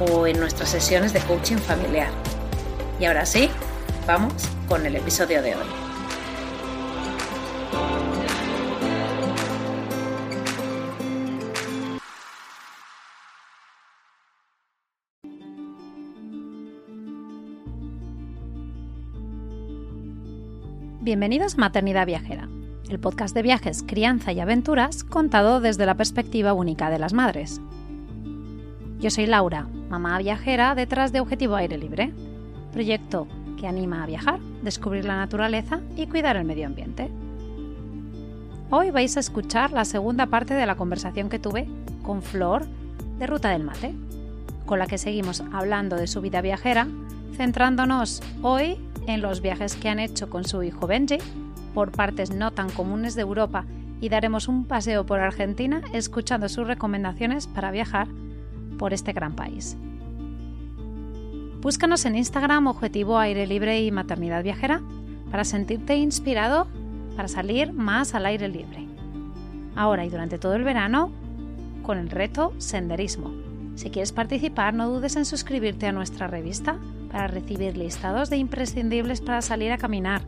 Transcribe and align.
o 0.00 0.26
en 0.26 0.40
nuestras 0.40 0.70
sesiones 0.70 1.12
de 1.12 1.20
coaching 1.20 1.58
familiar. 1.58 2.10
Y 2.98 3.04
ahora 3.04 3.26
sí, 3.26 3.50
vamos 4.06 4.32
con 4.68 4.86
el 4.86 4.96
episodio 4.96 5.42
de 5.42 5.54
hoy. 5.54 5.66
Bienvenidos 21.02 21.54
a 21.54 21.58
Maternidad 21.58 22.06
Viajera, 22.06 22.48
el 22.88 23.00
podcast 23.00 23.34
de 23.34 23.42
viajes, 23.42 23.82
crianza 23.82 24.32
y 24.32 24.40
aventuras 24.40 25.02
contado 25.02 25.60
desde 25.60 25.86
la 25.86 25.96
perspectiva 25.96 26.52
única 26.52 26.90
de 26.90 26.98
las 26.98 27.14
madres. 27.14 27.60
Yo 29.00 29.10
soy 29.10 29.26
Laura, 29.26 29.66
mamá 29.90 30.18
viajera 30.18 30.74
detrás 30.76 31.12
de 31.12 31.20
Objetivo 31.20 31.56
Aire 31.56 31.76
Libre, 31.76 32.14
proyecto 32.72 33.26
que 33.58 33.66
anima 33.66 34.02
a 34.02 34.06
viajar, 34.06 34.38
descubrir 34.62 35.04
la 35.04 35.16
naturaleza 35.16 35.80
y 35.96 36.06
cuidar 36.06 36.36
el 36.36 36.44
medio 36.44 36.66
ambiente. 36.66 37.10
Hoy 38.70 38.90
vais 38.90 39.16
a 39.16 39.20
escuchar 39.20 39.72
la 39.72 39.84
segunda 39.84 40.26
parte 40.26 40.54
de 40.54 40.64
la 40.64 40.76
conversación 40.76 41.28
que 41.28 41.40
tuve 41.40 41.66
con 42.04 42.22
Flor 42.22 42.64
de 43.18 43.26
Ruta 43.26 43.50
del 43.50 43.64
Mate, 43.64 43.92
con 44.64 44.78
la 44.78 44.86
que 44.86 44.96
seguimos 44.96 45.42
hablando 45.52 45.96
de 45.96 46.06
su 46.06 46.20
vida 46.20 46.40
viajera, 46.40 46.86
centrándonos 47.36 48.22
hoy 48.42 48.78
en 49.08 49.20
los 49.20 49.42
viajes 49.42 49.74
que 49.74 49.88
han 49.88 49.98
hecho 49.98 50.30
con 50.30 50.44
su 50.44 50.62
hijo 50.62 50.86
Benji 50.86 51.18
por 51.74 51.90
partes 51.90 52.30
no 52.30 52.52
tan 52.52 52.70
comunes 52.70 53.16
de 53.16 53.22
Europa 53.22 53.64
y 54.00 54.08
daremos 54.08 54.46
un 54.46 54.64
paseo 54.64 55.04
por 55.04 55.18
Argentina 55.18 55.82
escuchando 55.92 56.48
sus 56.48 56.66
recomendaciones 56.66 57.48
para 57.48 57.72
viajar 57.72 58.06
por 58.80 58.94
este 58.94 59.12
gran 59.12 59.34
país. 59.34 59.76
Búscanos 61.60 62.06
en 62.06 62.16
Instagram 62.16 62.66
Objetivo 62.66 63.18
Aire 63.18 63.46
Libre 63.46 63.82
y 63.82 63.90
Maternidad 63.90 64.42
Viajera 64.42 64.80
para 65.30 65.44
sentirte 65.44 65.96
inspirado 65.96 66.66
para 67.14 67.28
salir 67.28 67.74
más 67.74 68.14
al 68.14 68.24
aire 68.24 68.48
libre. 68.48 68.86
Ahora 69.76 70.06
y 70.06 70.08
durante 70.08 70.38
todo 70.38 70.54
el 70.54 70.64
verano 70.64 71.12
con 71.82 71.98
el 71.98 72.08
reto 72.08 72.54
Senderismo. 72.56 73.34
Si 73.74 73.90
quieres 73.90 74.12
participar, 74.12 74.72
no 74.72 74.88
dudes 74.88 75.14
en 75.16 75.26
suscribirte 75.26 75.86
a 75.86 75.92
nuestra 75.92 76.26
revista 76.26 76.78
para 77.12 77.26
recibir 77.26 77.76
listados 77.76 78.30
de 78.30 78.38
imprescindibles 78.38 79.20
para 79.20 79.42
salir 79.42 79.72
a 79.72 79.78
caminar, 79.78 80.22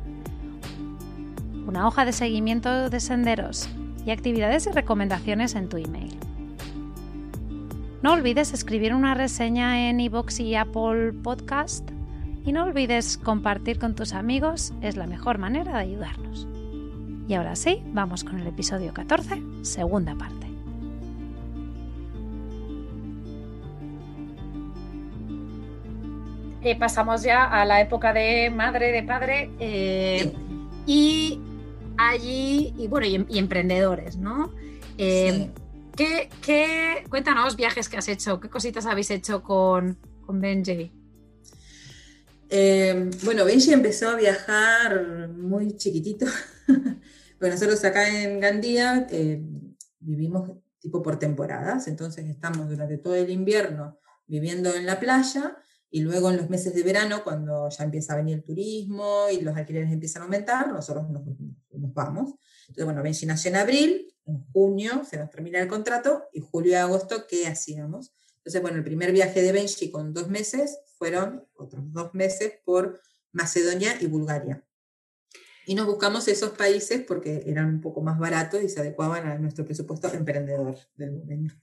una 1.66 1.86
hoja 1.86 2.04
de 2.04 2.12
seguimiento 2.12 2.90
de 2.90 3.00
senderos 3.00 3.70
y 4.04 4.10
actividades 4.10 4.66
y 4.66 4.72
recomendaciones 4.72 5.54
en 5.54 5.70
tu 5.70 5.78
email. 5.78 6.31
No 8.02 8.14
olvides 8.14 8.52
escribir 8.52 8.94
una 8.94 9.14
reseña 9.14 9.88
en 9.88 10.00
iVoox 10.00 10.40
y 10.40 10.56
Apple 10.56 11.12
Podcast 11.22 11.88
y 12.44 12.50
no 12.50 12.64
olvides 12.64 13.16
compartir 13.16 13.78
con 13.78 13.94
tus 13.94 14.12
amigos, 14.12 14.72
es 14.80 14.96
la 14.96 15.06
mejor 15.06 15.38
manera 15.38 15.74
de 15.74 15.78
ayudarnos. 15.78 16.48
Y 17.28 17.34
ahora 17.34 17.54
sí, 17.54 17.80
vamos 17.92 18.24
con 18.24 18.40
el 18.40 18.46
episodio 18.48 18.92
14, 18.92 19.40
segunda 19.62 20.16
parte. 20.16 20.48
Eh, 26.62 26.76
pasamos 26.76 27.22
ya 27.22 27.44
a 27.44 27.64
la 27.64 27.80
época 27.80 28.12
de 28.12 28.50
madre, 28.50 28.90
de 28.90 29.04
padre 29.04 29.50
eh, 29.60 30.32
y 30.88 31.38
allí, 31.96 32.74
y 32.76 32.88
bueno, 32.88 33.06
y, 33.06 33.38
emprendedores, 33.38 34.16
¿no? 34.16 34.50
Eh, 34.98 35.50
¿Qué, 35.96 37.04
cuéntanos 37.10 37.56
viajes 37.56 37.88
que 37.88 37.98
has 37.98 38.08
hecho, 38.08 38.40
qué 38.40 38.48
cositas 38.48 38.86
habéis 38.86 39.10
hecho 39.10 39.42
con, 39.42 39.98
con 40.24 40.40
Benji. 40.40 40.90
Eh, 42.48 43.10
bueno, 43.24 43.44
Benji 43.44 43.72
empezó 43.72 44.08
a 44.08 44.16
viajar 44.16 45.28
muy 45.28 45.76
chiquitito. 45.76 46.26
bueno, 46.66 46.98
nosotros 47.54 47.84
acá 47.84 48.08
en 48.08 48.40
Gandía 48.40 49.06
eh, 49.10 49.42
vivimos 50.00 50.50
tipo 50.78 51.02
por 51.02 51.18
temporadas, 51.18 51.86
entonces 51.88 52.26
estamos 52.26 52.68
durante 52.68 52.98
todo 52.98 53.14
el 53.14 53.30
invierno 53.30 53.98
viviendo 54.26 54.74
en 54.74 54.86
la 54.86 54.98
playa 54.98 55.56
y 55.90 56.00
luego 56.00 56.30
en 56.30 56.38
los 56.38 56.48
meses 56.48 56.74
de 56.74 56.82
verano, 56.82 57.22
cuando 57.22 57.68
ya 57.68 57.84
empieza 57.84 58.14
a 58.14 58.16
venir 58.16 58.36
el 58.36 58.44
turismo 58.44 59.26
y 59.30 59.42
los 59.42 59.54
alquileres 59.54 59.92
empiezan 59.92 60.22
a 60.22 60.24
aumentar, 60.24 60.72
nosotros 60.72 61.08
nos, 61.10 61.22
nos 61.26 61.94
vamos. 61.94 62.34
Entonces, 62.62 62.84
bueno, 62.86 63.02
Benji 63.02 63.26
nació 63.26 63.50
en 63.50 63.56
abril 63.56 64.11
en 64.26 64.44
junio 64.52 65.04
se 65.04 65.16
nos 65.16 65.30
termina 65.30 65.60
el 65.60 65.68
contrato 65.68 66.24
y 66.32 66.40
julio 66.40 66.72
y 66.72 66.74
agosto, 66.74 67.26
¿qué 67.26 67.46
hacíamos? 67.46 68.12
Entonces, 68.38 68.60
bueno, 68.62 68.78
el 68.78 68.84
primer 68.84 69.12
viaje 69.12 69.40
de 69.42 69.52
Benji 69.52 69.90
con 69.90 70.12
dos 70.12 70.28
meses 70.28 70.80
fueron 70.98 71.46
otros 71.54 71.82
dos 71.92 72.12
meses 72.14 72.54
por 72.64 73.00
Macedonia 73.32 73.96
y 74.00 74.06
Bulgaria. 74.06 74.64
Y 75.64 75.74
nos 75.76 75.86
buscamos 75.86 76.26
esos 76.26 76.50
países 76.50 77.02
porque 77.06 77.44
eran 77.46 77.66
un 77.66 77.80
poco 77.80 78.00
más 78.00 78.18
baratos 78.18 78.62
y 78.62 78.68
se 78.68 78.80
adecuaban 78.80 79.26
a 79.26 79.38
nuestro 79.38 79.64
presupuesto 79.64 80.12
emprendedor 80.12 80.76
del 80.96 81.12
momento. 81.12 81.54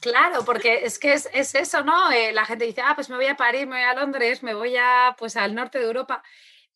Claro, 0.00 0.44
porque 0.44 0.84
es 0.84 0.98
que 0.98 1.12
es, 1.12 1.28
eso, 1.32 1.82
¿no? 1.82 2.12
Eh, 2.12 2.32
la 2.32 2.44
gente 2.44 2.66
dice, 2.66 2.82
ah, 2.82 2.92
pues 2.94 3.08
me 3.08 3.16
voy 3.16 3.26
a 3.26 3.36
París, 3.36 3.66
me 3.66 3.76
voy 3.76 3.84
a 3.84 3.94
Londres, 3.94 4.42
me 4.42 4.54
voy 4.54 4.76
a, 4.76 5.16
pues, 5.18 5.36
al 5.36 5.54
norte 5.54 5.78
de 5.78 5.86
Europa, 5.86 6.22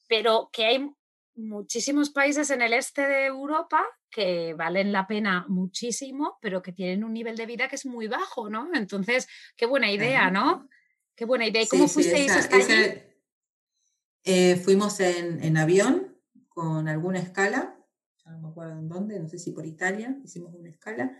pero 0.09 0.51
que 0.53 0.65
hay 0.65 0.91
muchísimos 1.35 2.11
países 2.11 2.51
en 2.51 2.63
el 2.63 2.73
este 2.73 3.07
de 3.07 3.27
Europa 3.27 3.85
que 4.17 4.55
valen 4.55 4.93
la 4.93 5.07
pena 5.07 5.45
muchísimo, 5.47 6.39
pero 6.41 6.63
que 6.63 6.73
tienen 6.73 7.05
un 7.05 7.13
nivel 7.13 7.37
de 7.37 7.45
vida 7.45 7.69
que 7.69 7.77
es 7.77 7.85
muy 7.85 8.09
bajo, 8.09 8.49
¿no? 8.49 8.71
Entonces, 8.73 9.29
qué 9.55 9.67
buena 9.67 9.93
idea, 9.93 10.31
¿no? 10.31 10.71
Qué 11.15 11.27
buena 11.27 11.47
idea. 11.47 11.61
¿Y 11.61 11.69
cómo 11.69 11.87
fuisteis 11.87 12.33
hasta 12.33 12.57
allí? 12.57 13.03
Eh, 14.25 14.57
fuimos 14.57 15.01
en, 15.01 15.55
avión 15.59 16.17
con 16.49 16.89
alguna 16.89 17.19
escala, 17.19 17.77
ya 18.25 18.31
no 18.31 18.39
me 18.39 18.49
acuerdo 18.49 18.79
en 18.79 18.89
dónde, 18.89 19.21
no 19.21 19.29
sé 19.29 19.39
si 19.39 19.51
por 19.51 19.67
Italia, 19.67 20.17
hicimos 20.25 20.55
una 20.55 20.71
escala. 20.71 21.15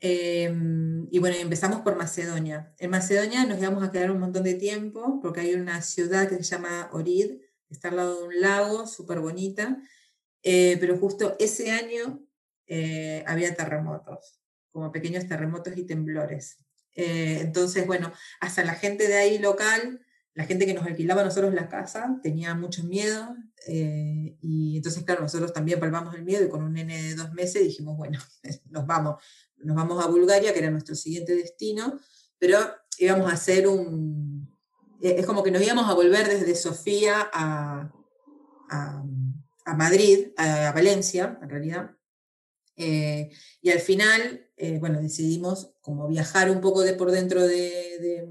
Em, 0.00 1.06
y 1.08 1.20
bueno, 1.20 1.36
empezamos 1.36 1.82
por 1.82 1.94
Macedonia. 1.94 2.74
En 2.80 2.90
Macedonia 2.90 3.46
nos 3.46 3.60
íbamos 3.60 3.84
a 3.84 3.92
quedar 3.92 4.10
un 4.10 4.18
montón 4.18 4.42
de 4.42 4.54
tiempo 4.54 5.20
porque 5.22 5.42
hay 5.42 5.54
una 5.54 5.80
ciudad 5.82 6.28
que 6.28 6.34
se 6.34 6.42
llama 6.42 6.90
Orid, 6.90 7.40
está 7.70 7.90
al 7.90 7.96
lado 7.96 8.18
de 8.18 8.26
un 8.26 8.40
lago, 8.40 8.88
súper 8.88 9.20
bonita, 9.20 9.80
eh, 10.42 10.76
pero 10.80 10.98
justo 10.98 11.36
ese 11.38 11.70
año 11.70 12.26
eh, 12.66 13.24
había 13.26 13.54
terremotos, 13.54 14.40
como 14.70 14.92
pequeños 14.92 15.26
terremotos 15.26 15.76
y 15.76 15.84
temblores. 15.84 16.58
Eh, 16.94 17.38
entonces, 17.40 17.86
bueno, 17.86 18.12
hasta 18.40 18.64
la 18.64 18.74
gente 18.74 19.08
de 19.08 19.14
ahí 19.14 19.38
local, 19.38 20.00
la 20.34 20.44
gente 20.44 20.66
que 20.66 20.74
nos 20.74 20.86
alquilaba 20.86 21.22
a 21.22 21.24
nosotros 21.24 21.54
la 21.54 21.68
casa, 21.68 22.18
tenía 22.22 22.54
mucho 22.54 22.84
miedo, 22.84 23.36
y 23.64 24.76
entonces, 24.76 25.04
claro, 25.04 25.22
nosotros 25.22 25.52
también 25.52 25.78
palpamos 25.78 26.14
el 26.16 26.24
miedo 26.24 26.44
y 26.44 26.48
con 26.48 26.64
un 26.64 26.72
nene 26.72 27.00
de 27.00 27.14
dos 27.14 27.32
meses 27.32 27.62
dijimos, 27.62 27.96
bueno, 27.96 28.18
nos 28.70 28.86
vamos, 28.86 29.22
nos 29.58 29.76
vamos 29.76 30.04
a 30.04 30.08
Bulgaria, 30.08 30.52
que 30.52 30.58
era 30.58 30.70
nuestro 30.70 30.94
siguiente 30.96 31.36
destino, 31.36 32.00
pero 32.38 32.58
íbamos 32.98 33.30
a 33.30 33.34
hacer 33.34 33.68
un, 33.68 34.52
eh, 35.02 35.16
es 35.18 35.26
como 35.26 35.42
que 35.42 35.50
nos 35.50 35.62
íbamos 35.62 35.88
a 35.90 35.94
volver 35.94 36.28
desde 36.28 36.54
Sofía 36.54 37.28
a, 37.32 37.92
a, 38.70 39.04
Madrid, 39.76 40.28
a, 40.36 40.72
Valencia, 40.72 41.38
en 41.42 41.50
realidad. 41.50 41.90
Eh, 42.76 43.30
y 43.60 43.70
al 43.70 43.80
final, 43.80 44.50
eh, 44.56 44.78
bueno, 44.78 45.00
decidimos 45.00 45.74
como 45.80 46.08
viajar 46.08 46.50
un 46.50 46.60
poco 46.60 46.82
de 46.82 46.94
por 46.94 47.10
dentro 47.10 47.46
de, 47.46 48.26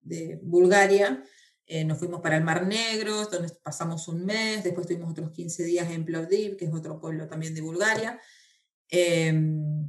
de 0.00 0.38
Bulgaria. 0.42 1.22
Eh, 1.68 1.84
nos 1.84 1.98
fuimos 1.98 2.20
para 2.20 2.36
el 2.36 2.44
Mar 2.44 2.64
Negro, 2.64 3.26
donde 3.26 3.52
pasamos 3.62 4.06
un 4.06 4.24
mes, 4.24 4.62
después 4.62 4.86
tuvimos 4.86 5.10
otros 5.10 5.32
15 5.32 5.64
días 5.64 5.90
en 5.90 6.04
Plovdiv, 6.04 6.56
que 6.56 6.66
es 6.66 6.72
otro 6.72 7.00
pueblo 7.00 7.26
también 7.26 7.54
de 7.54 7.60
Bulgaria. 7.60 8.20
Em, 8.88 9.88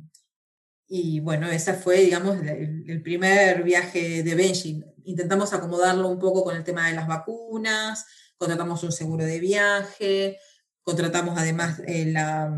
y 0.88 1.20
bueno, 1.20 1.48
ese 1.48 1.74
fue, 1.74 1.98
digamos, 2.02 2.38
el, 2.42 3.02
primer 3.04 3.64
viaje 3.64 4.24
de 4.24 4.36
Benji. 4.36 4.84
Intentamos 5.04 5.54
acomodarlo 5.54 6.08
un 6.10 6.18
poco 6.18 6.44
con 6.44 6.56
el 6.56 6.64
tema 6.64 6.88
de 6.88 6.96
las 6.96 7.08
vacunas, 7.08 8.06
contratamos 8.38 8.84
un 8.84 8.92
seguro 8.92 9.24
de 9.24 9.40
viaje, 9.40 10.40
contratamos 10.88 11.38
además 11.38 11.82
eh, 11.86 12.06
la, 12.06 12.50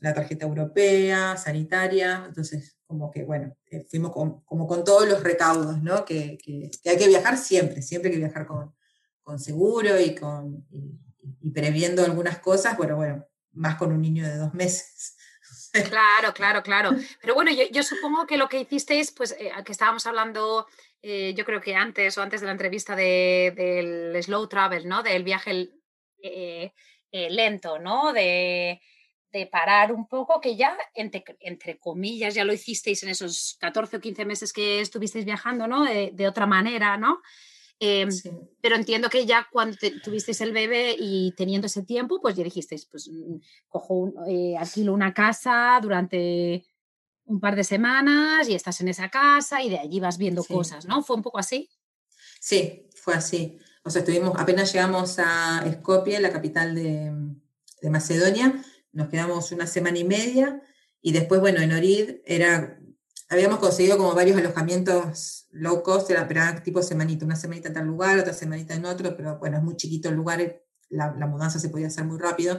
la, 0.00 0.14
tarjeta 0.14 0.46
europea, 0.46 1.36
sanitaria, 1.36 2.24
entonces 2.26 2.78
como 2.86 3.10
que, 3.10 3.24
bueno, 3.24 3.54
eh, 3.70 3.84
fuimos 3.90 4.10
como 4.10 4.66
con 4.66 4.84
todos 4.84 5.06
los 5.06 5.22
recaudos, 5.22 5.82
¿no? 5.82 6.02
Que, 6.06 6.38
que, 6.42 6.70
hay 6.88 6.96
que 6.96 7.08
viajar 7.08 7.36
siempre, 7.36 7.82
siempre 7.82 8.08
hay 8.08 8.14
que 8.14 8.24
viajar 8.24 8.46
con, 8.46 8.74
con 9.20 9.38
seguro 9.38 10.00
y, 10.00 10.14
con, 10.14 10.66
y, 11.42 11.50
previendo 11.50 12.02
algunas 12.02 12.38
cosas, 12.38 12.74
bueno, 12.78 12.96
bueno, 12.96 13.26
más 13.52 13.76
con 13.76 13.92
un 13.92 14.00
niño 14.00 14.26
de 14.26 14.38
dos 14.38 14.54
meses. 14.54 15.16
Claro, 15.90 16.32
claro, 16.32 16.62
claro. 16.62 16.90
Pero 17.20 17.34
bueno, 17.34 17.50
yo, 17.50 17.64
yo 17.72 17.82
supongo 17.82 18.28
que 18.28 18.36
lo 18.36 18.48
que 18.48 18.60
hicisteis, 18.60 19.10
pues 19.10 19.32
eh, 19.32 19.50
que 19.64 19.72
estábamos 19.72 20.06
hablando, 20.06 20.68
yo 21.02 21.44
creo 21.44 21.60
que 21.60 21.74
antes 21.74 22.16
o 22.16 22.22
antes 22.22 22.40
de 22.40 22.46
la 22.46 22.52
entrevista 22.52 22.94
de, 22.94 23.52
del 23.56 24.22
slow 24.22 24.46
travel, 24.46 24.86
¿no? 24.86 25.02
Del 25.02 25.24
viaje 25.24 25.72
eh, 26.24 26.72
lento, 27.30 27.78
¿no? 27.78 28.12
De, 28.12 28.80
parar 29.50 29.90
un 29.90 30.06
poco, 30.06 30.40
que 30.40 30.54
ya, 30.54 30.76
entre, 30.94 31.24
entre, 31.40 31.76
comillas, 31.76 32.34
ya 32.34 32.44
lo 32.44 32.52
hicisteis 32.52 33.02
en 33.02 33.08
esos 33.08 33.56
14 33.58 33.96
o 33.96 34.00
15 34.00 34.24
meses 34.24 34.52
que 34.52 34.80
estuvisteis 34.80 35.24
viajando, 35.24 35.66
¿no? 35.66 35.82
De, 35.82 36.28
otra 36.28 36.46
manera, 36.46 36.96
¿no? 36.96 37.20
Em, 37.80 38.08
pero 38.60 38.76
entiendo 38.76 39.10
que 39.10 39.26
ya 39.26 39.48
cuando 39.50 39.76
tuvisteis 40.04 40.40
el 40.40 40.52
bebé 40.52 40.94
y 40.96 41.32
teniendo 41.36 41.66
ese 41.66 41.82
tiempo, 41.82 42.20
pues 42.20 42.36
ya 42.36 42.44
dijisteis, 42.44 42.86
pues 42.86 43.10
mm, 43.10 43.36
cojo, 43.68 43.94
un, 43.94 44.14
eh, 44.28 44.56
alquilo 44.56 44.92
una 44.92 45.12
casa 45.12 45.80
durante 45.82 46.64
un 47.24 47.40
par 47.40 47.56
de 47.56 47.64
semanas 47.64 48.48
y 48.48 48.54
estás 48.54 48.80
en 48.80 48.88
esa 48.88 49.08
casa 49.08 49.62
y 49.62 49.70
de 49.70 49.78
allí 49.78 49.98
vas 49.98 50.18
viendo 50.18 50.44
cosas, 50.44 50.86
¿no? 50.86 51.02
¿Fue 51.02 51.16
un 51.16 51.22
poco 51.22 51.38
así? 51.38 51.68
Sí, 52.40 52.88
fue 52.94 53.14
así. 53.14 53.58
O 53.84 53.90
sea, 53.90 54.00
estuvimos, 54.00 54.32
apenas 54.38 54.72
llegamos 54.72 55.18
a 55.18 55.62
Skopje, 55.70 56.18
la 56.18 56.32
capital 56.32 56.74
de, 56.74 57.12
Macedonia, 57.90 58.64
nos 58.92 59.08
quedamos 59.08 59.52
una 59.52 59.66
semana 59.66 59.98
y 59.98 60.04
media 60.04 60.62
y 61.02 61.12
después, 61.12 61.38
bueno, 61.38 61.60
en 61.60 61.70
Orid 61.70 62.16
era, 62.24 62.80
habíamos 63.28 63.58
conseguido 63.58 63.98
como 63.98 64.14
varios 64.14 64.38
alojamientos 64.38 65.48
low 65.50 65.82
cost, 65.82 66.08
era, 66.08 66.26
pero 66.26 66.40
tipo 66.62 66.82
semanita, 66.82 67.26
una 67.26 67.36
semanita 67.36 67.68
en 67.68 67.74
tal 67.74 67.86
lugar, 67.86 68.18
otra 68.18 68.32
semanita 68.32 68.72
en 68.72 68.86
otro, 68.86 69.14
pero 69.14 69.38
bueno, 69.38 69.58
es 69.58 69.62
muy 69.62 69.76
chiquito 69.76 70.08
el 70.08 70.14
lugar, 70.14 70.62
la, 70.88 71.10
mudanza 71.26 71.58
se 71.58 71.68
podía 71.68 71.88
hacer 71.88 72.04
muy 72.04 72.18
rápido. 72.18 72.58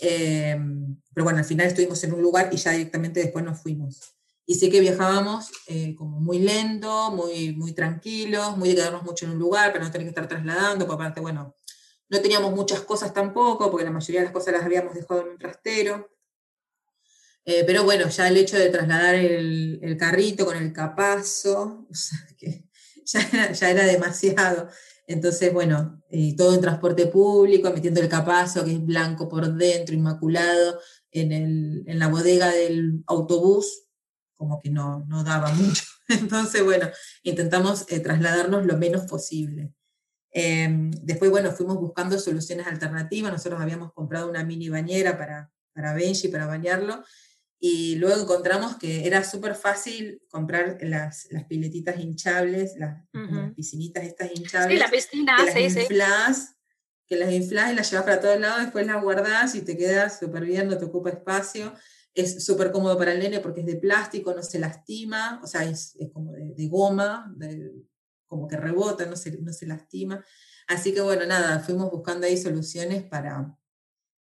Eh, 0.00 0.58
pero 1.12 1.24
bueno, 1.24 1.38
al 1.38 1.44
final 1.44 1.66
estuvimos 1.66 2.02
en 2.02 2.14
un 2.14 2.22
lugar 2.22 2.48
y 2.50 2.56
ya 2.56 2.72
directamente 2.72 3.20
después 3.20 3.44
nos 3.44 3.60
fuimos. 3.60 4.16
Y 4.48 4.54
sé 4.54 4.70
que 4.70 4.80
viajábamos 4.80 5.50
eh, 5.66 5.96
como 5.96 6.20
muy 6.20 6.38
lento, 6.38 7.10
muy, 7.10 7.52
muy 7.52 7.72
tranquilos, 7.72 8.56
muy 8.56 8.68
de 8.68 8.76
quedarnos 8.76 9.02
mucho 9.02 9.26
en 9.26 9.32
un 9.32 9.38
lugar 9.38 9.72
para 9.72 9.84
no 9.84 9.90
tener 9.90 10.06
que 10.06 10.10
estar 10.10 10.28
trasladando, 10.28 10.86
porque 10.86 11.02
aparte, 11.02 11.20
bueno, 11.20 11.56
no 12.08 12.20
teníamos 12.20 12.54
muchas 12.54 12.80
cosas 12.82 13.12
tampoco, 13.12 13.70
porque 13.70 13.84
la 13.84 13.90
mayoría 13.90 14.20
de 14.20 14.26
las 14.26 14.32
cosas 14.32 14.54
las 14.54 14.62
habíamos 14.62 14.94
dejado 14.94 15.22
en 15.22 15.28
un 15.30 15.38
trastero. 15.38 16.10
Eh, 17.44 17.64
pero 17.66 17.84
bueno, 17.84 18.08
ya 18.08 18.28
el 18.28 18.36
hecho 18.36 18.56
de 18.56 18.70
trasladar 18.70 19.14
el, 19.16 19.96
carrito 19.98 20.44
con 20.44 20.56
el 20.56 20.72
capazo, 20.72 21.86
ya 23.06 23.70
era, 23.70 23.84
demasiado. 23.84 24.68
Entonces, 25.08 25.52
bueno, 25.52 26.02
y 26.10 26.36
todo 26.36 26.54
en 26.54 26.60
transporte 26.60 27.06
público, 27.06 27.70
metiendo 27.70 28.00
el 28.00 28.08
capazo 28.08 28.64
que 28.64 28.72
es 28.72 28.84
blanco 28.84 29.28
por 29.28 29.54
dentro, 29.54 29.94
inmaculado, 29.94 30.80
en, 31.12 31.32
el, 31.32 31.84
en 31.86 31.98
la 31.98 32.08
bodega 32.08 32.50
del 32.50 33.04
autobús, 33.06 33.85
como 34.36 34.60
que 34.60 34.70
no, 34.70 35.04
no 35.08 35.24
daba 35.24 35.52
mucho. 35.52 35.84
Entonces, 36.08 36.62
bueno, 36.62 36.88
intentamos 37.22 37.86
eh, 37.88 38.00
trasladarnos 38.00 38.64
lo 38.66 38.76
menos 38.76 39.06
posible. 39.06 39.72
Em, 40.30 40.90
después, 41.02 41.30
bueno, 41.30 41.50
fuimos 41.50 41.76
buscando 41.76 42.18
soluciones 42.18 42.66
alternativas. 42.66 43.32
Nosotros 43.32 43.60
habíamos 43.60 43.92
comprado 43.92 44.28
una 44.28 44.44
mini 44.44 44.68
bañera 44.68 45.16
para, 45.16 45.50
para 45.72 45.94
Benji, 45.94 46.28
para 46.28 46.46
bañarlo, 46.46 47.02
y 47.58 47.96
luego 47.96 48.20
encontramos 48.20 48.76
que 48.76 49.06
era 49.06 49.24
súper 49.24 49.54
fácil 49.54 50.20
comprar 50.28 50.78
las, 50.82 51.26
las, 51.30 51.44
piletitas 51.44 51.98
hinchables, 51.98 52.76
las, 52.76 53.02
piscinitas 53.54 54.04
estas 54.04 54.30
hinchables. 54.34 54.72
Sí, 54.72 54.78
la 54.78 54.90
piscina, 54.90 55.36
que 55.38 55.62
las 55.62 55.76
inflas, 55.76 56.56
que 57.06 57.16
las 57.16 57.32
inflas 57.32 57.72
y 57.72 57.74
las 57.74 57.90
llevas 57.90 58.04
para 58.04 58.20
todos 58.20 58.38
lados, 58.38 58.60
después 58.60 58.86
las 58.86 59.02
guardas 59.02 59.54
y 59.54 59.62
te 59.62 59.76
quedas 59.76 60.18
súper 60.18 60.44
bien, 60.44 60.68
no 60.68 60.76
te 60.76 60.84
ocupa 60.84 61.10
espacio. 61.10 61.72
Es 62.16 62.44
súper 62.44 62.72
cómodo 62.72 62.96
para 62.96 63.12
el 63.12 63.18
nene 63.18 63.40
porque 63.40 63.60
es 63.60 63.66
de 63.66 63.76
plástico, 63.76 64.32
no 64.34 64.42
se 64.42 64.58
lastima, 64.58 65.38
o 65.44 65.46
sea, 65.46 65.64
es, 65.64 65.96
como 66.14 66.32
de, 66.32 66.66
goma, 66.66 67.36
como 68.26 68.48
que 68.48 68.56
rebota, 68.56 69.04
no 69.04 69.16
se, 69.16 69.38
no 69.38 69.52
se 69.52 69.66
lastima. 69.66 70.24
Así 70.66 70.94
que 70.94 71.02
bueno, 71.02 71.26
nada, 71.26 71.60
fuimos 71.60 71.90
buscando 71.90 72.26
ahí 72.26 72.38
soluciones 72.38 73.04
para, 73.04 73.54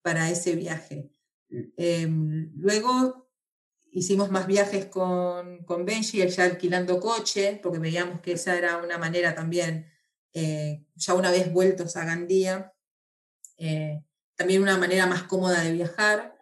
para 0.01 0.29
ese 0.29 0.55
viaje. 0.55 1.11
Em, 1.75 2.51
luego 2.55 3.29
hicimos 3.91 4.31
más 4.31 4.47
viajes 4.47 4.85
con, 4.85 5.63
con 5.65 5.85
Benji, 5.85 6.25
ya 6.27 6.45
alquilando 6.45 7.01
coche, 7.01 7.59
porque 7.61 7.79
veíamos 7.79 8.21
que 8.21 8.31
esa 8.31 8.57
era 8.57 8.77
una 8.77 8.97
manera 8.97 9.35
también, 9.35 9.91
eh, 10.31 10.85
ya 10.95 11.15
una 11.15 11.31
vez 11.31 11.51
vueltos 11.51 11.97
a 11.97 12.05
Gandía, 12.05 12.73
eh, 13.57 14.03
también 14.35 14.63
una 14.63 14.77
manera 14.77 15.05
más 15.05 15.23
cómoda 15.23 15.61
de 15.61 15.73
viajar 15.73 16.32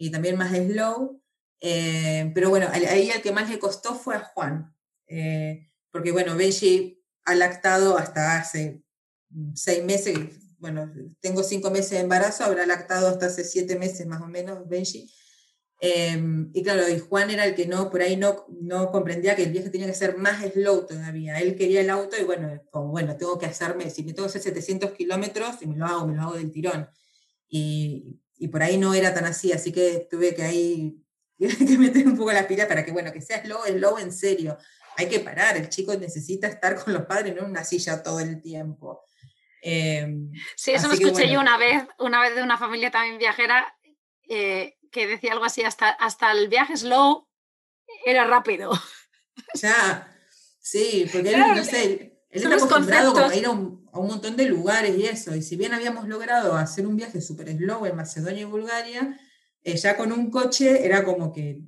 y 0.00 0.10
también 0.10 0.38
más 0.38 0.50
slow. 0.56 1.22
Eh, 1.60 2.32
pero 2.34 2.48
bueno, 2.48 2.66
ahí 2.72 3.10
el 3.10 3.20
que 3.20 3.32
más 3.32 3.50
le 3.50 3.58
costó 3.58 3.94
fue 3.94 4.16
a 4.16 4.20
Juan, 4.20 4.74
eh, 5.06 5.68
porque 5.92 6.10
bueno, 6.10 6.34
Benji 6.34 7.04
ha 7.26 7.34
lactado 7.34 7.98
hasta 7.98 8.38
hace 8.38 8.82
seis 9.54 9.84
meses, 9.84 10.16
bueno, 10.58 10.90
tengo 11.20 11.42
cinco 11.42 11.70
meses 11.70 11.90
de 11.90 11.98
embarazo, 11.98 12.44
habrá 12.44 12.64
lactado 12.64 13.08
hasta 13.08 13.26
hace 13.26 13.44
siete 13.44 13.78
meses 13.78 14.06
más 14.06 14.22
o 14.22 14.26
menos 14.26 14.66
Benji. 14.66 15.12
Em, 15.82 16.50
y 16.54 16.62
claro, 16.62 16.88
y 16.88 16.98
Juan 16.98 17.30
era 17.30 17.44
el 17.44 17.54
que 17.54 17.66
no, 17.66 17.90
por 17.90 18.00
ahí 18.00 18.16
no, 18.16 18.46
no 18.48 18.90
comprendía 18.90 19.36
que 19.36 19.44
el 19.44 19.52
viaje 19.52 19.68
tenía 19.68 19.86
que 19.86 19.94
ser 19.94 20.16
más 20.16 20.42
slow 20.52 20.86
todavía. 20.86 21.40
Él 21.40 21.56
quería 21.56 21.82
el 21.82 21.90
auto 21.90 22.16
y 22.18 22.24
bueno, 22.24 22.62
como 22.70 22.88
bueno, 22.88 23.16
tengo 23.18 23.38
que 23.38 23.46
hacerme, 23.46 23.90
si 23.90 24.02
me 24.02 24.14
tengo 24.14 24.28
que 24.28 24.38
hacer 24.38 24.42
700 24.42 24.92
kilómetros, 24.92 25.56
y 25.60 25.66
me 25.66 25.76
lo 25.76 25.84
hago, 25.84 26.06
me 26.06 26.14
lo 26.16 26.22
hago 26.22 26.34
del 26.34 26.50
tirón. 26.50 26.88
Y, 27.48 28.20
y 28.40 28.48
por 28.48 28.62
ahí 28.62 28.78
no 28.78 28.94
era 28.94 29.12
tan 29.12 29.26
así, 29.26 29.52
así 29.52 29.70
que 29.70 30.08
tuve 30.10 30.34
que 30.34 30.42
ahí 30.42 30.96
que 31.38 31.78
meter 31.78 32.06
un 32.06 32.16
poco 32.16 32.32
la 32.32 32.48
pila 32.48 32.66
para 32.66 32.84
que, 32.84 32.90
bueno, 32.90 33.12
que 33.12 33.20
sea 33.20 33.42
slow, 33.44 33.60
slow 33.66 33.98
en 33.98 34.12
serio. 34.12 34.56
Hay 34.96 35.08
que 35.08 35.20
parar, 35.20 35.58
el 35.58 35.68
chico 35.68 35.94
necesita 35.94 36.48
estar 36.48 36.82
con 36.82 36.94
los 36.94 37.04
padres, 37.04 37.34
no 37.34 37.42
en 37.42 37.50
una 37.50 37.64
silla 37.64 38.02
todo 38.02 38.18
el 38.18 38.40
tiempo. 38.40 39.04
Em, 39.62 40.32
sí, 40.56 40.72
eso 40.72 40.88
lo 40.88 40.94
escuché 40.94 41.30
yo 41.30 41.38
una 41.38 41.58
vez, 41.58 41.84
una 41.98 42.20
vez 42.22 42.34
de 42.34 42.42
una 42.42 42.56
familia 42.56 42.90
también 42.90 43.18
viajera 43.18 43.76
eh, 44.26 44.78
que 44.90 45.06
decía 45.06 45.32
algo 45.32 45.44
así, 45.44 45.62
hasta, 45.62 45.90
hasta 45.90 46.32
el 46.32 46.48
viaje 46.48 46.78
slow 46.78 47.28
era 48.06 48.24
rápido. 48.24 48.72
Ya, 49.54 50.10
sí, 50.58 51.06
porque 51.12 51.36
no 51.36 51.62
sé, 51.62 52.19
él 52.30 52.42
está 52.42 52.54
acostumbrado 52.54 53.16
a 53.16 53.34
ir 53.34 53.46
a 53.46 53.50
un, 53.50 53.80
montón 53.92 54.36
de 54.36 54.46
lugares 54.46 54.96
y 54.96 55.04
eso. 55.04 55.34
Y 55.34 55.42
si 55.42 55.56
bien 55.56 55.74
habíamos 55.74 56.06
logrado 56.06 56.54
hacer 56.54 56.86
un 56.86 56.96
viaje 56.96 57.20
súper 57.20 57.56
slow 57.56 57.86
en 57.86 57.96
Macedonia 57.96 58.42
y 58.42 58.44
Bulgaria, 58.44 59.18
eh, 59.62 59.76
ya 59.76 59.96
con 59.96 60.12
un 60.12 60.30
coche 60.30 60.86
era 60.86 61.04
como 61.04 61.32
que 61.32 61.60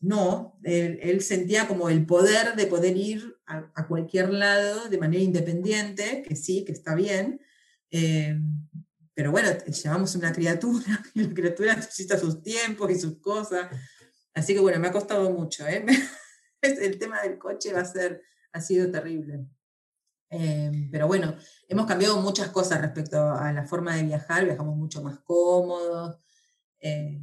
no, 0.00 0.58
él, 0.62 1.22
sentía 1.22 1.66
como 1.66 1.88
el 1.88 2.06
poder 2.06 2.54
de 2.54 2.66
poder 2.66 2.96
ir 2.96 3.36
a, 3.46 3.86
cualquier 3.88 4.30
lado 4.30 4.88
de 4.88 4.98
manera 4.98 5.22
independiente, 5.22 6.22
que 6.22 6.36
sí, 6.36 6.64
que 6.64 6.72
está 6.72 6.94
bien. 6.94 7.40
Eh, 7.90 8.38
pero 9.14 9.32
bueno, 9.32 9.48
llevamos 9.64 10.14
una 10.14 10.32
criatura 10.32 11.02
y 11.14 11.22
la 11.24 11.34
criatura 11.34 11.74
necesita 11.74 12.18
sus 12.18 12.42
tiempos 12.42 12.90
y 12.90 13.00
sus 13.00 13.20
cosas. 13.20 13.68
Así 14.34 14.52
que 14.52 14.60
bueno, 14.60 14.78
me 14.78 14.88
ha 14.88 14.92
costado 14.92 15.30
mucho. 15.30 15.66
¿eh? 15.66 15.84
el 16.60 16.98
tema 16.98 17.22
del 17.22 17.38
coche 17.38 17.72
va 17.72 17.80
a 17.80 17.84
ser, 17.86 18.22
ha 18.52 18.60
sido 18.60 18.90
terrible. 18.90 19.46
Em, 20.30 20.90
pero 20.90 21.06
bueno, 21.06 21.34
hemos 21.68 21.86
cambiado 21.86 22.20
muchas 22.20 22.50
cosas 22.50 22.80
respecto 22.80 23.18
a 23.32 23.52
la 23.52 23.64
forma 23.64 23.96
de 23.96 24.02
viajar, 24.02 24.44
viajamos 24.44 24.76
mucho 24.76 25.02
más 25.02 25.18
cómodos. 25.20 26.18
Eh, 26.80 27.18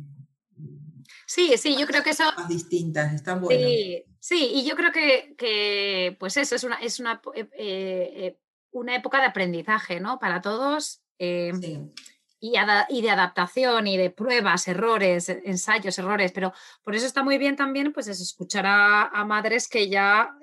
sí, 1.28 1.56
sí, 1.58 1.78
yo 1.78 1.86
creo 1.86 2.04
que 2.04 2.12
eso... 2.12 2.24
Más 2.36 2.50
distintas, 2.50 3.14
están 3.14 3.42
buenas. 3.42 3.64
Sí, 3.64 4.04
sí, 4.20 4.52
y 4.56 4.68
yo 4.68 4.76
creo 4.76 4.92
que, 4.92 5.36
que 5.38 6.18
pues 6.20 6.36
eso 6.38 6.56
es 6.56 6.64
una, 6.64 6.76
es 6.78 7.00
una, 7.00 7.22
eh, 7.36 7.48
eh, 7.58 8.40
una 8.72 8.96
época 8.96 9.20
de 9.20 9.28
aprendizaje, 9.28 10.00
¿no? 10.00 10.18
Para 10.18 10.42
todos. 10.42 11.02
Sí. 11.20 11.80
Y, 12.40 12.54
y, 12.90 13.02
de 13.02 13.10
adaptación 13.10 13.88
y 13.88 13.98
de 13.98 14.10
pruebas, 14.10 14.68
errores, 14.68 15.30
ensayos, 15.30 15.98
errores, 15.98 16.32
pero 16.34 16.54
por 16.84 16.94
eso 16.94 17.06
está 17.06 17.24
muy 17.24 17.38
bien 17.38 17.56
también 17.56 17.94
pues 17.94 18.08
es 18.08 18.20
escuchar 18.20 18.66
a, 18.68 19.08
a 19.08 19.26
madres 19.26 19.68
que 19.68 19.90
ya 19.90 20.36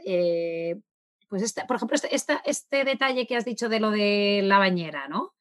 pues 1.32 1.44
este, 1.44 1.64
por 1.64 1.76
ejemplo, 1.76 1.96
este, 2.10 2.38
este, 2.44 2.84
detalle 2.84 3.26
que 3.26 3.36
has 3.36 3.46
dicho 3.46 3.70
de 3.70 3.80
lo 3.80 3.90
de 3.90 4.42
la 4.44 4.58
bañera, 4.58 5.08
¿no? 5.08 5.32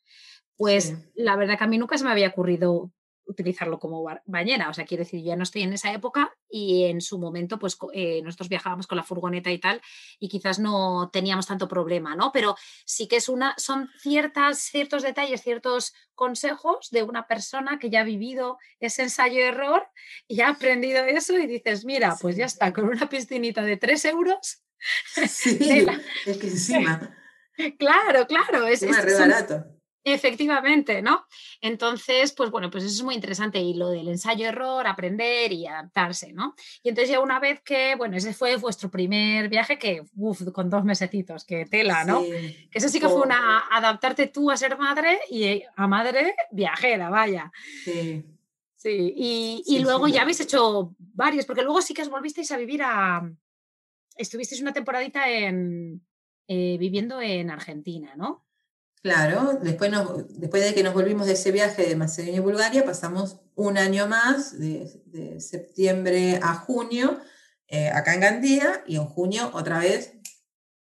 Pues 0.55 0.93
la 1.15 1.35
verdad 1.35 1.57
que 1.57 1.65
a 1.65 1.67
mí 1.67 1.77
nunca 1.77 1.97
se 1.97 2.05
me 2.05 2.11
había 2.11 2.29
ocurrido 2.29 2.93
utilizarlo 3.25 3.77
como 3.77 4.05
bañera. 4.25 4.69
O 4.69 4.73
sea, 4.73 4.85
quiero 4.85 5.03
decir, 5.03 5.21
ya 5.21 5.35
no 5.35 5.43
estoy 5.43 5.63
en 5.63 5.73
esa 5.73 5.91
época 5.91 6.33
y 6.49 6.85
en 6.85 7.01
su 7.01 7.19
momento, 7.19 7.59
pues 7.59 7.77
eh, 7.91 8.21
nosotros 8.21 8.47
viajábamos 8.47 8.87
con 8.87 8.95
la 8.95 9.03
furgoneta 9.03 9.51
y 9.51 9.59
tal, 9.59 9.81
y 10.17 10.29
quizás 10.29 10.59
no 10.59 11.09
teníamos 11.11 11.45
tanto 11.45 11.67
problema, 11.67 12.15
¿no? 12.15 12.31
Pero 12.31 12.55
sí 12.85 13.09
que 13.09 13.17
es 13.17 13.27
una, 13.27 13.53
son 13.57 13.89
ciertas, 13.99 14.59
ciertos 14.59 15.03
detalles, 15.03 15.41
ciertos 15.41 15.93
consejos 16.15 16.89
de 16.91 17.03
una 17.03 17.27
persona 17.27 17.79
que 17.79 17.89
ya 17.89 17.99
ha 17.99 18.05
vivido 18.05 18.59
ese 18.79 19.03
ensayo-error 19.03 19.89
y 20.29 20.39
ha 20.39 20.51
aprendido 20.51 21.03
eso 21.03 21.37
y 21.37 21.47
dices, 21.47 21.83
mira, 21.83 22.15
pues 22.21 22.37
ya 22.37 22.45
está, 22.45 22.71
con 22.71 22.87
una 22.87 23.09
piscinita 23.09 23.61
de 23.61 23.75
3 23.75 24.05
euros. 24.05 24.63
Sí, 25.27 25.57
es 26.25 26.37
que 26.37 26.47
encima. 26.47 27.17
Claro, 27.77 28.25
claro. 28.25 28.65
Es, 28.65 28.81
es, 28.81 29.19
barato. 29.19 29.65
Efectivamente, 30.03 31.03
¿no? 31.03 31.27
Entonces, 31.59 32.33
pues 32.33 32.49
bueno, 32.49 32.71
pues 32.71 32.85
eso 32.85 32.95
es 32.95 33.03
muy 33.03 33.13
interesante 33.13 33.59
y 33.59 33.75
lo 33.75 33.89
del 33.89 34.07
ensayo-error, 34.07 34.87
aprender 34.87 35.51
y 35.51 35.67
adaptarse, 35.67 36.33
¿no? 36.33 36.55
Y 36.81 36.89
entonces 36.89 37.11
ya 37.11 37.19
una 37.19 37.39
vez 37.39 37.61
que, 37.61 37.93
bueno, 37.95 38.17
ese 38.17 38.33
fue 38.33 38.55
vuestro 38.55 38.89
primer 38.89 39.47
viaje 39.47 39.77
que, 39.77 40.01
uff, 40.15 40.41
con 40.51 40.71
dos 40.71 40.83
mesecitos, 40.83 41.45
que 41.45 41.67
tela, 41.67 42.03
¿no? 42.03 42.23
Que 42.23 42.67
eso 42.73 42.89
sí 42.89 42.99
que 42.99 43.09
fue 43.09 43.21
una, 43.21 43.59
adaptarte 43.69 44.27
tú 44.27 44.49
a 44.49 44.57
ser 44.57 44.75
madre 44.75 45.19
y 45.29 45.61
a 45.75 45.87
madre 45.87 46.33
viajera, 46.51 47.11
vaya. 47.11 47.51
Sí. 47.83 48.25
Sí, 48.75 49.13
y, 49.67 49.77
luego 49.77 50.07
ya 50.07 50.23
habéis 50.23 50.39
hecho 50.39 50.95
varios, 50.97 51.45
porque 51.45 51.61
luego 51.61 51.83
sí 51.83 51.93
que 51.93 52.01
os 52.01 52.09
volvisteis 52.09 52.51
a 52.51 52.57
vivir 52.57 52.81
a... 52.81 53.21
Estuvisteis 54.21 54.61
una 54.61 54.73
temporadita 54.73 55.29
en, 55.29 56.05
eh, 56.47 56.77
viviendo 56.79 57.21
en 57.21 57.49
Argentina, 57.49 58.13
¿no? 58.15 58.45
Claro, 59.01 59.57
después, 59.61 59.91
después 60.29 60.63
de 60.63 60.75
que 60.75 60.83
nos 60.83 60.93
volvimos 60.93 61.25
de 61.25 61.33
ese 61.33 61.51
viaje 61.51 61.87
de 61.87 61.95
Macedonia 61.95 62.37
y 62.37 62.39
Bulgaria, 62.39 62.85
pasamos 62.85 63.41
un 63.55 63.79
año 63.79 64.07
más, 64.07 64.59
de, 64.59 65.39
septiembre 65.39 66.39
a 66.43 66.53
junio, 66.53 67.19
eh, 67.67 67.89
acá 67.89 68.13
en 68.13 68.19
Gandía, 68.19 68.83
y 68.85 68.97
en 68.97 69.05
junio 69.05 69.49
otra 69.53 69.79
vez 69.79 70.13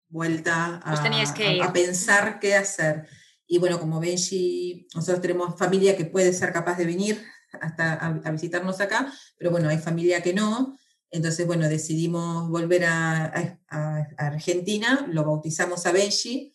vuelta 0.07 0.81
pues 0.85 0.99
a, 0.99 1.65
a, 1.65 1.73
pensar 1.73 2.39
qué 2.39 2.55
hacer. 2.55 3.07
Y 3.47 3.57
bueno, 3.57 3.79
como 3.79 3.99
Benji, 3.99 4.87
nosotros 4.93 5.21
tenemos 5.21 5.57
familia 5.57 5.97
que 5.97 6.05
puede 6.05 6.31
ser 6.31 6.53
capaz 6.53 6.77
de 6.77 6.85
venir 6.85 7.25
hasta 7.61 7.93
a, 7.93 8.31
visitarnos 8.31 8.79
acá, 8.81 9.11
pero 9.37 9.51
bueno, 9.51 9.69
hay 9.69 9.77
familia 9.77 10.21
que 10.21 10.33
no. 10.33 10.77
Entonces, 11.15 11.47
bueno, 11.47 11.69
decidimos 11.69 12.49
volver 12.49 12.85
a, 12.85 13.59
a 13.69 14.07
Argentina, 14.17 15.07
lo 15.09 15.23
bautizamos 15.23 15.85
a 15.85 15.93
Benji 15.93 16.53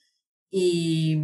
y, 0.51 1.19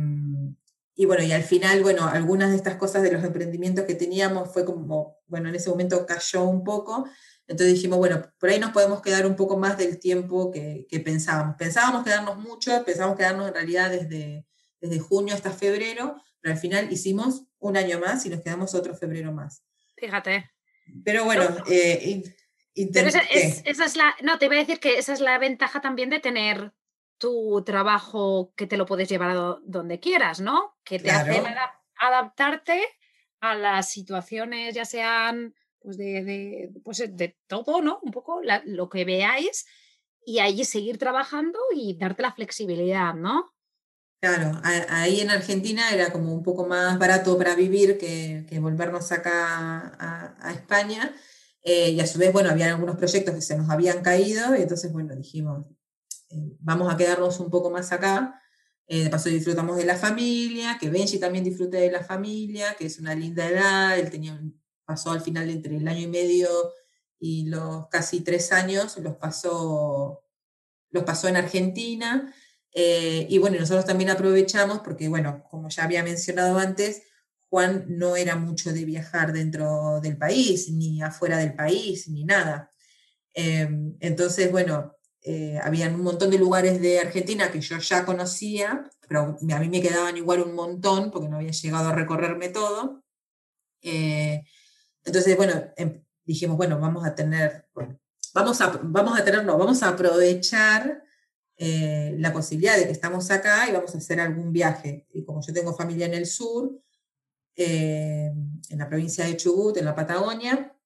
y, 0.94 1.04
bueno, 1.04 1.22
y 1.22 1.32
al 1.32 1.42
final, 1.42 1.82
bueno, 1.82 2.06
algunas 2.06 2.50
de 2.50 2.56
estas 2.56 2.76
cosas 2.76 3.02
de 3.02 3.12
los 3.12 3.22
emprendimientos 3.22 3.84
que 3.84 3.94
teníamos 3.94 4.52
fue 4.52 4.64
como, 4.64 5.18
bueno, 5.26 5.50
en 5.50 5.54
ese 5.54 5.68
momento 5.68 6.06
cayó 6.06 6.44
un 6.44 6.64
poco. 6.64 7.06
Entonces 7.46 7.74
dijimos, 7.74 7.98
bueno, 7.98 8.22
por 8.40 8.48
ahí 8.48 8.58
nos 8.58 8.72
podemos 8.72 9.02
quedar 9.02 9.26
un 9.26 9.36
poco 9.36 9.58
más 9.58 9.76
del 9.76 9.98
tiempo 9.98 10.50
que, 10.50 10.86
que 10.88 11.00
pensábamos. 11.00 11.56
Pensábamos 11.56 12.04
quedarnos 12.04 12.38
mucho, 12.38 12.84
pensábamos 12.84 13.18
quedarnos 13.18 13.48
en 13.48 13.54
realidad 13.54 13.90
desde, 13.90 14.46
desde 14.80 14.98
junio 14.98 15.34
hasta 15.34 15.50
febrero, 15.50 16.16
pero 16.40 16.54
al 16.54 16.60
final 16.60 16.90
hicimos 16.90 17.44
un 17.58 17.76
año 17.76 18.00
más 18.00 18.24
y 18.24 18.30
nos 18.30 18.40
quedamos 18.40 18.74
otro 18.74 18.96
febrero 18.96 19.30
más. 19.30 19.62
Fíjate. 19.96 20.50
Pero 21.04 21.24
bueno, 21.24 21.44
eh, 21.68 22.22
pero 22.92 23.08
esa, 23.08 23.20
esa, 23.20 23.84
es 23.84 23.96
la, 23.96 24.14
no, 24.22 24.38
te 24.38 24.46
iba 24.46 24.56
a 24.56 24.58
decir 24.58 24.80
que 24.80 24.98
esa 24.98 25.12
es 25.12 25.20
la 25.20 25.38
ventaja 25.38 25.80
también 25.80 26.10
de 26.10 26.20
tener 26.20 26.72
tu 27.18 27.62
trabajo 27.64 28.52
que 28.56 28.66
te 28.66 28.76
lo 28.76 28.86
puedes 28.86 29.08
llevar 29.08 29.30
a 29.30 29.58
donde 29.62 30.00
quieras, 30.00 30.40
¿no? 30.40 30.76
Que 30.84 30.98
te 30.98 31.10
hace 31.10 31.42
adaptarte 31.98 32.82
a 33.40 33.54
las 33.54 33.90
situaciones, 33.90 34.74
ya 34.74 34.84
sean 34.84 35.54
pues 35.80 35.96
de, 35.96 36.70
pues 36.84 36.98
de 37.08 37.38
todo, 37.46 37.80
¿no? 37.80 38.00
Un 38.02 38.10
poco 38.10 38.40
lo 38.64 38.88
que 38.88 39.04
veáis 39.04 39.66
y 40.24 40.40
ahí 40.40 40.64
seguir 40.64 40.98
trabajando 40.98 41.58
y 41.74 41.96
darte 41.96 42.22
la 42.22 42.32
flexibilidad, 42.32 43.14
¿no? 43.14 43.54
Claro, 44.20 44.60
ahí 44.64 45.20
en 45.20 45.30
Argentina 45.30 45.90
era 45.92 46.10
como 46.10 46.34
un 46.34 46.42
poco 46.42 46.66
más 46.66 46.98
barato 46.98 47.38
para 47.38 47.54
vivir 47.54 47.98
que, 47.98 48.44
volvernos 48.58 49.12
acá 49.12 50.34
a, 50.40 50.52
España. 50.52 51.14
Eh, 51.68 51.90
y 51.90 52.00
a 52.00 52.06
su 52.06 52.20
vez, 52.20 52.32
bueno, 52.32 52.48
había 52.48 52.68
algunos 52.68 52.96
proyectos 52.96 53.34
que 53.34 53.42
se 53.42 53.56
nos 53.56 53.68
habían 53.68 54.00
caído 54.00 54.54
y 54.54 54.62
entonces, 54.62 54.92
bueno, 54.92 55.16
dijimos, 55.16 55.66
eh, 56.30 56.56
vamos 56.60 56.94
a 56.94 56.96
quedarnos 56.96 57.40
un 57.40 57.50
poco 57.50 57.70
más 57.70 57.90
acá. 57.90 58.40
Eh, 58.86 59.02
de 59.02 59.10
paso 59.10 59.28
disfrutamos 59.28 59.76
de 59.76 59.84
la 59.84 59.96
familia, 59.96 60.78
que 60.78 60.90
Benji 60.90 61.18
también 61.18 61.42
disfrute 61.42 61.76
de 61.76 61.90
la 61.90 62.04
familia, 62.04 62.76
que 62.78 62.86
es 62.86 63.00
una 63.00 63.16
linda 63.16 63.48
edad, 63.48 63.98
él 63.98 64.10
tenía, 64.10 64.40
pasó 64.84 65.10
al 65.10 65.20
final 65.20 65.50
entre 65.50 65.76
el 65.76 65.88
año 65.88 66.02
y 66.02 66.06
medio 66.06 66.48
y 67.18 67.46
los 67.46 67.88
casi 67.88 68.20
tres 68.20 68.52
años, 68.52 68.96
los 68.98 69.16
pasó, 69.16 70.22
los 70.90 71.02
pasó 71.02 71.26
en 71.26 71.36
Argentina. 71.36 72.32
Eh, 72.72 73.26
y 73.28 73.38
bueno, 73.38 73.58
nosotros 73.58 73.86
también 73.86 74.10
aprovechamos 74.10 74.80
porque, 74.84 75.08
bueno, 75.08 75.42
como 75.50 75.68
ya 75.68 75.82
había 75.82 76.04
mencionado 76.04 76.58
antes, 76.58 77.02
No 77.88 78.16
era 78.16 78.36
mucho 78.36 78.72
de 78.72 78.84
viajar 78.84 79.32
dentro 79.32 80.00
del 80.00 80.16
país, 80.16 80.70
ni 80.70 81.02
afuera 81.02 81.38
del 81.38 81.54
país, 81.54 82.08
ni 82.08 82.24
nada. 82.24 82.70
entonces, 83.34 84.50
bueno, 84.50 84.96
eh, 85.28 85.58
habían 85.60 85.96
un 85.96 86.02
montón 86.02 86.30
de 86.30 86.38
lugares 86.38 86.80
de 86.80 87.00
Argentina 87.00 87.50
que 87.50 87.60
yo 87.60 87.78
ya 87.78 88.04
conocía, 88.04 88.88
pero 89.08 89.36
a 89.40 89.58
mí 89.58 89.68
me 89.68 89.82
quedaban 89.82 90.16
igual 90.16 90.42
un 90.42 90.54
montón 90.54 91.10
porque 91.10 91.28
no 91.28 91.38
había 91.38 91.50
llegado 91.50 91.88
a 91.88 91.92
recorrerme 91.92 92.48
todo. 92.48 93.02
Eh, 93.82 94.44
entonces, 95.04 95.36
bueno, 95.36 95.64
em, 95.76 96.00
dijimos, 96.24 96.56
bueno, 96.56 96.78
vamos 96.78 97.04
a 97.04 97.16
tener, 97.16 97.66
vamos 98.34 98.60
a, 98.60 98.78
vamos 98.84 99.18
a 99.18 99.24
tener, 99.24 99.44
no, 99.44 99.58
vamos 99.58 99.82
a 99.82 99.88
aprovechar 99.88 101.02
eh, 101.56 102.14
la 102.18 102.32
posibilidad 102.32 102.76
de 102.76 102.86
que 102.86 102.92
estamos 102.92 103.28
acá 103.32 103.68
y 103.68 103.72
vamos 103.72 103.96
a 103.96 103.98
hacer 103.98 104.20
algún 104.20 104.52
viaje. 104.52 105.08
Y 105.12 105.24
como 105.24 105.42
yo 105.44 105.52
tengo 105.52 105.74
familia 105.74 106.06
en 106.06 106.14
el 106.14 106.26
sur, 106.26 106.70
en 107.56 108.78
la 108.78 108.88
provincia 108.88 109.24
de 109.24 109.36
Chubut, 109.36 109.76
en 109.76 109.84
la 109.84 109.94
Patagonia, 109.94 110.76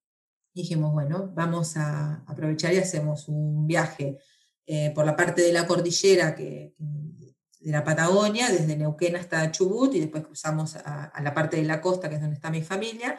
dijimos, 0.54 0.92
bueno, 0.92 1.32
vamos 1.34 1.76
a 1.76 2.22
aprovechar 2.26 2.72
y 2.72 2.78
hacemos 2.78 3.28
un 3.28 3.66
viaje 3.66 4.18
eh, 4.66 4.92
por 4.94 5.04
la 5.04 5.16
parte 5.16 5.42
de 5.42 5.52
la 5.52 5.66
cordillera 5.66 6.34
que, 6.34 6.74
de 6.78 7.70
la 7.70 7.84
Patagonia, 7.84 8.50
desde 8.50 8.76
Neuquén 8.76 9.16
hasta 9.16 9.50
Chubut, 9.50 9.94
y 9.94 10.00
después 10.00 10.24
cruzamos 10.24 10.76
a, 10.76 11.12
la 11.22 11.34
parte 11.34 11.56
de 11.56 11.64
la 11.64 11.80
costa, 11.80 12.08
que 12.08 12.16
es 12.16 12.20
donde 12.20 12.36
está 12.36 12.50
mi 12.50 12.62
familia. 12.62 13.18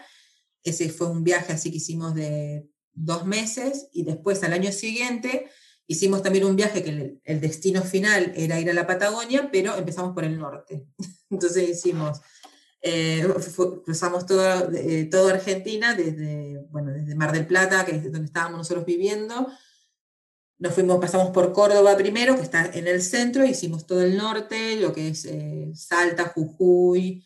Ese 0.63 0.89
fue 0.89 1.07
un 1.07 1.23
viaje 1.23 1.53
así 1.53 1.71
que 1.71 1.77
hicimos 1.77 2.15
de 2.15 2.67
dos 2.93 3.25
meses, 3.25 3.89
y 3.93 4.03
después 4.03 4.43
al 4.43 4.53
año 4.53 4.71
siguiente 4.71 5.49
hicimos 5.87 6.23
también 6.23 6.45
un 6.45 6.55
viaje 6.55 6.83
que 6.83 7.19
el, 7.23 7.41
destino 7.41 7.81
final 7.81 8.31
era 8.35 8.59
ir 8.59 8.69
a 8.69 8.73
la 8.73 8.87
Patagonia, 8.87 9.49
pero 9.51 9.75
empezamos 9.77 10.13
por 10.13 10.23
el 10.23 10.37
norte. 10.37 10.87
Entonces 11.29 11.69
hicimos 11.69 12.21
eh, 12.81 13.27
cruzamos 13.85 14.25
toda, 14.25 14.69
eh, 14.73 15.05
toda 15.05 15.33
Argentina, 15.33 15.93
desde, 15.93 16.65
bueno, 16.69 16.91
desde 16.91 17.15
Mar 17.15 17.31
del 17.31 17.45
Plata, 17.45 17.85
que 17.85 17.95
es 17.95 18.03
donde 18.03 18.25
estábamos 18.25 18.59
nosotros 18.59 18.85
viviendo. 18.85 19.47
Nos 20.57 20.73
fuimos, 20.73 20.99
pasamos 20.99 21.31
por 21.31 21.53
Córdoba 21.53 21.95
primero, 21.95 22.35
que 22.35 22.41
está 22.43 22.65
en 22.65 22.87
el 22.87 23.01
centro, 23.01 23.45
hicimos 23.45 23.85
todo 23.85 24.01
el 24.01 24.17
norte, 24.17 24.75
lo 24.77 24.93
que 24.93 25.09
es 25.09 25.25
eh, 25.25 25.71
Salta, 25.75 26.31
Jujuy, 26.35 27.25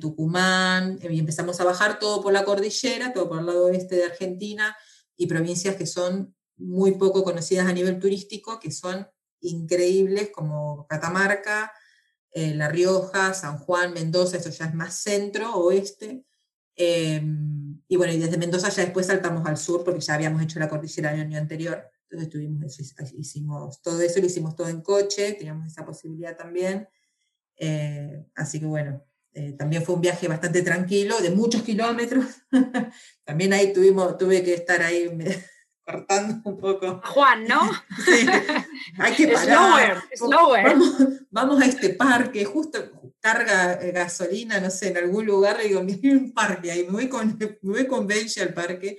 Tucumán, 0.00 0.98
y 1.02 1.18
empezamos 1.18 1.60
a 1.60 1.64
bajar 1.64 1.98
todo 1.98 2.22
por 2.22 2.32
la 2.32 2.46
cordillera, 2.46 3.12
todo 3.12 3.28
por 3.28 3.40
el 3.40 3.46
lado 3.46 3.66
oeste 3.66 3.96
de 3.96 4.04
Argentina, 4.04 4.74
y 5.16 5.26
provincias 5.26 5.76
que 5.76 5.86
son 5.86 6.34
muy 6.56 6.92
poco 6.92 7.22
conocidas 7.22 7.66
a 7.66 7.72
nivel 7.72 7.98
turístico, 7.98 8.58
que 8.58 8.70
son 8.70 9.06
increíbles, 9.40 10.30
como 10.32 10.86
Catamarca, 10.88 11.70
eh, 12.32 12.54
La 12.54 12.68
Rioja, 12.68 13.34
San 13.34 13.58
Juan, 13.58 13.92
Mendoza, 13.92 14.36
eso 14.36 14.50
ya 14.50 14.66
es 14.66 14.74
más 14.74 14.94
centro, 14.94 15.54
oeste. 15.56 16.24
Em, 16.74 17.80
y 17.88 17.96
bueno, 17.96 18.12
y 18.12 18.18
desde 18.18 18.36
Mendoza 18.36 18.68
ya 18.68 18.82
después 18.82 19.06
saltamos 19.06 19.46
al 19.46 19.56
sur 19.56 19.82
porque 19.82 20.00
ya 20.00 20.14
habíamos 20.14 20.42
hecho 20.42 20.58
la 20.58 20.68
cordillera 20.68 21.12
el 21.12 21.20
año 21.20 21.38
anterior. 21.38 21.90
Entonces 22.02 22.28
tuvimos 22.30 22.78
hicimos 23.14 23.82
todo 23.82 24.00
eso, 24.00 24.20
lo 24.20 24.26
hicimos 24.26 24.54
todo 24.54 24.68
en 24.68 24.80
coche, 24.82 25.32
teníamos 25.32 25.66
esa 25.66 25.84
posibilidad 25.84 26.36
también. 26.36 26.88
Eh, 27.56 28.26
así 28.34 28.60
que 28.60 28.66
bueno, 28.66 29.02
eh, 29.32 29.52
también 29.52 29.82
fue 29.82 29.94
un 29.94 30.00
viaje 30.00 30.28
bastante 30.28 30.62
tranquilo, 30.62 31.20
de 31.20 31.30
muchos 31.30 31.62
kilómetros. 31.62 32.26
también 33.24 33.52
ahí 33.52 33.72
tuvimos, 33.72 34.16
tuve 34.18 34.42
que 34.42 34.54
estar 34.54 34.82
ahí 34.82 35.10
cortando 35.86 36.50
un 36.50 36.58
poco. 36.58 37.00
Juan, 37.04 37.46
¿no? 37.46 37.70
Sí, 38.04 38.26
hay 38.98 39.14
que 39.14 39.28
parar. 39.28 40.02
Vamos, 40.20 40.96
vamos, 41.30 41.62
a 41.62 41.66
este 41.66 41.90
parque, 41.90 42.44
justo 42.44 42.78
carga 43.20 43.74
eh, 43.74 43.92
gasolina, 43.92 44.60
no 44.60 44.70
sé, 44.70 44.88
en 44.88 44.98
algún 44.98 45.24
lugar, 45.24 45.58
y 45.64 45.68
digo, 45.68 45.80
hay 46.02 46.10
un 46.10 46.32
parque 46.32 46.70
ahí, 46.70 46.84
me 46.84 46.92
voy 46.92 47.08
con, 47.08 47.38
me 47.38 47.72
voy 47.72 47.86
con 47.86 48.06
Benji 48.06 48.40
al 48.40 48.52
parque. 48.52 48.98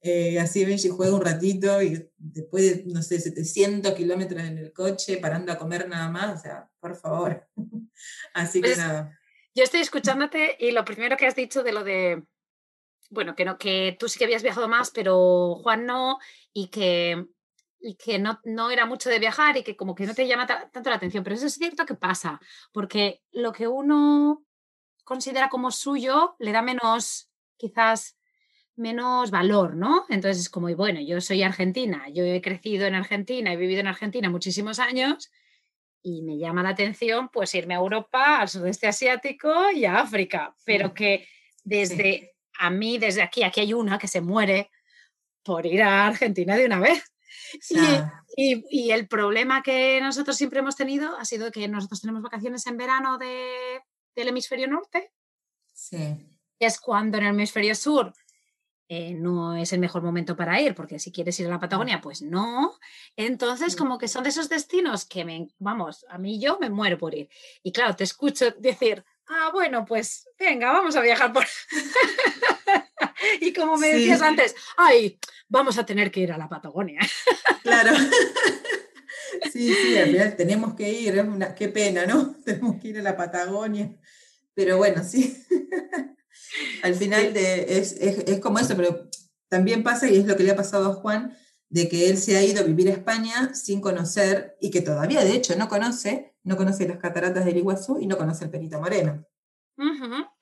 Eh, 0.00 0.38
así 0.38 0.64
Benji 0.64 0.88
juega 0.88 1.14
un 1.14 1.24
ratito 1.24 1.82
y 1.82 2.08
después 2.16 2.64
de, 2.64 2.92
no 2.92 3.02
sé, 3.02 3.20
700 3.20 3.94
kilómetros 3.94 4.42
en 4.44 4.58
el 4.58 4.72
coche, 4.72 5.16
parando 5.16 5.52
a 5.52 5.58
comer 5.58 5.88
nada 5.88 6.08
más, 6.08 6.38
o 6.38 6.42
sea, 6.42 6.70
por 6.78 6.96
favor. 6.96 7.48
así 8.34 8.60
que 8.60 8.68
pues, 8.68 8.78
nada. 8.78 9.18
Yo 9.54 9.64
estoy 9.64 9.80
escuchándote 9.80 10.56
y 10.60 10.70
lo 10.70 10.84
primero 10.84 11.16
que 11.16 11.26
has 11.26 11.34
dicho 11.34 11.64
de 11.64 11.72
lo 11.72 11.82
de, 11.82 12.22
bueno, 13.10 13.34
que, 13.34 13.44
no, 13.44 13.58
que 13.58 13.96
tú 13.98 14.08
sí 14.08 14.18
que 14.18 14.24
habías 14.24 14.42
viajado 14.42 14.68
más, 14.68 14.90
pero 14.90 15.56
Juan 15.62 15.86
no, 15.86 16.18
y 16.52 16.68
que, 16.68 17.26
y 17.80 17.96
que 17.96 18.18
no, 18.18 18.40
no 18.44 18.70
era 18.70 18.86
mucho 18.86 19.08
de 19.08 19.18
viajar 19.18 19.56
y 19.56 19.62
que 19.62 19.76
como 19.76 19.94
que 19.94 20.06
no 20.06 20.14
te 20.14 20.26
llama 20.26 20.46
tanto 20.46 20.90
la 20.90 20.96
atención, 20.96 21.24
pero 21.24 21.36
eso 21.36 21.46
es 21.46 21.54
cierto 21.54 21.86
que 21.86 21.94
pasa, 21.94 22.40
porque 22.72 23.22
lo 23.32 23.52
que 23.52 23.68
uno 23.68 24.44
considera 25.04 25.48
como 25.48 25.70
suyo 25.70 26.36
le 26.38 26.52
da 26.52 26.62
menos, 26.62 27.30
quizás 27.56 28.18
menos 28.76 29.30
valor, 29.30 29.74
¿no? 29.74 30.06
Entonces 30.08 30.42
es 30.42 30.48
como, 30.50 30.74
bueno, 30.76 31.00
yo 31.00 31.20
soy 31.20 31.42
argentina, 31.42 32.08
yo 32.10 32.24
he 32.24 32.40
crecido 32.40 32.86
en 32.86 32.94
Argentina, 32.94 33.52
he 33.52 33.56
vivido 33.56 33.80
en 33.80 33.88
Argentina 33.88 34.30
muchísimos 34.30 34.78
años 34.78 35.30
y 36.02 36.22
me 36.22 36.38
llama 36.38 36.62
la 36.62 36.70
atención 36.70 37.28
pues 37.28 37.54
irme 37.54 37.74
a 37.74 37.78
Europa, 37.78 38.40
al 38.40 38.48
sudeste 38.48 38.86
asiático 38.86 39.70
y 39.72 39.84
a 39.84 40.00
África, 40.00 40.54
pero 40.64 40.94
que 40.94 41.26
desde 41.64 42.36
a 42.58 42.70
mí, 42.70 42.98
desde 42.98 43.22
aquí, 43.22 43.42
aquí 43.42 43.60
hay 43.60 43.72
una 43.72 43.98
que 43.98 44.08
se 44.08 44.20
muere 44.20 44.70
por 45.42 45.64
ir 45.64 45.82
a 45.82 46.06
Argentina 46.06 46.56
de 46.56 46.66
una 46.66 46.80
vez. 46.80 47.02
Y, 48.36 48.64
y, 48.70 48.90
el 48.90 49.08
problema 49.08 49.62
que 49.62 50.00
nosotros 50.00 50.36
siempre 50.36 50.58
hemos 50.58 50.76
tenido 50.76 51.16
ha 51.16 51.24
sido 51.24 51.50
que 51.50 51.66
nosotros 51.66 52.00
tenemos 52.00 52.22
vacaciones 52.22 52.66
en 52.66 52.76
verano 52.76 53.16
de, 53.16 53.80
del 54.14 54.28
hemisferio 54.28 54.68
norte. 54.68 55.12
Sí. 55.72 56.16
Es 56.58 56.78
cuando 56.78 57.18
en 57.18 57.24
el 57.24 57.34
hemisferio 57.34 57.74
sur 57.74 58.12
eh, 58.90 59.12
no 59.12 59.54
es 59.54 59.74
el 59.74 59.80
mejor 59.80 60.02
momento 60.02 60.34
para 60.34 60.60
ir, 60.60 60.74
porque 60.74 60.98
si 60.98 61.12
quieres 61.12 61.38
ir 61.40 61.46
a 61.46 61.50
la 61.50 61.60
Patagonia, 61.60 62.00
pues 62.00 62.22
no. 62.22 62.78
Entonces, 63.16 63.76
como 63.76 63.98
que 63.98 64.08
son 64.08 64.24
de 64.24 64.30
esos 64.30 64.48
destinos 64.48 65.04
que 65.04 65.26
me, 65.26 65.48
vamos, 65.58 66.06
a 66.08 66.16
mí 66.16 66.40
yo 66.40 66.58
me 66.58 66.70
muero 66.70 66.96
por 66.96 67.14
ir. 67.14 67.28
Y 67.62 67.72
claro, 67.72 67.94
te 67.94 68.04
escucho 68.04 68.50
decir, 68.52 69.04
ah, 69.28 69.50
bueno, 69.52 69.84
pues 69.84 70.28
venga, 70.38 70.72
vamos 70.72 70.96
a 70.96 71.00
viajar 71.00 71.32
por... 71.32 71.44
y 73.40 73.52
como 73.52 73.76
me 73.76 73.88
decías 73.88 74.22
antes, 74.22 74.54
ay, 74.76 75.18
vamos 75.48 75.78
a 75.78 75.86
tener 75.86 76.10
que 76.10 76.20
ir 76.20 76.32
a 76.32 76.38
la 76.38 76.48
Patagonia. 76.48 77.00
claro. 77.62 77.96
sí, 79.52 79.74
sí, 79.74 79.98
al 79.98 80.10
final 80.10 80.36
tenemos 80.36 80.74
que 80.74 80.90
ir, 80.90 81.18
es 81.18 81.24
una, 81.24 81.54
qué 81.54 81.68
pena, 81.68 82.06
¿no? 82.06 82.36
Tenemos 82.44 82.80
que 82.80 82.88
ir 82.88 82.98
a 82.98 83.02
la 83.02 83.16
Patagonia. 83.16 83.94
Pero 84.54 84.76
bueno, 84.76 85.04
sí. 85.04 85.44
Al 86.82 86.94
final 86.94 87.32
de, 87.32 87.78
es, 87.78 87.92
es, 87.92 88.40
como 88.40 88.58
eso, 88.58 88.76
pero 88.76 89.08
también 89.48 89.82
pasa, 89.82 90.08
y 90.08 90.16
es 90.16 90.26
lo 90.26 90.36
que 90.36 90.42
le 90.42 90.50
ha 90.50 90.56
pasado 90.56 90.90
a 90.90 90.94
Juan, 90.94 91.36
de 91.68 91.88
que 91.88 92.08
él 92.08 92.18
se 92.18 92.36
ha 92.36 92.42
ido 92.42 92.60
a 92.60 92.64
vivir 92.66 92.88
a 92.88 92.92
España 92.92 93.54
sin 93.54 93.80
conocer, 93.80 94.56
y 94.60 94.70
que 94.70 94.80
todavía 94.80 95.24
de 95.24 95.32
hecho 95.32 95.54
no 95.56 95.68
conoce, 95.68 96.27
no 96.44 96.56
conoce 96.56 96.88
las 96.88 96.98
cataratas 96.98 97.44
del 97.44 97.58
Iguazú 97.58 97.98
y 98.00 98.06
no 98.06 98.16
conoce 98.16 98.44
el 98.44 98.50
Perito 98.50 98.80
Moreno. 98.80 99.26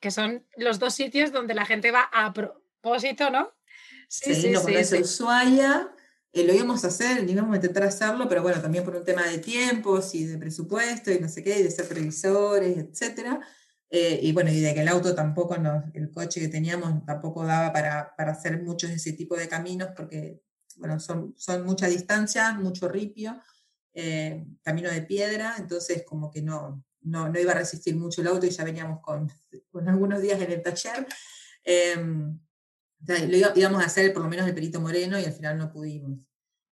que 0.00 0.10
son 0.10 0.46
los 0.56 0.78
dos 0.78 0.94
sitios 0.94 1.32
donde 1.32 1.54
la 1.54 1.66
gente 1.66 1.90
va 1.90 2.08
a 2.12 2.32
propósito, 2.32 3.30
¿no? 3.30 3.52
Sí, 4.08 4.34
sí, 4.34 4.50
no 4.50 4.62
conoce 4.62 5.00
Ushuaia, 5.00 5.90
eh, 6.32 6.44
lo 6.44 6.54
íbamos 6.54 6.84
a 6.84 6.88
hacer, 6.88 7.28
íbamos 7.28 7.52
a 7.54 7.56
intentar 7.56 7.84
hacerlo, 7.84 8.28
pero 8.28 8.42
bueno, 8.42 8.60
también 8.60 8.84
por 8.84 8.94
un 8.94 9.04
tema 9.04 9.22
de 9.22 9.38
tiempos 9.38 10.14
y 10.14 10.24
de 10.24 10.38
presupuesto 10.38 11.10
y 11.10 11.18
no 11.18 11.28
sé 11.28 11.42
qué, 11.42 11.58
y 11.58 11.62
de 11.62 11.70
ser 11.70 11.88
previsores, 11.88 12.76
etcétera. 12.76 13.40
Eh, 13.88 14.18
y 14.22 14.32
bueno, 14.32 14.50
y 14.50 14.60
de 14.60 14.74
que 14.74 14.82
el 14.82 14.88
auto 14.88 15.14
tampoco, 15.14 15.56
el 15.94 16.10
coche 16.10 16.40
que 16.40 16.48
teníamos 16.48 17.04
tampoco 17.04 17.44
daba 17.44 17.72
para, 17.72 18.14
para, 18.16 18.32
hacer 18.32 18.62
muchos 18.62 18.90
de 18.90 18.96
ese 18.96 19.12
tipo 19.12 19.36
de 19.36 19.48
caminos 19.48 19.90
porque, 19.96 20.42
bueno, 20.76 20.98
son, 20.98 21.34
son 21.36 21.64
mucha 21.64 21.86
distancia, 21.86 22.52
mucho 22.52 22.88
ripio, 22.88 23.40
eh, 23.96 24.46
camino 24.62 24.90
de 24.90 25.02
piedra, 25.02 25.56
entonces 25.58 26.04
como 26.04 26.30
que 26.30 26.42
no, 26.42 26.84
no, 27.00 27.28
no, 27.28 27.40
iba 27.40 27.52
a 27.52 27.56
resistir 27.56 27.96
mucho 27.96 28.20
el 28.20 28.28
auto 28.28 28.46
y 28.46 28.50
ya 28.50 28.62
veníamos 28.62 29.00
con, 29.00 29.28
con 29.72 29.88
algunos 29.88 30.20
días 30.20 30.40
en 30.40 30.52
el 30.52 30.62
taller. 30.62 31.06
Em, 31.64 32.38
lo 33.08 33.36
íbamos 33.56 33.82
a 33.82 33.86
hacer 33.86 34.12
por 34.12 34.22
lo 34.22 34.28
menos 34.28 34.46
el 34.46 34.54
Perito 34.54 34.80
Moreno 34.80 35.18
y 35.18 35.24
al 35.24 35.32
final 35.32 35.58
no 35.58 35.72
pudimos. 35.72 36.20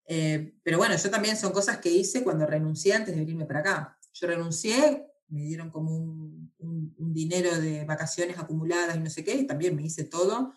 Eh, 0.07 0.55
pero 0.63 0.79
bueno, 0.79 0.97
yo 0.97 1.11
también 1.11 1.37
son 1.37 1.53
cosas 1.53 1.79
que 1.79 1.91
hice 1.91 2.23
cuando 2.23 2.47
renuncié 2.47 2.95
antes 2.95 3.15
de 3.15 3.21
venirme 3.21 3.47
para 3.47 3.61
acá. 3.61 3.99
Yo 4.13 4.27
renuncié 4.27 5.09
me 5.29 5.43
dieron 5.43 5.71
como 5.71 5.97
un, 5.97 6.53
dinero 6.97 7.61
de 7.61 7.85
vacaciones 7.85 8.39
acumuladas 8.39 8.97
y 8.97 8.99
no 8.99 9.09
sé 9.09 9.25
qué, 9.25 9.35
y 9.35 9.47
también 9.47 9.77
me 9.77 9.83
hice 9.83 10.03
todo 10.03 10.53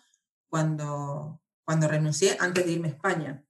cuando, 0.48 1.40
cuando 1.64 1.86
renuncié 1.86 2.36
antes 2.40 2.66
de 2.66 2.72
irme 2.72 2.88
a 2.88 2.90
España, 2.90 3.44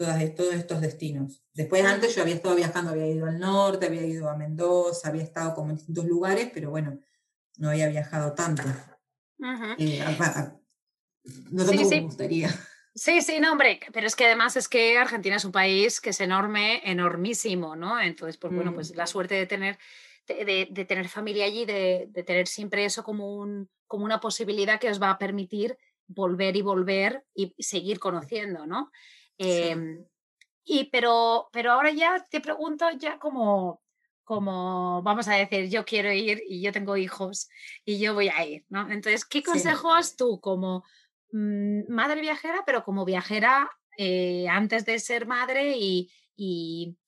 todos, 0.00 0.34
todos 0.34 0.54
estos 0.54 0.80
destinos. 0.80 1.42
Después 1.52 1.84
antes 1.84 2.14
yo 2.14 2.22
había 2.22 2.36
estado 2.36 2.56
viajando, 2.56 2.90
había 2.90 3.06
ido 3.06 3.26
al 3.26 3.38
norte, 3.38 3.86
había 3.86 4.06
ido 4.06 4.28
a 4.30 4.36
Mendoza, 4.36 5.08
había 5.08 5.22
estado 5.22 5.54
como 5.54 5.70
en 5.70 5.76
distintos 5.76 6.06
lugares, 6.06 6.50
pero 6.54 6.70
bueno, 6.70 6.98
no 7.58 7.68
había 7.68 7.88
viajado 7.88 8.32
tanto. 8.32 8.62
Eh, 9.78 10.02
no 11.50 11.66
tanto 11.66 11.84
sí, 11.84 11.96
me 11.96 12.00
gustaría. 12.00 12.50
Sí, 12.94 13.20
sí, 13.20 13.40
no, 13.40 13.52
hombre, 13.52 13.80
pero 13.92 14.06
es 14.06 14.16
que 14.16 14.26
además 14.26 14.56
es 14.56 14.68
que 14.68 14.98
Argentina 14.98 15.36
es 15.36 15.44
un 15.44 15.52
país 15.52 16.00
que 16.00 16.10
es 16.10 16.20
enorme, 16.20 16.80
enormísimo, 16.84 17.76
¿no? 17.76 18.00
Entonces, 18.00 18.36
pues 18.36 18.52
bueno, 18.52 18.74
pues 18.74 18.92
mm. 18.92 18.96
la 18.96 19.06
suerte 19.06 19.34
de 19.34 19.46
tener 19.46 19.78
de, 20.26 20.84
tener 20.86 21.08
familia 21.08 21.44
allí, 21.44 21.64
de, 21.64 22.08
tener 22.26 22.46
siempre 22.46 22.84
eso 22.84 23.02
como, 23.02 23.36
un, 23.36 23.68
como 23.86 24.04
una 24.04 24.20
posibilidad 24.20 24.78
que 24.78 24.90
os 24.90 25.00
va 25.00 25.10
a 25.10 25.18
permitir 25.18 25.76
volver 26.06 26.56
y 26.56 26.62
volver 26.62 27.24
y 27.34 27.54
seguir 27.58 27.98
conociendo, 27.98 28.66
¿no? 28.66 28.90
Em, 29.42 30.04
y 30.64 30.90
pero, 30.90 31.48
pero 31.50 31.72
ahora 31.72 31.90
ya 31.90 32.22
te 32.30 32.40
pregunto 32.40 32.86
ya 32.98 33.18
como, 33.18 33.82
como, 34.22 35.02
vamos 35.02 35.28
a 35.28 35.34
decir, 35.34 35.70
yo 35.70 35.86
quiero 35.86 36.12
ir 36.12 36.42
y 36.46 36.60
yo 36.60 36.72
tengo 36.72 36.96
hijos 36.98 37.48
y 37.86 37.98
yo 37.98 38.12
voy 38.12 38.28
a 38.28 38.44
ir, 38.44 38.66
¿no? 38.68 38.90
Entonces, 38.90 39.24
¿qué 39.24 39.42
consejos 39.42 40.16
tú 40.16 40.40
como 40.40 40.84
mm, 41.32 41.90
madre 41.90 42.20
viajera, 42.20 42.62
pero 42.66 42.84
como 42.84 43.06
viajera 43.06 43.70
eh, 43.96 44.46
antes 44.48 44.84
de 44.84 44.98
ser 44.98 45.26
madre 45.26 45.74
y, 45.78 46.12
y 46.36 46.98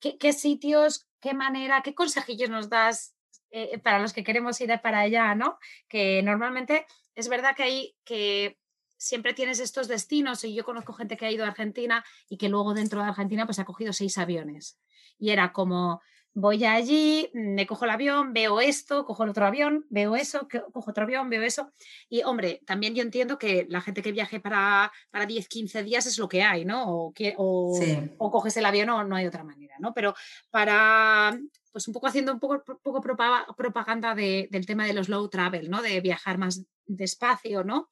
¿qué, 0.00 0.18
¿qué, 0.18 0.32
sitios, 0.32 1.08
qué 1.20 1.34
manera, 1.34 1.82
qué 1.82 1.94
consejillos 1.94 2.50
nos 2.50 2.68
das 2.68 3.14
eh, 3.50 3.78
para 3.78 4.00
los 4.00 4.12
que 4.12 4.24
queremos 4.24 4.60
ir 4.60 4.76
para 4.82 5.00
allá, 5.00 5.36
¿no? 5.36 5.56
Que 5.88 6.20
normalmente 6.24 6.84
es 7.14 7.28
verdad 7.28 7.54
que 7.54 7.62
hay 7.62 7.96
que 8.04 8.58
siempre 9.06 9.34
tienes 9.34 9.60
estos 9.60 9.88
destinos 9.88 10.44
y 10.44 10.54
yo 10.54 10.64
conozco 10.64 10.92
gente 10.92 11.16
que 11.16 11.26
ha 11.26 11.30
ido 11.30 11.44
a 11.44 11.48
Argentina 11.48 12.04
y 12.28 12.36
que 12.36 12.48
luego 12.48 12.74
dentro 12.74 13.02
de 13.02 13.08
Argentina 13.08 13.46
pues 13.46 13.58
ha 13.58 13.64
cogido 13.64 13.92
seis 13.92 14.18
aviones 14.18 14.78
y 15.18 15.30
era 15.30 15.52
como 15.52 16.00
voy 16.38 16.66
allí, 16.66 17.30
me 17.32 17.66
cojo 17.66 17.86
el 17.86 17.92
avión, 17.92 18.34
veo 18.34 18.60
esto, 18.60 19.06
cojo 19.06 19.24
el 19.24 19.30
otro 19.30 19.46
avión, 19.46 19.86
veo 19.88 20.16
eso, 20.16 20.46
cojo 20.70 20.90
otro 20.90 21.04
avión, 21.04 21.30
veo 21.30 21.42
eso. 21.42 21.72
Y 22.10 22.24
hombre, 22.24 22.60
también 22.66 22.94
yo 22.94 23.02
entiendo 23.02 23.38
que 23.38 23.66
la 23.70 23.80
gente 23.80 24.02
que 24.02 24.12
viaje 24.12 24.38
para, 24.38 24.92
para 25.10 25.24
10, 25.24 25.48
15 25.48 25.82
días 25.82 26.04
es 26.04 26.18
lo 26.18 26.28
que 26.28 26.42
hay, 26.42 26.66
¿no? 26.66 26.90
O, 26.90 27.14
o, 27.38 27.80
o 28.18 28.30
coges 28.30 28.54
el 28.58 28.66
avión 28.66 28.90
o 28.90 29.02
no 29.02 29.16
hay 29.16 29.24
otra 29.24 29.44
manera, 29.44 29.76
¿no? 29.78 29.94
Pero 29.94 30.14
para, 30.50 31.38
pues 31.72 31.88
un 31.88 31.94
poco 31.94 32.06
haciendo 32.06 32.34
un 32.34 32.38
poco, 32.38 32.62
poco 32.82 33.00
propaganda 33.00 34.14
del 34.14 34.66
tema 34.66 34.84
de 34.84 34.92
los 34.92 35.08
low 35.08 35.26
travel, 35.30 35.70
¿no? 35.70 35.80
De 35.80 36.02
viajar 36.02 36.36
más 36.36 36.66
despacio, 36.84 37.64
¿no? 37.64 37.88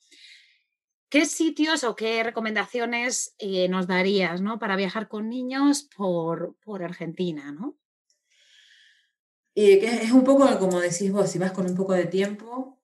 ¿Qué 1.15 1.27
sitios 1.27 1.85
o 1.85 1.95
qué 1.95 2.25
recomendaciones 2.25 3.37
eh, 3.39 3.69
nos 3.69 3.87
darías 3.87 4.41
¿no? 4.41 4.59
para 4.59 4.75
viajar 4.75 5.07
con 5.07 5.29
niños 5.29 5.89
por, 5.97 6.57
por 6.57 6.83
Argentina? 6.83 7.53
¿no? 7.53 7.79
Y 9.55 9.75
es 9.75 10.11
un 10.11 10.25
poco 10.25 10.59
como 10.59 10.81
decís 10.81 11.13
vos, 11.13 11.31
si 11.31 11.39
vas 11.39 11.53
con 11.53 11.71
un 11.71 11.77
poco 11.77 11.93
de 11.93 12.07
tiempo, 12.07 12.83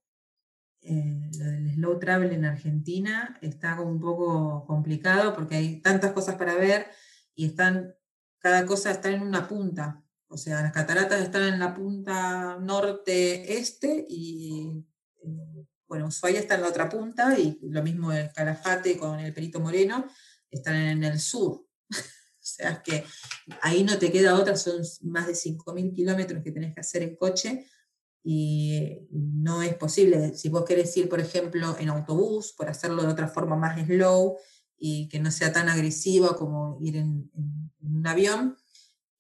eh, 0.81 1.29
lo 1.40 1.45
del 1.45 1.75
slow 1.75 1.99
travel 1.99 2.31
en 2.31 2.45
Argentina 2.45 3.37
está 3.43 3.81
un 3.81 3.99
poco 3.99 4.64
complicado 4.64 5.35
porque 5.35 5.57
hay 5.57 5.81
tantas 5.81 6.12
cosas 6.12 6.37
para 6.37 6.55
ver 6.55 6.87
y 7.35 7.47
están, 7.47 7.97
cada 8.38 8.64
cosa 8.64 8.93
está 8.93 9.11
en 9.11 9.23
una 9.23 9.49
punta. 9.49 10.05
O 10.29 10.37
sea, 10.37 10.62
las 10.62 10.71
cataratas 10.71 11.21
están 11.21 11.53
en 11.53 11.59
la 11.59 11.75
punta 11.75 12.59
norte-este 12.61 14.07
y, 14.09 14.85
eh, 15.25 15.66
bueno, 15.90 16.07
Ushuaia 16.07 16.38
está 16.38 16.55
en 16.55 16.61
la 16.61 16.68
otra 16.68 16.88
punta 16.88 17.37
y 17.37 17.59
lo 17.62 17.83
mismo 17.83 18.12
el 18.12 18.33
Calafate 18.33 18.96
con 18.96 19.18
el 19.18 19.35
Perito 19.35 19.59
Moreno 19.59 20.07
están 20.48 20.76
en 20.76 21.05
el 21.05 21.20
sur. 21.20 21.66
O 22.42 22.53
sea, 22.53 22.83
que 22.83 23.05
ahí 23.61 23.85
no 23.85 23.98
te 23.98 24.11
queda 24.11 24.35
otra, 24.35 24.57
son 24.57 24.83
más 25.03 25.26
de 25.26 25.35
5.000 25.35 25.94
kilómetros 25.94 26.42
que 26.42 26.50
tenés 26.50 26.74
que 26.74 26.81
hacer 26.81 27.03
en 27.03 27.14
coche 27.14 27.66
y 28.24 29.07
no 29.11 29.62
es 29.62 29.74
posible. 29.74 30.35
Si 30.35 30.48
vos 30.48 30.64
querés 30.64 30.96
ir, 30.96 31.09
por 31.09 31.20
ejemplo, 31.20 31.76
en 31.79 31.90
autobús, 31.90 32.55
por 32.57 32.68
hacerlo 32.68 33.03
de 33.03 33.09
otra 33.09 33.29
forma 33.29 33.57
más 33.57 33.79
slow 33.87 34.38
y 34.79 35.09
que 35.11 35.20
no 35.20 35.31
sea 35.31 35.53
tan 35.53 35.68
agresivo 35.68 36.35
como 36.35 36.79
ir 36.81 36.96
en, 36.96 37.31
un 37.83 38.07
avión, 38.07 38.57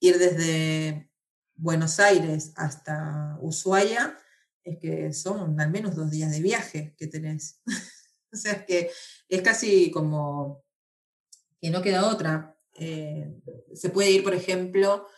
ir 0.00 0.18
desde 0.18 1.10
Buenos 1.54 2.00
Aires 2.00 2.52
hasta 2.56 3.38
Ushuaia, 3.42 4.18
es 4.64 4.78
que 4.78 5.12
son 5.12 5.60
al 5.60 5.70
menos 5.70 5.94
dos 5.94 6.10
días 6.10 6.30
de 6.32 6.40
viaje 6.40 6.94
que 6.96 7.06
tenés. 7.06 7.60
O 8.32 8.36
sea, 8.36 8.64
que 8.64 8.88
es 9.28 9.42
casi 9.42 9.90
como 9.90 10.62
que 11.60 11.68
no 11.70 11.82
queda 11.82 12.08
otra. 12.08 12.56
Eh, 12.74 13.28
se 13.74 13.90
puede 13.90 14.12
ir, 14.12 14.22
por 14.22 14.34
ejemplo, 14.34 15.08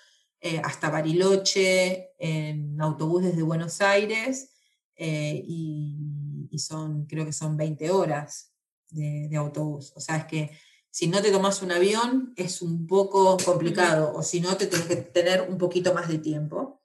eh, 0.41 0.63
hasta 0.65 0.89
Bariloche 0.89 2.13
en 2.19 2.81
autobús 2.81 3.23
desde 3.23 3.43
Buenos 3.43 3.83
Aires 3.83 4.55
eh, 4.97 5.43
y, 5.47 6.59
son, 6.59 7.07
creo 7.07 7.25
que 7.25 7.33
son 7.33 7.57
20 7.57 7.91
horas 7.91 8.55
de, 8.89 9.29
de, 9.29 9.37
autobús. 9.37 9.93
O 9.95 10.01
sea, 10.01 10.17
es 10.17 10.25
que 10.25 10.51
si 10.91 11.07
no 11.07 11.21
te 11.21 11.31
tomas 11.31 11.63
un 11.63 11.73
avión 11.73 12.33
es 12.37 12.63
un 12.63 12.87
poco 12.87 13.37
complicado 13.39 14.13
o 14.15 14.23
si 14.23 14.41
no 14.41 14.57
te 14.57 14.67
tienes 14.67 14.87
que 14.87 14.97
tener 14.97 15.43
un 15.43 15.59
poquito 15.59 15.93
más 15.93 16.09
de 16.09 16.19
tiempo. 16.19 16.83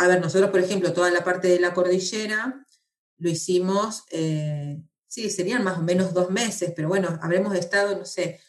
A 0.00 0.08
ver, 0.08 0.20
nosotros, 0.20 0.50
por 0.50 0.60
ejemplo, 0.60 0.92
toda 0.92 1.10
la 1.10 1.22
parte 1.24 1.48
de 1.48 1.60
la 1.60 1.74
cordillera 1.74 2.66
lo 3.18 3.28
hicimos 3.28 4.04
sí, 5.10 5.28
serían 5.28 5.64
más 5.64 5.78
o 5.78 5.82
menos 5.82 6.14
dos 6.14 6.30
meses, 6.30 6.72
pero 6.74 6.88
bueno, 6.88 7.18
habremos 7.20 7.54
estado, 7.54 7.98
no 7.98 8.04
sé, 8.04 8.40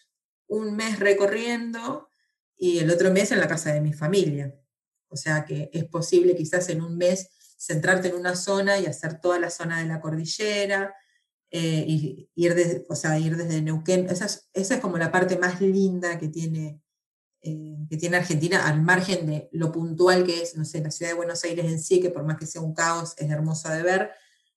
un 0.48 0.76
mes 0.76 1.00
recorriendo 1.00 2.10
y 2.56 2.80
el 2.80 2.92
otro 2.92 3.12
mes 3.12 3.32
en 3.32 3.40
la 3.40 3.48
casa 3.48 3.74
de 3.74 3.82
mi 3.82 3.94
familia. 3.94 4.56
O 5.10 5.18
sea 5.18 5.44
que 5.44 5.70
es 5.74 5.86
posible 5.86 6.36
quizás 6.36 6.70
en 6.70 6.82
un 6.82 6.98
mes 6.98 7.30
centrarte 7.58 8.10
en 8.10 8.16
una 8.16 8.36
zona 8.36 8.80
y 8.80 8.86
hacer 8.86 9.20
toda 9.20 9.40
la 9.40 9.50
zona 9.50 9.80
de 9.80 9.88
la 9.88 10.00
cordillera, 10.00 10.96
eh, 11.50 11.84
y 11.86 12.30
ir, 12.36 12.86
o 12.88 12.96
sea, 12.96 13.20
ir 13.20 13.36
desde 13.36 13.62
Neuquén. 13.62 14.08
Esa 14.10 14.28
es, 14.54 14.80
como 14.80 14.98
la 14.98 15.12
parte 15.12 15.38
más 15.38 15.60
linda 15.62 16.18
que 16.18 16.30
tiene, 16.30 16.82
eh, 17.44 17.88
que 17.90 17.98
tiene 17.98 18.18
Argentina, 18.18 18.68
al 18.68 18.84
margen 18.84 19.26
de 19.26 19.50
lo 19.52 19.72
puntual 19.72 20.24
que 20.24 20.44
es, 20.44 20.56
no 20.56 20.64
sé, 20.64 20.80
la 20.82 20.92
ciudad 20.92 21.12
de 21.12 21.18
Buenos 21.18 21.44
Aires 21.44 21.66
en 21.66 21.80
sí, 21.80 22.00
que 22.00 22.12
por 22.12 22.24
más 22.24 22.38
que 22.38 22.46
sea 22.46 22.62
un 22.62 22.74
caos, 22.74 23.16
es 23.18 23.30
hermosa 23.32 23.74
de 23.74 23.82
ver, 23.82 24.12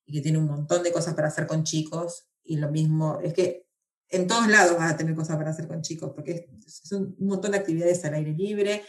y 0.05 0.13
que 0.13 0.21
tiene 0.21 0.37
un 0.37 0.45
montón 0.45 0.83
de 0.83 0.91
cosas 0.91 1.15
para 1.15 1.29
hacer 1.29 1.47
con 1.47 1.63
chicos. 1.63 2.27
Y 2.43 2.57
lo 2.57 2.69
mismo, 2.69 3.19
es 3.23 3.33
que 3.33 3.65
en 4.09 4.27
todos 4.27 4.47
lados 4.47 4.77
vas 4.77 4.93
a 4.93 4.97
tener 4.97 5.15
cosas 5.15 5.35
para 5.35 5.49
hacer 5.49 5.67
con 5.67 5.81
chicos, 5.81 6.11
porque 6.13 6.47
es, 6.63 6.91
un 6.91 7.15
montón 7.19 7.51
de 7.51 7.57
actividades 7.57 8.05
al 8.05 8.13
aire 8.13 8.33
libre. 8.33 8.83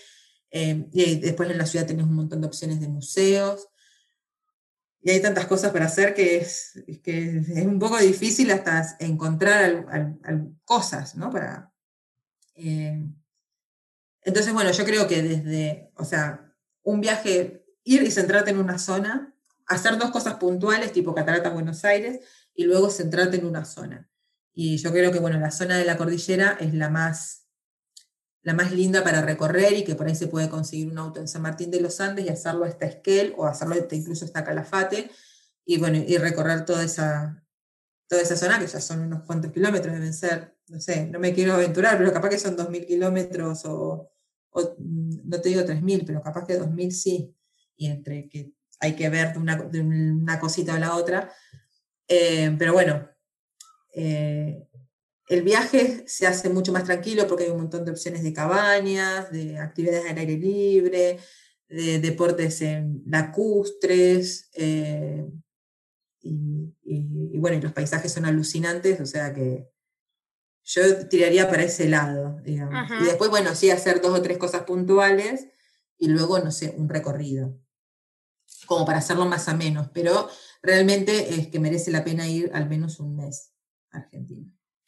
Eh, 0.51 0.87
y 0.93 1.19
después 1.21 1.51
en 1.51 1.57
la 1.57 1.67
ciudad 1.67 1.87
tenés 1.87 2.05
un 2.05 2.15
montón 2.15 2.43
de 2.43 2.49
opciones 2.49 2.81
de 2.81 2.89
museos. 2.89 3.69
Y 5.03 5.11
hay 5.11 5.23
tantas 5.23 5.47
cosas 5.47 5.73
para 5.73 5.87
hacer 5.87 6.13
que 6.13 6.37
es, 6.37 6.85
que 7.03 7.39
es 7.39 7.65
un 7.65 7.79
poco 7.79 7.97
difícil 7.97 8.51
hasta 8.51 8.97
encontrar 8.99 9.87
cosas, 10.65 11.15
¿no? 11.15 11.31
Para, 11.31 11.73
eh, 12.57 13.07
entonces, 14.27 14.53
bueno, 14.53 14.73
yo 14.73 14.85
creo 14.85 15.07
que 15.07 15.23
desde, 15.23 15.93
o 15.95 16.05
sea, 16.05 16.53
un 16.83 17.01
viaje, 17.01 17.65
ir 17.85 18.03
y 18.03 18.11
centrarte 18.11 18.51
en 18.51 18.59
una 18.59 18.77
zona, 18.77 19.33
hacer 19.67 19.99
dos 19.99 20.11
cosas 20.11 20.35
puntuales, 20.35 20.91
tipo 20.91 21.15
Cataratas 21.15 21.53
Buenos 21.53 21.85
Aires, 21.85 22.19
y 22.53 22.65
luego 22.65 22.91
centrarte 22.91 23.37
en 23.37 23.47
una 23.47 23.65
zona. 23.65 24.11
Y 24.53 24.79
yo 24.79 24.91
creo 24.91 25.13
que, 25.13 25.21
bueno, 25.21 25.39
la 25.39 25.53
zona 25.53 25.79
de 25.79 25.85
la 25.85 25.97
cordillera 25.97 26.57
es 26.59 26.75
la 26.75 26.91
más, 26.91 27.47
la 28.43 28.53
más 28.53 28.73
linda 28.73 29.05
para 29.05 29.23
recorrer 29.23 29.75
y 29.75 29.85
que 29.85 29.95
por 29.95 30.09
ahí 30.09 30.17
se 30.17 30.27
puede 30.27 30.51
conseguir 30.51 30.91
un 30.91 30.99
auto 30.99 31.21
en 31.21 31.29
San 31.29 31.43
Martín 31.43 31.71
de 31.71 31.81
los 31.81 32.01
Andes 32.01 32.27
y 32.27 32.29
hacerlo 32.29 32.65
hasta 32.65 32.87
Esquel 32.87 33.33
o 33.37 33.47
hacerlo 33.47 33.77
incluso 33.93 34.25
hasta 34.25 34.43
Calafate 34.43 35.09
y, 35.65 35.79
bueno, 35.79 35.99
y 35.99 36.19
recorrer 36.19 36.65
toda 36.65 36.83
esa, 36.83 37.45
toda 38.09 38.23
esa 38.23 38.35
zona, 38.37 38.59
que 38.59 38.67
ya 38.67 38.81
son 38.81 39.03
unos 39.03 39.23
cuantos 39.23 39.53
kilómetros, 39.53 39.95
deben 39.95 40.15
ser, 40.15 40.57
no 40.67 40.81
sé, 40.81 41.07
no 41.07 41.21
me 41.21 41.33
quiero 41.33 41.53
aventurar, 41.55 41.97
pero 41.97 42.13
capaz 42.13 42.31
que 42.31 42.41
son 42.41 42.57
2.000 42.57 42.87
kilómetros 42.89 43.65
o, 43.67 44.11
mm, 44.79 45.29
no 45.29 45.41
te 45.41 45.49
digo 45.49 45.63
3.000, 45.63 46.05
pero 46.07 46.23
capaz 46.23 46.47
que 46.47 46.59
2.000 46.59 46.91
sí. 46.91 47.35
Y 47.77 47.87
entre 47.87 48.29
que 48.29 48.53
hay 48.81 48.95
que 48.95 49.09
ver 49.09 49.33
de 49.33 49.39
una, 49.39 49.57
de 49.57 49.81
una 49.81 50.39
cosita 50.41 50.75
a 50.75 50.81
la 50.81 50.97
otra. 50.97 51.33
Eh, 52.09 52.55
pero 52.59 52.73
bueno, 52.73 53.09
eh, 53.95 54.67
el 55.29 55.43
viaje 55.43 56.05
se 56.07 56.27
hace 56.27 56.49
mucho 56.49 56.73
más 56.73 56.85
tranquilo 56.85 57.27
porque 57.27 57.45
hay 57.45 57.51
un 57.51 57.59
montón 57.59 57.85
de 57.85 57.91
opciones 57.91 58.23
de 58.23 58.33
cabañas, 58.33 59.31
de 59.33 59.59
actividades 59.59 60.11
al 60.11 60.19
aire 60.19 60.37
libre, 60.37 61.19
de 61.69 61.99
deportes 61.99 62.63
en 62.63 63.03
lacustres, 63.07 64.51
eh, 64.55 65.27
y, 66.21 67.39
bueno, 67.39 67.57
y 67.57 67.61
los 67.61 67.73
paisajes 67.73 68.13
son 68.13 68.25
alucinantes, 68.25 69.01
o 69.01 69.07
sea 69.07 69.33
que 69.33 69.69
yo 70.67 71.07
tiraría 71.09 71.49
para 71.49 71.63
ese 71.63 71.89
lado, 71.89 72.41
digamos. 72.43 72.91
Y 73.01 73.05
después, 73.05 73.31
bueno, 73.31 73.55
sí 73.55 73.71
hacer 73.71 74.01
dos 74.01 74.19
o 74.19 74.23
tres 74.23 74.37
cosas 74.37 74.65
puntuales 74.65 75.47
y 75.97 76.09
luego, 76.09 76.41
no 76.41 76.51
sé, 76.51 76.75
un 76.77 76.89
recorrido 76.89 77.57
como 78.67 78.85
para 78.85 78.99
hacerlo 78.99 79.27
más 79.27 79.49
a 79.49 79.55
menos, 79.55 79.89
pero 79.95 80.29
realmente 80.63 81.35
es 81.35 81.49
que 81.49 81.61
merece 81.61 81.93
la 81.93 82.03
pena 82.03 82.27
ir 82.27 82.51
al 82.53 82.69
menos 82.69 82.99
un 82.99 83.15
mes 83.15 83.53
a 83.93 83.99
Argentina. 83.99 84.45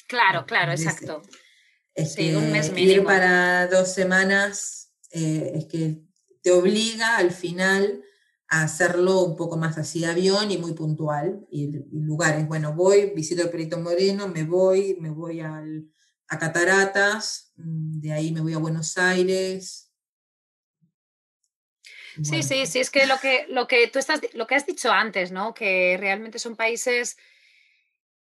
Claro, 0.08 0.44
claro, 0.46 0.72
exacto. 0.72 1.22
Es 1.94 2.14
sí, 2.14 2.34
un 2.34 2.50
mes 2.50 2.72
mínimo. 2.72 3.02
Ir 3.02 3.04
para 3.04 3.68
dos 3.68 3.92
semanas 3.92 4.92
eh, 5.12 5.52
es 5.54 5.66
que 5.66 6.02
te 6.42 6.50
obliga 6.50 7.18
al 7.18 7.30
final 7.30 8.02
a 8.48 8.62
hacerlo 8.62 9.22
un 9.22 9.36
poco 9.36 9.56
más 9.56 9.78
así 9.78 10.00
de 10.00 10.06
avión 10.06 10.50
y 10.50 10.58
muy 10.58 10.72
puntual. 10.72 11.46
Y, 11.50 11.70
lugares, 11.92 12.46
bueno, 12.48 12.74
voy, 12.74 13.12
visito 13.14 13.42
el 13.42 13.50
Perito 13.50 13.78
Moreno, 13.78 14.28
me 14.28 14.44
voy, 14.44 14.96
me 15.00 15.10
voy 15.10 15.40
al, 15.40 15.86
a 16.28 16.38
Cataratas, 16.38 17.52
mm, 17.56 18.00
de 18.00 18.12
ahí 18.12 18.32
me 18.32 18.40
voy 18.40 18.54
a 18.54 18.58
Buenos 18.58 18.96
Aires, 18.98 19.88
Sí, 22.22 22.42
sí, 22.42 22.66
sí, 22.66 22.80
es 22.80 22.90
que 22.90 23.06
lo 23.06 23.18
que, 23.18 23.46
lo 23.48 23.68
que 23.68 23.86
tú 23.88 23.98
estás, 23.98 24.20
lo 24.34 24.46
que 24.46 24.54
has 24.54 24.66
dicho 24.66 24.90
antes, 24.90 25.30
¿no? 25.30 25.54
Que 25.54 25.96
realmente 25.98 26.38
son 26.38 26.56
países 26.56 27.16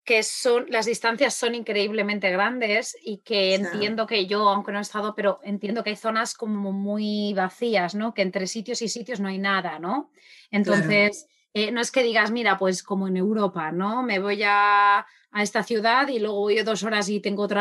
que 0.08 0.22
son, 0.22 0.64
las 0.70 0.86
distancias 0.86 1.34
son 1.34 1.54
increíblemente 1.54 2.30
grandes 2.30 2.96
y 3.02 3.18
que 3.18 3.54
entiendo 3.54 4.06
que 4.06 4.24
yo, 4.24 4.48
aunque 4.48 4.72
no 4.72 4.78
he 4.78 4.80
estado, 4.80 5.14
pero 5.14 5.38
entiendo 5.42 5.84
que 5.84 5.90
hay 5.90 5.96
zonas 5.96 6.32
como 6.32 6.72
muy 6.72 7.34
vacías, 7.34 7.94
¿no? 7.94 8.14
Que 8.14 8.22
entre 8.22 8.46
sitios 8.46 8.80
y 8.80 8.88
sitios 8.88 9.20
no 9.20 9.28
hay 9.28 9.36
nada, 9.36 9.78
¿no? 9.78 10.10
Entonces, 10.50 11.26
eh, 11.52 11.72
no 11.72 11.82
es 11.82 11.90
que 11.90 12.02
digas, 12.02 12.30
mira, 12.30 12.56
pues 12.56 12.82
como 12.82 13.06
en 13.06 13.18
Europa, 13.18 13.70
¿no? 13.70 14.02
Me 14.02 14.18
voy 14.18 14.42
a, 14.44 15.00
a 15.00 15.42
esta 15.42 15.62
ciudad 15.62 16.08
y 16.08 16.20
luego 16.20 16.38
voy 16.38 16.62
dos 16.62 16.84
horas 16.84 17.10
y 17.10 17.20
tengo 17.20 17.42
otro 17.42 17.60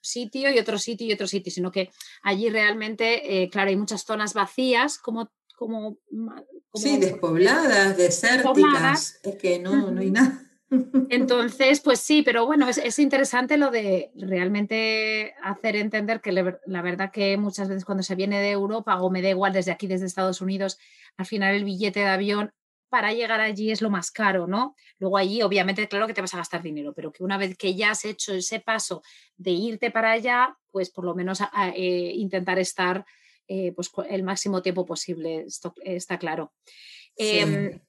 sitio 0.00 0.50
y 0.50 0.58
otro 0.58 0.78
sitio 0.78 1.06
y 1.06 1.12
otro 1.12 1.28
sitio, 1.28 1.52
sino 1.52 1.70
que 1.70 1.92
allí 2.24 2.50
realmente, 2.50 3.40
eh, 3.40 3.48
claro, 3.50 3.70
hay 3.70 3.76
muchas 3.76 4.02
zonas 4.02 4.34
vacías, 4.34 4.98
como 4.98 5.30
como, 5.56 5.96
sí, 6.74 6.98
despobladas, 6.98 7.96
desérticas, 7.96 9.20
es 9.22 9.36
que 9.36 9.60
no, 9.60 9.92
no 9.92 10.00
hay 10.00 10.10
nada. 10.10 10.43
Entonces, 11.10 11.80
pues 11.80 12.00
sí, 12.00 12.22
pero 12.22 12.46
bueno, 12.46 12.68
es, 12.68 12.98
interesante 12.98 13.56
lo 13.56 13.70
de 13.70 14.10
realmente 14.14 15.34
hacer 15.42 15.76
entender 15.76 16.20
que 16.20 16.32
la 16.32 16.82
verdad 16.82 17.10
que 17.10 17.36
muchas 17.36 17.68
veces 17.68 17.84
cuando 17.84 18.02
se 18.02 18.14
viene 18.14 18.40
de 18.40 18.50
Europa 18.50 19.00
o 19.00 19.10
me 19.10 19.22
da 19.22 19.30
igual 19.30 19.52
desde 19.52 19.72
aquí, 19.72 19.86
desde 19.86 20.06
Estados 20.06 20.40
Unidos, 20.40 20.78
al 21.16 21.26
final 21.26 21.54
el 21.54 21.64
billete 21.64 22.00
de 22.00 22.06
avión 22.06 22.52
para 22.94 23.12
llegar 23.12 23.40
allí 23.40 23.72
es 23.72 23.82
lo 23.82 23.90
más 23.90 24.12
caro, 24.12 24.46
¿no? 24.46 24.76
Luego 25.00 25.18
allí, 25.18 25.42
obviamente, 25.42 25.88
claro 25.88 26.06
que 26.06 26.14
te 26.14 26.20
vas 26.20 26.32
a 26.34 26.36
gastar 26.36 26.62
dinero, 26.62 26.92
pero 26.94 27.10
que 27.10 27.24
una 27.24 27.36
vez 27.36 27.56
que 27.56 27.74
ya 27.74 27.90
has 27.90 28.04
hecho 28.04 28.32
ese 28.32 28.60
paso 28.60 29.02
de 29.36 29.50
irte 29.50 29.90
para 29.90 30.12
allá, 30.12 30.56
pues 30.70 30.90
por 30.90 31.04
lo 31.04 31.12
menos 31.12 31.40
eh, 31.74 32.12
intentar 32.14 32.60
estar 32.60 33.04
eh, 33.48 33.72
pues, 33.72 33.90
el 34.08 34.22
máximo 34.22 34.62
tiempo 34.62 34.86
posible, 34.86 35.40
esto 35.40 35.74
está 35.82 36.18
claro. 36.18 36.52
Em, 37.16 37.66
eh, 37.66 37.80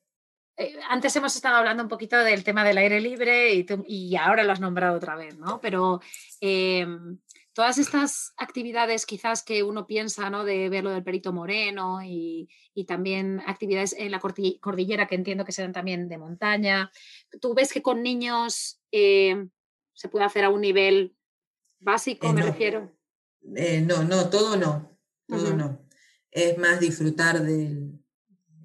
antes 0.89 1.15
hemos 1.15 1.35
estado 1.35 1.57
hablando 1.57 1.83
un 1.83 1.89
poquito 1.89 2.17
del 2.17 2.43
tema 2.43 2.63
del 2.63 2.77
aire 2.77 3.01
libre 3.01 3.53
y, 3.87 4.15
ahora 4.15 4.43
lo 4.43 4.51
has 4.51 4.59
nombrado 4.59 4.97
otra 4.97 5.15
vez, 5.15 5.37
¿no? 5.37 5.59
Pero 5.61 6.01
em, 6.41 7.19
todas 7.53 7.77
estas 7.77 8.33
actividades 8.37 9.05
quizás 9.05 9.43
que 9.43 9.63
uno 9.63 9.85
piensa, 9.85 10.29
¿no? 10.29 10.45
De 10.45 10.69
ver 10.69 10.83
lo 10.83 10.91
del 10.91 11.03
perito 11.03 11.33
moreno 11.33 11.99
y, 12.03 12.49
también 12.87 13.41
actividades 13.47 13.93
en 13.93 14.11
la 14.11 14.19
cordillera 14.19 15.07
que 15.07 15.15
entiendo 15.15 15.45
que 15.45 15.53
serán 15.53 15.73
también 15.73 16.09
de 16.09 16.17
montaña. 16.17 16.91
¿Tú 17.39 17.53
ves 17.53 17.71
que 17.71 17.81
con 17.81 18.03
niños 18.03 18.81
em, 18.91 19.49
se 19.93 20.09
puede 20.09 20.25
hacer 20.25 20.43
a 20.43 20.49
un 20.49 20.61
nivel 20.61 21.15
básico, 21.79 22.27
eh, 22.27 22.33
me 22.33 22.41
refiero? 22.41 22.91
no, 23.41 24.03
no, 24.03 24.29
todo 24.29 24.57
no 24.57 24.95
todo 25.27 25.55
no. 25.55 25.79
Es 26.31 26.57
más 26.57 26.79
disfrutar 26.79 27.41
del, 27.41 27.99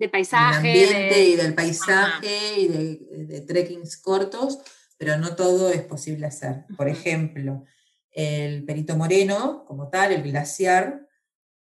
paisaje. 0.09 0.57
ambiente 0.57 1.25
y 1.25 1.37
del 1.37 1.55
paisaje 1.55 2.61
y 2.61 2.69
de, 2.69 3.41
trekkings 3.43 3.97
cortos, 3.99 4.59
pero 4.97 5.19
no 5.19 5.37
todo 5.37 5.71
es 5.71 5.83
posible 5.83 6.27
hacer. 6.27 6.65
Por 6.77 6.89
ejemplo, 6.89 7.65
el 8.11 8.65
Perito 8.65 8.97
Moreno, 8.97 9.65
como 9.67 9.89
tal, 9.89 10.13
el 10.13 10.23
glaciar, 10.23 11.07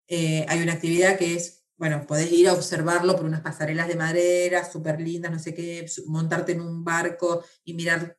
eh, 0.07 0.45
hay 0.49 0.63
una 0.63 0.75
actividad 0.75 1.17
que 1.17 1.35
es, 1.35 1.65
bueno, 1.77 2.07
podés 2.07 2.33
ir 2.33 2.49
a 2.49 2.55
observarlo 2.55 3.17
por 3.17 3.25
unas 3.25 3.41
pasarelas 3.41 3.89
de 3.89 3.97
madera 3.97 4.71
súper 4.71 5.01
lindas, 5.01 5.31
no 5.31 5.39
sé 5.39 5.55
qué, 5.55 5.87
montarte 6.07 6.53
en 6.53 6.61
un 6.61 6.85
barco 6.85 7.45
y 7.65 7.75
mirar 7.75 8.19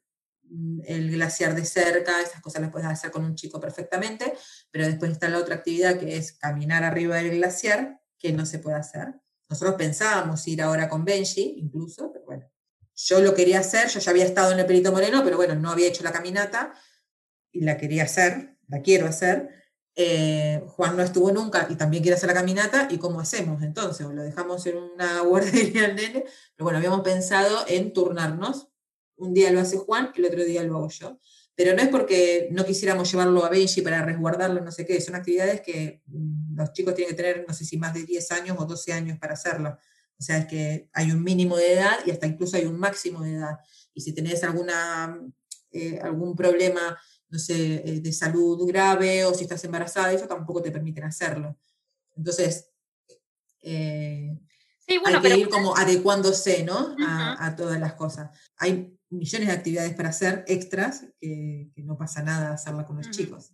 Mm, 0.49 0.79
el 0.85 1.11
glaciar 1.11 1.55
de 1.55 1.63
cerca, 1.63 2.21
esas 2.21 2.41
cosas 2.41 2.61
las 2.61 2.71
puedes 2.71 2.87
hacer 2.87 3.11
con 3.11 3.23
un 3.23 3.35
chico 3.35 3.59
perfectamente, 3.59 4.33
pero 4.71 4.85
después 4.85 5.11
está 5.11 5.29
la 5.29 5.37
otra 5.37 5.55
actividad 5.55 5.99
que 5.99 6.17
es 6.17 6.33
caminar 6.33 6.83
arriba 6.83 7.17
del 7.17 7.37
glaciar, 7.37 8.01
que 8.17 8.33
no 8.33 8.45
se 8.45 8.59
puede 8.59 8.77
hacer. 8.77 9.13
Nosotros 9.49 9.75
pensábamos 9.75 10.47
ir 10.47 10.61
ahora 10.61 10.87
con 10.87 11.03
Benji, 11.03 11.55
incluso, 11.57 12.11
pero 12.13 12.25
bueno, 12.25 12.49
yo 12.95 13.19
lo 13.21 13.33
quería 13.33 13.59
hacer, 13.59 13.89
yo 13.89 13.99
ya 13.99 14.11
había 14.11 14.25
estado 14.25 14.51
en 14.51 14.59
el 14.59 14.65
Perito 14.65 14.91
Moreno, 14.91 15.23
pero 15.23 15.37
bueno, 15.37 15.55
no 15.55 15.71
había 15.71 15.87
hecho 15.87 16.03
la 16.03 16.11
caminata 16.11 16.73
y 17.51 17.61
la 17.61 17.77
quería 17.77 18.03
hacer, 18.03 18.57
la 18.67 18.81
quiero 18.81 19.07
hacer. 19.07 19.49
Eh, 19.95 20.63
Juan 20.67 20.95
no 20.95 21.03
estuvo 21.03 21.31
nunca 21.31 21.67
y 21.69 21.75
también 21.75 22.03
quiere 22.03 22.15
hacer 22.15 22.27
la 22.27 22.35
caminata, 22.35 22.87
¿y 22.91 22.97
cómo 22.99 23.19
hacemos 23.19 23.63
entonces? 23.63 24.05
¿O 24.05 24.13
lo 24.13 24.21
dejamos 24.21 24.65
en 24.67 24.77
una 24.77 25.21
guardería 25.21 25.85
al 25.85 25.95
nene? 25.95 26.25
Pero 26.55 26.65
bueno, 26.65 26.77
habíamos 26.77 27.01
pensado 27.01 27.65
en 27.67 27.91
turnarnos. 27.91 28.67
Un 29.15 29.33
día 29.33 29.51
lo 29.51 29.59
hace 29.59 29.77
Juan, 29.77 30.11
el 30.15 30.25
otro 30.25 30.43
día 30.43 30.63
lo 30.63 30.77
hago 30.77 30.89
yo. 30.89 31.19
Pero 31.59 31.75
no 31.75 31.81
es 31.81 31.89
porque 31.89 32.47
no 32.51 32.63
quisiéramos 32.63 33.11
llevarlo 33.11 33.43
a 33.43 33.49
Benji 33.49 33.81
para 33.81 34.01
resguardarlo, 34.01 34.61
no 34.61 34.71
sé 34.71 34.85
qué, 34.85 35.01
son 35.01 35.15
actividades 35.15 35.59
que 35.59 36.01
mm, 36.05 36.55
los 36.55 36.71
chicos 36.71 36.95
tienen 36.95 37.13
que 37.13 37.21
tener, 37.21 37.43
no 37.45 37.53
sé 37.53 37.65
si 37.65 37.77
más 37.77 37.93
de 37.93 38.05
10 38.05 38.31
años 38.31 38.57
o 38.57 38.65
12 38.65 38.93
años 38.93 39.19
para 39.19 39.33
hacerlo. 39.33 39.77
O 40.17 40.23
sea, 40.23 40.37
es 40.37 40.45
que 40.45 40.89
hay 40.93 41.11
un 41.11 41.21
mínimo 41.21 41.57
de 41.57 41.73
edad 41.73 41.97
y 42.05 42.11
hasta 42.11 42.27
incluso 42.27 42.55
hay 42.55 42.63
un 42.63 42.79
máximo 42.79 43.23
de 43.23 43.33
edad. 43.33 43.57
Y 43.93 43.99
si 43.99 44.13
tenés 44.13 44.41
alguna, 44.45 45.19
eh, 45.73 45.99
algún 46.01 46.33
problema 46.33 46.97
no 47.27 47.37
sé, 47.37 47.83
eh, 47.85 47.99
de 47.99 48.13
salud 48.13 48.65
grave 48.65 49.25
o 49.25 49.33
si 49.33 49.43
estás 49.43 49.61
embarazada, 49.65 50.13
eso 50.13 50.27
tampoco 50.27 50.61
te 50.61 50.71
permiten 50.71 51.03
hacerlo. 51.03 51.57
Entonces, 52.15 52.69
eh, 53.63 54.39
hay 54.87 55.21
que 55.21 55.37
ir 55.37 55.49
como 55.49 55.75
adecuándose, 55.75 56.63
¿no? 56.63 56.95
a, 57.05 57.53
todas 57.57 57.81
las 57.81 57.95
cosas. 57.95 58.29
Hay 58.55 58.97
millones 59.09 59.47
de 59.47 59.53
actividades 59.53 59.93
para 59.93 60.09
hacer 60.09 60.43
extras 60.47 61.05
que, 61.19 61.71
no 61.77 61.97
pasa 61.97 62.21
nada 62.21 62.53
hacerla 62.53 62.85
con 62.85 62.97
los 62.97 63.09
chicos. 63.09 63.53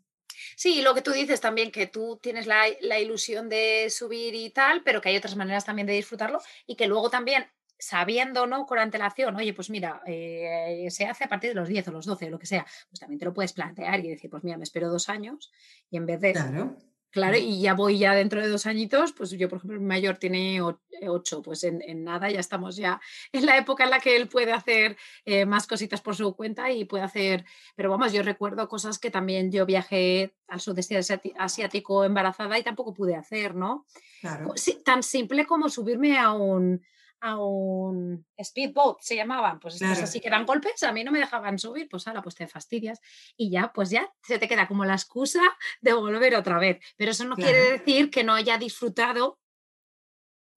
Sí, 0.57 0.81
lo 0.81 0.93
que 0.93 1.01
tú 1.01 1.11
dices 1.11 1.41
también, 1.41 1.71
que 1.71 1.87
tú 1.87 2.19
tienes 2.21 2.45
la, 2.47 2.63
la, 2.81 2.99
ilusión 2.99 3.49
de 3.49 3.89
subir 3.89 4.35
y 4.35 4.49
tal, 4.49 4.83
pero 4.83 5.01
que 5.01 5.09
hay 5.09 5.17
otras 5.17 5.35
maneras 5.35 5.65
también 5.65 5.87
de 5.87 5.93
disfrutarlo 5.93 6.39
y 6.65 6.75
que 6.75 6.87
luego 6.87 7.09
también 7.09 7.45
sabiendo, 7.77 8.47
¿no? 8.47 8.65
Con 8.65 8.79
antelación, 8.79 9.35
oye, 9.35 9.53
pues 9.53 9.69
mira, 9.69 10.01
eh, 10.05 10.87
se 10.89 11.05
hace 11.05 11.25
a 11.25 11.29
partir 11.29 11.49
de 11.51 11.55
los 11.55 11.67
10 11.67 11.87
o 11.89 11.91
los 11.91 12.05
12 12.05 12.27
o 12.27 12.29
lo 12.29 12.39
que 12.39 12.45
sea, 12.45 12.65
pues 12.89 12.99
también 12.99 13.19
te 13.19 13.25
lo 13.25 13.33
puedes 13.33 13.53
plantear 13.53 13.99
y 13.99 14.09
decir, 14.09 14.29
pues 14.29 14.43
mira, 14.43 14.57
me 14.57 14.63
espero 14.63 14.89
dos 14.89 15.09
años 15.09 15.51
y 15.89 15.97
en 15.97 16.05
vez 16.05 16.19
de... 16.21 16.33
Claro. 16.33 16.77
Claro, 17.15 17.37
y 17.37 17.61
ya 17.61 17.73
voy 17.73 17.97
ya 17.97 18.13
dentro 18.13 18.41
de 18.41 18.49
dos 18.49 18.65
añitos, 18.65 19.13
pues 19.13 19.31
yo, 19.31 19.47
por 19.47 19.59
ejemplo, 19.59 19.79
mi 19.79 19.85
mayor 19.85 20.17
tiene 20.17 20.57
eh, 20.57 21.07
ocho, 21.07 21.41
pues 21.41 21.63
en, 21.63 21.79
nada 22.03 22.29
ya 22.29 22.41
estamos 22.41 22.75
ya 22.75 22.99
en 23.31 23.45
la 23.45 23.57
época 23.57 23.85
en 23.85 23.89
la 23.89 24.01
que 24.01 24.17
él 24.17 24.27
puede 24.27 24.51
hacer 24.51 24.97
eh, 25.23 25.45
más 25.45 25.65
cositas 25.65 26.01
por 26.01 26.17
su 26.17 26.35
cuenta 26.35 26.69
y 26.71 26.83
puede 26.83 27.05
hacer, 27.05 27.45
pero 27.77 27.89
vamos, 27.89 28.11
yo 28.11 28.21
recuerdo 28.21 28.67
cosas 28.67 28.99
que 28.99 29.11
también 29.11 29.49
yo 29.49 29.65
viajé 29.65 30.35
al 30.49 30.59
sudeste 30.59 30.99
asiático 31.37 32.03
embarazada 32.03 32.59
y 32.59 32.63
tampoco 32.63 32.93
pude 32.93 33.15
hacer, 33.15 33.55
¿no? 33.55 33.85
Claro. 34.19 34.53
tan 34.83 35.01
simple 35.01 35.45
como 35.45 35.69
subirme 35.69 36.17
a 36.17 36.33
un, 36.33 36.81
a 37.21 37.37
un 37.37 38.25
speedboat, 38.41 38.97
se 39.01 39.15
llamaban, 39.15 39.59
pues 39.59 39.75
estos 39.75 39.99
así 39.99 40.19
que 40.19 40.27
eran 40.27 40.45
golpes, 40.45 40.83
a 40.83 40.91
mí 40.91 41.03
no 41.03 41.11
me 41.11 41.19
dejaban 41.19 41.57
subir, 41.57 41.87
pues 41.89 42.07
ahora 42.07 42.21
pues 42.21 42.35
te 42.35 42.47
fastidias 42.47 42.99
y 43.35 43.49
ya, 43.49 43.71
pues 43.73 43.89
ya 43.89 44.11
se 44.21 44.37
te 44.37 44.47
queda 44.47 44.67
como 44.67 44.85
la 44.85 44.93
excusa 44.93 45.41
de 45.81 45.93
volver 45.93 46.35
otra 46.35 46.59
vez. 46.59 46.79
Pero 46.97 47.11
eso 47.11 47.25
no 47.25 47.35
quiere 47.35 47.71
decir 47.71 48.09
que 48.09 48.23
no 48.23 48.33
haya 48.33 48.57
disfrutado 48.57 49.39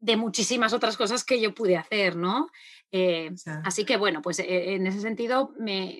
de 0.00 0.16
muchísimas 0.16 0.72
otras 0.72 0.96
cosas 0.96 1.24
que 1.24 1.40
yo 1.40 1.54
pude 1.54 1.76
hacer, 1.76 2.16
¿no? 2.16 2.48
Eh, 2.92 3.30
así 3.64 3.84
que 3.84 3.96
bueno, 3.96 4.22
pues 4.22 4.38
eh, 4.38 4.74
en 4.74 4.86
ese 4.86 5.00
sentido 5.00 5.52
me, 5.58 5.98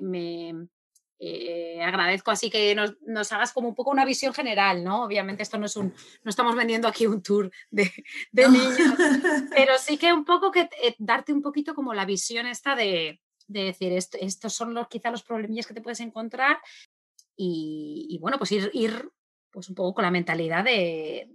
eh, 1.21 1.83
agradezco 1.83 2.31
así 2.31 2.49
que 2.49 2.77
nos, 2.77 3.33
hagas 3.33 3.53
como 3.53 3.69
un 3.69 3.75
poco 3.75 3.91
una 3.91 4.05
visión 4.05 4.33
general, 4.33 4.85
¿no? 4.85 5.05
Obviamente 5.05 5.43
esto 5.43 5.59
no 5.59 5.67
es 5.67 5.77
un, 5.77 5.93
no 6.23 6.31
estamos 6.31 6.55
vendiendo 6.55 6.87
aquí 6.87 7.07
un 7.07 7.23
tour 7.23 7.51
de, 7.71 7.91
niños, 8.33 8.77
pero 9.55 9.79
sí 9.79 9.99
que 9.99 10.13
un 10.13 10.25
poco 10.25 10.53
que 10.53 10.69
eh, 10.83 10.95
darte 10.99 11.33
un 11.33 11.43
poquito 11.43 11.75
como 11.75 11.93
la 11.93 12.05
visión 12.05 12.47
esta 12.47 12.77
de, 12.77 13.21
decir, 13.49 13.93
estos 13.93 14.53
son 14.53 14.75
los, 14.75 14.87
quizá 14.89 15.11
los 15.11 15.25
problemillas 15.25 15.67
que 15.67 15.75
te 15.75 15.81
puedes 15.81 16.01
encontrar 16.01 16.59
y, 17.37 18.19
bueno, 18.21 18.37
pues 18.37 18.51
ir, 18.53 18.71
ir 18.73 19.11
pues 19.51 19.69
un 19.69 19.75
poco 19.75 19.95
con 19.95 20.05
la 20.05 20.11
mentalidad 20.11 20.65
de, 20.65 21.29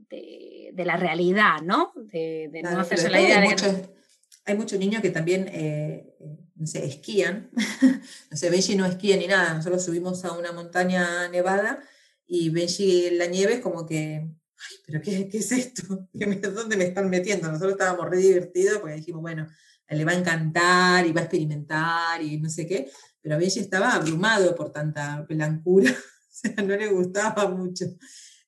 la 0.75 0.97
realidad, 0.97 1.61
¿no? 1.61 1.93
De, 1.95 2.61
no 2.63 2.79
hacerse 2.79 3.09
la 3.09 3.21
idea 3.21 3.41
de... 3.41 3.55
que 3.55 4.02
hay 4.45 4.55
muchos 4.55 4.79
niños 4.79 5.01
que 5.01 5.09
también, 5.09 5.47
eh, 5.47 6.15
eh, 6.19 6.37
no 6.55 6.67
sé, 6.67 6.85
esquían. 6.85 7.49
no 8.31 8.37
sé, 8.37 8.49
Benji 8.49 8.75
no 8.75 8.85
esquía 8.85 9.17
ni 9.17 9.27
nada. 9.27 9.53
Nosotros 9.53 9.83
subimos 9.83 10.25
a 10.25 10.33
una 10.33 10.51
montaña 10.51 11.29
nevada 11.29 11.83
y 12.27 12.49
Benji 12.49 13.05
en 13.05 13.17
la 13.17 13.27
nieve 13.27 13.53
es 13.55 13.59
como 13.61 13.85
que, 13.85 13.95
ay, 13.95 14.77
pero 14.85 15.01
¿qué, 15.01 15.29
es 15.31 15.51
esto? 15.51 16.07
¿Dónde 16.13 16.77
me 16.77 16.85
están 16.85 17.09
metiendo? 17.09 17.47
Nosotros 17.47 17.73
estábamos 17.73 18.09
re 18.09 18.17
divertidos 18.17 18.79
porque 18.79 18.95
dijimos, 18.95 19.21
bueno, 19.21 19.47
le 19.89 20.05
va 20.05 20.11
a 20.11 20.17
encantar 20.17 21.05
y 21.05 21.11
va 21.11 21.21
a 21.21 21.23
experimentar 21.25 22.21
y 22.21 22.39
no 22.39 22.49
sé 22.49 22.67
qué. 22.67 22.89
Pero 23.21 23.37
Benji 23.37 23.59
estaba 23.59 23.93
abrumado 23.93 24.55
por 24.55 24.71
tanta 24.71 25.21
blancura. 25.21 25.91
o 25.91 26.29
sea, 26.29 26.55
no 26.63 26.75
le 26.75 26.87
gustaba 26.87 27.49
mucho. 27.49 27.85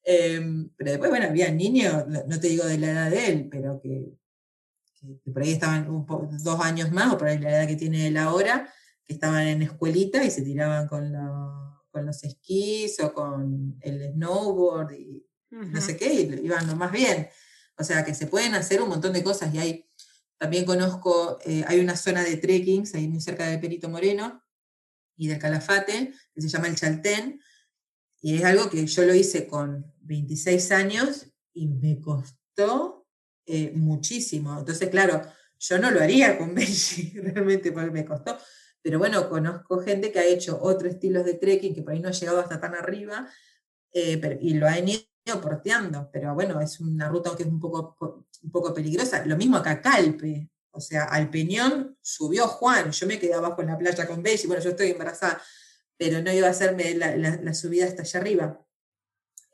Em, 0.03 0.69
pero 0.75 0.91
después, 0.91 1.09
bueno, 1.09 1.27
había 1.27 1.49
niños, 1.51 2.05
no 2.07 2.39
te 2.39 2.47
digo 2.47 2.65
de 2.65 2.77
la 2.77 2.91
edad 2.91 3.11
de 3.11 3.27
él, 3.27 3.47
pero 3.49 3.79
que 3.81 4.13
que, 5.05 5.31
por 5.31 5.41
ahí 5.41 5.51
estaban 5.51 5.87
dos 6.43 6.59
años 6.59 6.91
más, 6.91 7.13
o 7.13 7.17
por 7.17 7.27
ahí 7.27 7.39
la 7.39 7.49
edad 7.51 7.67
que 7.67 7.75
tiene 7.75 8.07
él 8.07 8.17
ahora, 8.17 8.71
que 9.05 9.13
estaban 9.13 9.47
en 9.47 9.61
escuelita 9.61 10.23
y 10.23 10.31
se 10.31 10.41
tiraban 10.41 10.87
con, 10.87 11.13
con 11.91 12.05
los 12.05 12.23
esquís 12.23 12.99
o 12.99 13.13
con 13.13 13.77
el 13.81 14.13
snowboard 14.13 14.93
y 14.93 15.25
no 15.51 15.79
sé 15.79 15.95
qué, 15.95 16.13
y 16.13 16.45
iban 16.45 16.67
lo 16.67 16.75
más 16.75 16.91
bien. 16.91 17.29
O 17.77 17.83
sea 17.83 18.03
que 18.03 18.13
se 18.13 18.27
pueden 18.27 18.55
hacer 18.55 18.81
un 18.81 18.89
montón 18.89 19.13
de 19.13 19.23
cosas 19.23 19.53
y 19.53 19.59
hay, 19.59 19.89
también 20.37 20.65
conozco, 20.65 21.39
eh, 21.45 21.63
hay 21.67 21.79
una 21.79 21.95
zona 21.95 22.23
de 22.23 22.37
trekking 22.37 22.85
ahí 22.93 23.07
muy 23.07 23.21
cerca 23.21 23.47
de 23.47 23.57
Perito 23.57 23.89
Moreno 23.89 24.43
y 25.15 25.27
del 25.27 25.39
Calafate, 25.39 26.13
que 26.33 26.41
se 26.41 26.49
llama 26.49 26.67
el 26.67 26.75
Chaltén, 26.75 27.39
y 28.21 28.35
es 28.35 28.43
algo 28.43 28.69
que 28.69 28.85
yo 28.85 29.05
lo 29.05 29.13
hice 29.13 29.47
con 29.47 29.93
26 30.01 30.71
años 30.71 31.27
y 31.53 31.67
me 31.67 31.99
costó 32.01 33.04
eh, 33.45 33.71
muchísimo. 33.75 34.57
Entonces, 34.57 34.89
claro, 34.89 35.21
yo 35.59 35.79
no 35.79 35.91
lo 35.91 36.01
haría 36.01 36.37
con 36.37 36.53
Benji, 36.55 37.19
realmente, 37.19 37.71
porque 37.71 37.91
me 37.91 38.05
costó. 38.05 38.37
Pero 38.81 38.99
bueno, 38.99 39.29
conozco 39.29 39.79
gente 39.79 40.11
que 40.11 40.19
ha 40.19 40.25
hecho 40.25 40.59
otros 40.61 40.93
estilos 40.93 41.25
de 41.25 41.35
trekking 41.35 41.73
que 41.73 41.81
por 41.81 41.93
ahí 41.93 41.99
no 41.99 42.09
ha 42.09 42.11
llegado 42.11 42.39
hasta 42.39 42.59
tan 42.59 42.75
arriba 42.75 43.27
eh, 43.91 44.37
y 44.41 44.53
lo 44.53 44.67
han 44.67 44.87
ido 44.87 45.41
porteando. 45.41 46.09
Pero 46.13 46.33
bueno, 46.35 46.61
es 46.61 46.79
una 46.79 47.09
ruta 47.09 47.31
que 47.35 47.43
es 47.43 47.49
un 47.49 47.59
poco, 47.59 48.27
un 48.43 48.51
poco 48.51 48.73
peligrosa. 48.73 49.25
Lo 49.25 49.37
mismo 49.37 49.57
acá, 49.57 49.81
Calpe. 49.81 50.49
O 50.71 50.81
sea, 50.81 51.05
al 51.05 51.29
Peñón 51.29 51.97
subió 52.01 52.47
Juan. 52.47 52.91
Yo 52.91 53.07
me 53.07 53.17
quedé 53.17 53.33
abajo 53.33 53.61
en 53.61 53.67
la 53.69 53.77
playa 53.77 54.05
con 54.05 54.21
Benji. 54.21 54.45
Bueno, 54.47 54.61
yo 54.61 54.71
estoy 54.71 54.91
embarazada, 54.91 55.41
pero 55.97 56.21
no 56.21 56.31
iba 56.31 56.47
a 56.47 56.51
hacerme 56.51 56.93
la, 56.95 57.15
la 57.15 57.53
subida 57.53 57.85
hasta 57.85 58.03
allá 58.03 58.19
arriba. 58.19 58.64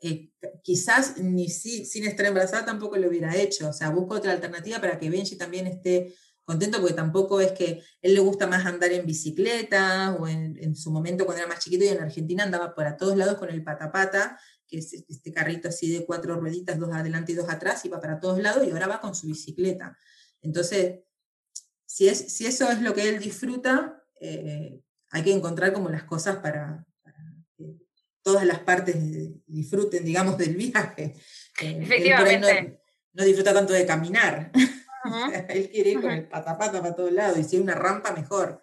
Eh, 0.04 0.32
quizás 0.64 1.16
ni 1.18 1.48
sin 1.48 2.04
estar 2.04 2.26
embarazada 2.26 2.64
tampoco 2.64 2.96
lo 2.96 3.08
hubiera 3.08 3.36
hecho. 3.36 3.68
O 3.68 3.72
sea, 3.72 3.90
busco 3.90 4.16
otra 4.16 4.32
alternativa 4.32 4.80
para 4.80 4.98
que 4.98 5.08
Benji 5.08 5.36
también 5.36 5.68
esté 5.68 6.14
contento, 6.44 6.80
porque 6.80 6.94
tampoco 6.94 7.40
es 7.40 7.52
que 7.52 7.82
él 8.00 8.14
le 8.14 8.20
gusta 8.20 8.48
más 8.48 8.66
andar 8.66 8.90
en 8.90 9.06
bicicleta, 9.06 10.16
o 10.18 10.26
en, 10.26 10.74
su 10.74 10.90
momento 10.90 11.24
cuando 11.24 11.42
era 11.44 11.48
más 11.48 11.60
chiquito 11.62 11.84
y 11.84 11.88
en 11.88 12.00
Argentina 12.00 12.42
andaba 12.42 12.74
por 12.74 12.84
a 12.84 12.96
todos 12.96 13.16
lados 13.16 13.36
con 13.38 13.48
el 13.48 13.62
patapata, 13.62 14.40
que 14.66 14.78
es 14.78 14.92
este 14.92 15.32
carrito 15.32 15.68
así 15.68 15.92
de 15.92 16.04
cuatro 16.04 16.34
rueditas, 16.34 16.80
dos 16.80 16.92
adelante 16.92 17.30
y 17.30 17.36
dos 17.36 17.48
atrás, 17.48 17.84
iba 17.84 18.00
para 18.00 18.18
todos 18.18 18.40
lados 18.40 18.66
y 18.66 18.72
ahora 18.72 18.88
va 18.88 19.00
con 19.00 19.14
su 19.14 19.28
bicicleta. 19.28 19.96
Entonces, 20.40 21.00
si, 21.86 22.08
es, 22.08 22.18
si 22.32 22.46
eso 22.46 22.68
es 22.72 22.82
lo 22.82 22.92
que 22.92 23.08
él 23.08 23.20
disfruta, 23.20 24.02
eh, 24.20 24.80
hay 25.10 25.22
que 25.22 25.32
encontrar 25.32 25.72
como 25.72 25.90
las 25.90 26.04
cosas 26.04 26.38
para, 26.38 26.84
todas 28.22 28.46
las 28.46 28.60
partes 28.60 28.96
disfruten, 29.46 30.04
digamos, 30.04 30.38
del 30.38 30.56
viaje. 30.56 31.14
Eh, 31.60 31.80
Efectivamente. 31.82 32.80
No, 33.12 33.24
disfruta 33.24 33.52
tanto 33.52 33.74
de 33.74 33.84
caminar. 33.84 34.50
él 35.50 35.70
quiere 35.70 35.90
ir 35.90 36.00
con 36.00 36.10
el 36.10 36.26
patapata 36.26 36.80
para 36.80 36.96
todos 36.96 37.12
lados 37.12 37.38
y 37.38 37.44
si 37.44 37.56
hay 37.56 37.62
una 37.62 37.74
rampa, 37.74 38.12
mejor. 38.12 38.62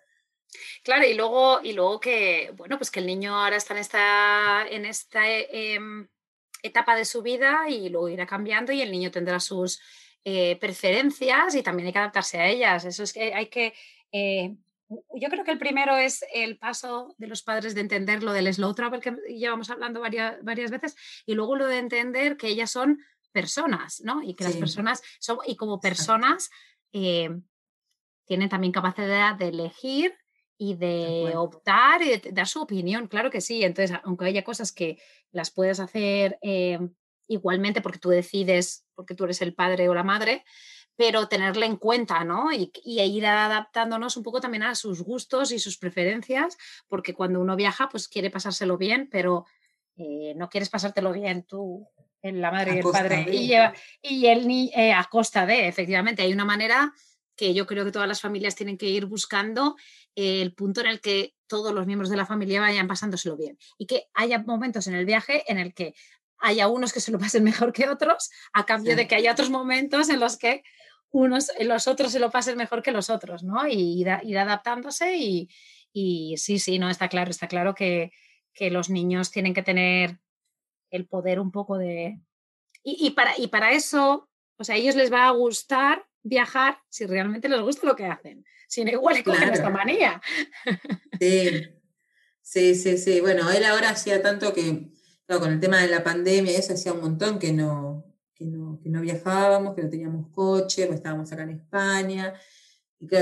Claro, 0.84 1.06
y 1.06 1.14
luego, 1.14 1.62
y 1.62 1.74
luego 1.74 2.00
que, 2.00 2.52
bueno, 2.58 2.78
pues 2.78 2.90
que 2.90 3.00
el 3.00 3.06
niño 3.06 3.36
ahora 3.36 3.58
está 3.58 3.74
en 3.74 3.80
esta, 3.80 4.68
en 4.70 4.86
esta 4.86 5.22
em, 5.30 6.08
etapa 6.64 6.96
de 6.96 7.06
su 7.06 7.22
vida 7.22 7.70
y 7.70 7.90
luego 7.90 8.10
irá 8.10 8.26
cambiando 8.26 8.72
y 8.72 8.82
el 8.82 8.92
niño 8.92 9.12
tendrá 9.12 9.40
sus 9.40 9.80
eh, 10.26 10.58
preferencias 10.60 11.56
y 11.56 11.64
también 11.64 11.88
hay 11.88 11.94
que 11.94 12.00
adaptarse 12.00 12.40
a 12.40 12.48
ellas. 12.48 12.86
Eso 12.86 13.04
es 13.04 13.14
que 13.14 13.34
hay 13.34 13.48
que 13.48 13.74
eh, 14.12 14.56
yo 14.90 15.30
creo 15.30 15.44
que 15.44 15.52
el 15.52 15.60
primero 15.60 15.96
es 15.98 16.26
el 16.34 16.58
paso 16.58 17.14
de 17.18 17.28
los 17.28 17.44
padres 17.44 17.76
de 17.76 17.82
entender 17.82 18.24
lo 18.24 18.34
del 18.34 18.52
slow 18.52 18.74
travel 18.74 19.02
que 19.02 19.16
llevamos 19.28 19.70
hablando 19.70 20.00
varias, 20.00 20.44
varias 20.44 20.72
veces 20.72 20.96
y 21.26 21.36
luego 21.36 21.56
lo 21.56 21.68
de 21.68 21.78
entender 21.78 22.38
que 22.38 22.48
ellas 22.48 22.72
son 22.72 23.00
personas, 23.32 24.02
¿no? 24.02 24.24
Y 24.24 24.34
que 24.34 24.44
las 24.44 24.56
personas 24.56 25.02
son, 25.20 25.38
y 25.46 25.56
como 25.56 25.80
personas 25.80 26.50
eh, 26.94 27.30
tienen 28.26 28.50
también 28.50 28.74
capacidad 28.74 29.36
de 29.36 29.50
elegir 29.50 30.16
y 30.58 30.76
de 30.76 31.34
optar 31.36 32.02
y 32.02 32.18
de 32.18 32.32
dar 32.32 32.48
su 32.48 32.62
opinión, 32.62 33.08
claro 33.08 33.30
que 33.30 33.42
sí. 33.42 33.64
Entonces, 33.64 33.98
aunque 34.04 34.26
haya 34.26 34.44
cosas 34.44 34.72
que 34.72 35.02
las 35.32 35.52
puedes 35.52 35.80
hacer 35.80 36.38
eh, 36.42 36.80
igualmente 37.28 37.82
porque 37.82 38.00
tú 38.00 38.10
decides, 38.10 38.86
porque 38.96 39.16
tú 39.16 39.26
eres 39.26 39.42
el 39.42 39.54
padre 39.54 39.88
o 39.88 39.94
la 39.94 40.04
madre, 40.04 40.44
pero 41.00 41.30
tenerla 41.30 41.66
en 41.66 41.78
cuenta, 41.78 42.26
¿no? 42.26 42.52
Y, 42.52 42.74
ir 42.84 43.26
adaptándonos 43.26 44.18
un 44.18 44.24
poco 44.24 44.42
también 44.42 44.64
a 44.64 44.76
sus 44.76 45.02
gustos 45.02 45.54
y 45.54 45.58
sus 45.58 45.78
preferencias, 45.78 46.58
porque 46.90 47.14
cuando 47.14 47.40
uno 47.40 47.56
viaja, 47.56 47.88
pues 47.88 48.10
quiere 48.10 48.30
pasárselo 48.30 48.78
bien, 48.78 49.08
pero 49.10 49.46
eh, 49.96 50.34
no 50.36 50.50
quieres 50.50 50.68
pasártelo 50.68 51.14
bien 51.14 51.44
tú, 51.44 51.88
en 52.22 52.42
la 52.42 52.52
madre 52.52 52.76
y 52.76 52.78
el 52.80 52.84
padre, 52.84 53.26
y, 53.32 53.54
y 54.02 54.26
él 54.26 54.46
ni 54.46 54.74
eh, 54.76 54.92
a 54.92 55.06
costa 55.06 55.46
de, 55.46 55.70
efectivamente, 55.70 56.22
hay 56.22 56.34
una 56.34 56.44
manera 56.44 56.94
que 57.38 57.54
yo 57.54 57.66
creo 57.66 57.86
que 57.86 57.94
todas 57.94 58.10
las 58.10 58.20
familias 58.20 58.56
tienen 58.56 58.78
que 58.78 58.90
ir 58.90 59.06
buscando 59.06 59.78
el 60.16 60.54
punto 60.54 60.82
en 60.82 60.88
el 60.88 61.00
que 61.00 61.34
todos 61.48 61.74
los 61.74 61.86
miembros 61.86 62.10
de 62.10 62.18
la 62.18 62.26
familia 62.26 62.60
vayan 62.60 62.90
pasándoselo 62.90 63.38
bien 63.38 63.58
y 63.78 63.86
que 63.86 64.10
haya 64.14 64.40
momentos 64.40 64.86
en 64.88 64.96
el 64.96 65.06
viaje 65.06 65.50
en 65.50 65.60
el 65.60 65.74
que 65.74 65.94
haya 66.40 66.68
unos 66.68 66.92
que 66.92 67.00
se 67.00 67.12
lo 67.12 67.20
pasen 67.20 67.44
mejor 67.46 67.72
que 67.72 67.88
otros, 67.88 68.30
a 68.52 68.66
cambio 68.66 68.98
de 68.98 69.08
que 69.08 69.16
haya 69.16 69.32
otros 69.32 69.50
momentos 69.50 70.10
en 70.10 70.20
los 70.20 70.38
que 70.38 70.64
unos, 71.12 71.52
los 71.62 71.88
otros 71.88 72.12
se 72.12 72.20
lo 72.20 72.32
pasen 72.32 72.58
mejor 72.58 72.82
que 72.84 72.92
los 72.92 73.10
otros, 73.10 73.44
¿no? 73.44 73.68
Y 73.68 74.02
ir, 74.02 74.38
adaptándose 74.38 75.16
y, 75.18 75.50
sí, 76.38 76.60
sí, 76.60 76.80
no, 76.80 76.90
está 76.90 77.08
claro, 77.10 77.32
está 77.32 77.48
claro 77.48 77.76
que, 77.76 78.12
los 78.72 78.90
niños 78.90 79.32
tienen 79.32 79.54
que 79.54 79.64
tener 79.64 80.20
el 80.90 81.08
poder 81.08 81.40
un 81.40 81.50
poco 81.50 81.78
de... 81.78 82.20
Y, 82.84 83.12
para, 83.12 83.32
y 83.38 83.48
para 83.48 83.72
eso, 83.72 84.30
o 84.58 84.64
sea, 84.66 84.76
a 84.76 84.78
ellos 84.78 84.96
les 84.96 85.14
va 85.14 85.28
a 85.28 85.32
gustar 85.32 86.06
viajar 86.24 86.80
si 86.90 87.06
realmente 87.06 87.48
les 87.48 87.62
gusta 87.62 87.88
lo 87.88 87.96
que 87.96 88.06
hacen, 88.06 88.44
si 88.68 88.84
no 88.84 88.92
igual 88.92 89.24
con 89.24 89.42
esta 89.42 89.70
manía. 89.70 90.22
Sí, 91.20 91.68
sí, 92.42 92.76
sí, 92.76 92.98
sí. 92.98 93.22
Bueno, 93.22 93.50
él 93.50 93.64
ahora 93.64 93.92
hacía 93.92 94.22
tanto 94.22 94.54
que, 94.54 94.90
con 95.26 95.54
el 95.54 95.60
tema 95.62 95.78
de 95.78 95.88
la 95.88 96.04
pandemia, 96.04 96.58
eso 96.58 96.74
hacía 96.74 96.92
un 96.92 97.02
montón 97.02 97.40
que 97.40 97.54
no, 97.54 98.09
que 98.40 98.46
no, 98.46 99.02
viajábamos, 99.02 99.76
que 99.76 99.84
no 99.84 99.90
teníamos 99.90 100.28
coche, 100.32 100.86
pues 100.88 100.98
estábamos 100.98 101.32
acá 101.32 101.44
en 101.44 101.50
España, 101.52 102.34
y 102.98 103.06
que 103.06 103.18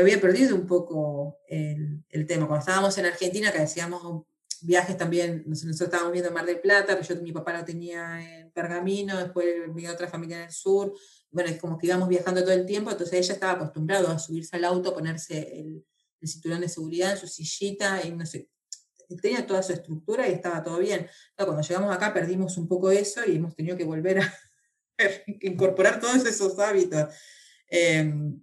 había 0.00 0.20
perdido 0.20 0.54
un 0.54 0.66
poco 0.66 1.40
el, 1.48 2.04
tema. 2.26 2.46
Cuando 2.46 2.60
estábamos 2.60 2.96
en 2.98 3.06
Argentina, 3.06 3.50
que 3.50 3.58
hacíamos 3.58 4.24
viajes 4.60 4.96
también, 4.96 5.42
nosotros 5.46 5.80
estábamos 5.80 6.12
viendo 6.12 6.30
Mar 6.30 6.46
del 6.46 6.60
Plata, 6.60 6.96
pero 6.96 7.02
yo 7.02 7.20
mi 7.20 7.32
papá 7.32 7.58
lo 7.58 7.64
tenía 7.64 8.22
en 8.22 8.52
Pergamino, 8.52 9.18
después 9.18 9.46
vino 9.74 9.92
otra 9.92 10.06
familia 10.06 10.36
en 10.38 10.44
el 10.44 10.52
sur, 10.52 10.94
bueno, 11.32 11.50
es 11.50 11.58
como 11.58 11.76
que 11.76 11.88
íbamos 11.88 12.08
viajando 12.08 12.42
todo 12.42 12.52
el 12.52 12.64
tiempo, 12.64 12.92
entonces 12.92 13.18
ella 13.18 13.34
estaba 13.34 13.52
acostumbrado 13.54 14.08
a 14.08 14.18
subirse 14.18 14.54
al 14.54 14.64
auto, 14.64 14.94
ponerse 14.94 15.58
el, 15.58 15.84
el 16.20 16.28
cinturón 16.28 16.60
de 16.60 16.68
seguridad 16.68 17.12
en 17.12 17.18
su 17.18 17.26
sillita, 17.26 18.06
y 18.06 18.12
no 18.12 18.24
sé, 18.24 18.48
tenía 19.20 19.46
toda 19.46 19.62
su 19.62 19.72
estructura 19.72 20.28
y 20.28 20.32
estaba 20.32 20.62
todo 20.62 20.78
bien. 20.78 21.08
cuando 21.36 21.60
llegamos 21.60 21.94
acá 21.94 22.14
perdimos 22.14 22.56
un 22.56 22.68
poco 22.68 22.90
eso 22.90 23.20
y 23.26 23.36
hemos 23.36 23.54
tenido 23.54 23.76
que 23.76 23.84
volver 23.84 24.20
a, 24.20 24.34
incorporar 25.40 26.00
todos 26.00 26.24
esos 26.26 26.58
hábitos, 26.58 27.14
em, 27.68 28.40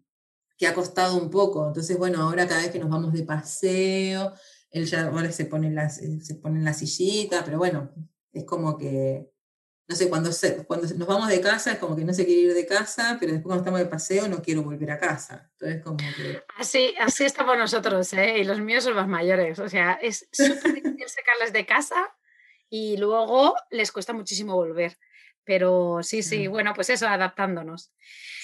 que 0.57 0.67
ha 0.67 0.73
costado 0.73 1.15
un 1.17 1.29
poco. 1.29 1.67
Entonces, 1.67 1.97
bueno, 1.97 2.21
ahora 2.21 2.47
cada 2.47 2.61
vez 2.61 2.71
que 2.71 2.79
nos 2.79 2.89
vamos 2.89 3.13
de 3.13 3.23
paseo, 3.23 4.33
él 4.71 4.85
ya 4.85 5.07
ahora 5.07 5.31
se 5.31 5.45
pone, 5.45 5.67
en 5.67 6.21
se 6.21 6.35
pone 6.35 6.59
en 6.59 6.65
la 6.65 6.73
sillita, 6.73 7.43
pero 7.43 7.57
bueno, 7.57 7.93
es 8.33 8.43
como 8.43 8.77
que, 8.77 9.29
no 9.87 9.95
sé, 9.95 10.09
cuando, 10.09 10.31
se, 10.31 10.65
cuando 10.65 10.87
nos 10.95 11.07
vamos 11.07 11.29
de 11.29 11.41
casa 11.41 11.71
es 11.71 11.79
como 11.79 11.95
que 11.95 12.05
no 12.05 12.13
se 12.13 12.25
quiere 12.25 12.41
ir 12.41 12.53
de 12.53 12.65
casa, 12.65 13.17
pero 13.19 13.31
después 13.31 13.47
cuando 13.47 13.63
estamos 13.63 13.79
de 13.79 13.87
paseo 13.87 14.27
no 14.27 14.41
quiero 14.41 14.61
volver 14.61 14.91
a 14.91 14.99
casa. 14.99 15.49
Entonces, 15.53 15.83
como 15.83 15.97
que... 15.97 16.43
Así, 16.57 16.93
así 16.99 17.25
estamos 17.25 17.57
nosotros, 17.57 18.13
¿eh? 18.13 18.39
y 18.39 18.43
los 18.43 18.59
míos 18.59 18.83
son 18.83 18.95
más 18.95 19.07
mayores. 19.07 19.57
O 19.59 19.67
sea, 19.67 19.93
es 19.93 20.27
súper 20.31 20.75
difícil 20.75 21.09
sacarles 21.09 21.53
de 21.53 21.65
casa 21.65 22.13
y 22.69 22.97
luego 22.97 23.55
les 23.71 23.91
cuesta 23.91 24.13
muchísimo 24.13 24.53
volver. 24.53 24.97
Pero 25.49 26.01
sí, 26.03 26.21
sí, 26.21 26.45
bueno, 26.45 26.73
pues 26.75 26.91
eso, 26.91 27.07
adaptándonos. 27.07 27.91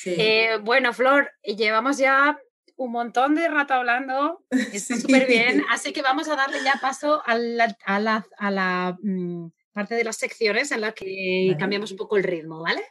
Eh, 0.06 0.58
bueno, 0.64 0.92
Flor, 0.92 1.32
llevamos 1.44 2.00
ya 2.00 2.36
un 2.78 2.94
montón 2.94 3.36
de 3.36 3.48
rato 3.48 3.76
hablando, 3.76 4.44
está 4.74 4.98
súper 4.98 5.28
bien, 5.28 5.64
así 5.70 5.94
que 5.94 6.02
vamos 6.02 6.28
a 6.30 6.36
darle 6.36 6.64
ya 6.64 6.80
paso 6.82 7.22
a 7.24 7.38
la, 7.38 7.78
a 7.86 8.50
la, 8.50 8.98
mm, 9.04 9.50
parte 9.72 9.94
de 9.94 10.04
las 10.04 10.16
secciones 10.18 10.72
en 10.72 10.82
la 10.82 10.94
que 10.94 11.56
cambiamos 11.60 11.92
un 11.92 11.98
poco 11.98 12.18
el 12.18 12.24
ritmo, 12.24 12.64
¿vale? 12.64 12.82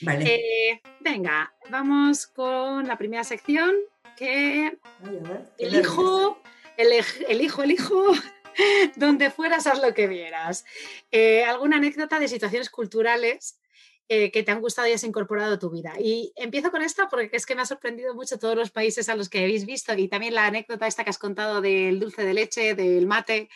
Vale. 0.00 0.24
Eh, 0.34 0.80
venga, 1.00 1.52
vamos 1.68 2.26
con 2.26 2.88
la 2.88 2.96
primera 2.96 3.22
sección 3.22 3.70
que 4.16 4.78
elijo, 5.58 6.40
elijo, 6.78 7.62
elijo 7.62 8.12
donde 8.96 9.30
fueras, 9.30 9.66
haz 9.66 9.80
lo 9.80 9.94
que 9.94 10.06
vieras. 10.06 10.64
Eh, 11.10 11.44
¿Alguna 11.44 11.76
anécdota 11.76 12.18
de 12.18 12.28
situaciones 12.28 12.70
culturales 12.70 13.60
eh, 14.08 14.30
que 14.30 14.42
te 14.42 14.50
han 14.50 14.60
gustado 14.60 14.88
y 14.88 14.92
has 14.92 15.04
incorporado 15.04 15.54
a 15.54 15.58
tu 15.58 15.70
vida? 15.70 15.94
Y 15.98 16.32
empiezo 16.36 16.70
con 16.70 16.82
esta 16.82 17.08
porque 17.08 17.36
es 17.36 17.46
que 17.46 17.54
me 17.54 17.62
ha 17.62 17.66
sorprendido 17.66 18.14
mucho 18.14 18.38
todos 18.38 18.56
los 18.56 18.70
países 18.70 19.08
a 19.08 19.16
los 19.16 19.28
que 19.28 19.44
habéis 19.44 19.66
visto 19.66 19.94
y 19.94 20.08
también 20.08 20.34
la 20.34 20.46
anécdota 20.46 20.86
esta 20.86 21.04
que 21.04 21.10
has 21.10 21.18
contado 21.18 21.60
del 21.60 22.00
dulce 22.00 22.24
de 22.24 22.34
leche, 22.34 22.74
del 22.74 23.06
mate. 23.06 23.48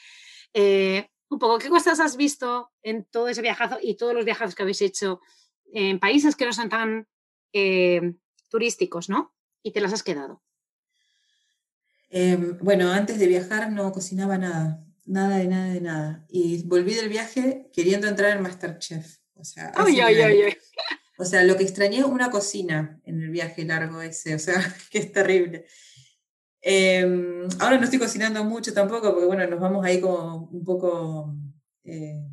Eh, 0.54 1.08
un 1.28 1.38
poco, 1.38 1.58
¿qué 1.58 1.68
cosas 1.68 1.98
has 2.00 2.16
visto 2.16 2.70
en 2.82 3.04
todo 3.04 3.28
ese 3.28 3.42
viajazo 3.42 3.78
y 3.80 3.96
todos 3.96 4.14
los 4.14 4.24
viajes 4.24 4.54
que 4.54 4.62
habéis 4.62 4.82
hecho 4.82 5.20
en 5.72 5.98
países 5.98 6.36
que 6.36 6.44
no 6.44 6.52
son 6.52 6.68
tan 6.68 7.08
turísticos, 8.50 9.08
¿no? 9.08 9.34
Y 9.62 9.72
te 9.72 9.80
las 9.80 9.92
has 9.94 10.02
quedado. 10.02 10.42
Em, 12.10 12.58
bueno, 12.60 12.92
antes 12.92 13.18
de 13.18 13.26
viajar 13.26 13.72
no 13.72 13.90
cocinaba 13.92 14.36
nada 14.36 14.84
nada 15.04 15.38
de 15.38 15.48
nada 15.48 15.72
de 15.72 15.80
nada. 15.80 16.26
Y 16.28 16.62
volví 16.64 16.94
del 16.94 17.08
viaje 17.08 17.68
queriendo 17.72 18.06
entrar 18.08 18.36
en 18.36 18.42
Masterchef. 18.42 19.18
O 19.34 19.44
sea, 19.44 19.72
o 21.18 21.24
sea, 21.24 21.44
lo 21.44 21.56
que 21.56 21.62
extrañé 21.62 21.98
es 21.98 22.04
una 22.04 22.30
cocina 22.30 23.00
en 23.04 23.22
el 23.22 23.30
viaje 23.30 23.64
largo 23.64 24.00
ese, 24.02 24.34
o 24.34 24.38
sea, 24.38 24.54
que 24.90 24.98
es 24.98 25.12
terrible. 25.12 25.66
Em, 26.60 27.48
ahora 27.58 27.76
no 27.76 27.84
estoy 27.84 27.98
cocinando 27.98 28.44
mucho 28.44 28.72
tampoco, 28.72 29.10
porque 29.10 29.26
bueno, 29.26 29.46
nos 29.46 29.60
vamos 29.60 29.84
ahí 29.84 30.00
como 30.00 30.48
un 30.52 30.64
poco... 30.64 31.34
Eh, 31.84 32.24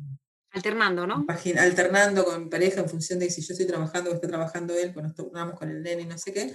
alternando, 0.52 1.06
¿no? 1.06 1.24
Alternando 1.58 2.24
con 2.24 2.44
mi 2.44 2.50
pareja 2.50 2.80
en 2.80 2.88
función 2.88 3.18
de 3.18 3.30
si 3.30 3.42
yo 3.42 3.52
estoy 3.52 3.66
trabajando 3.66 4.10
o 4.10 4.14
está 4.14 4.28
trabajando 4.28 4.74
él, 4.74 4.92
pues 4.92 5.04
nos 5.04 5.14
turnamos 5.14 5.58
con 5.58 5.68
el 5.70 5.82
nene 5.82 6.02
y 6.02 6.06
no 6.06 6.18
sé 6.18 6.32
qué. 6.32 6.54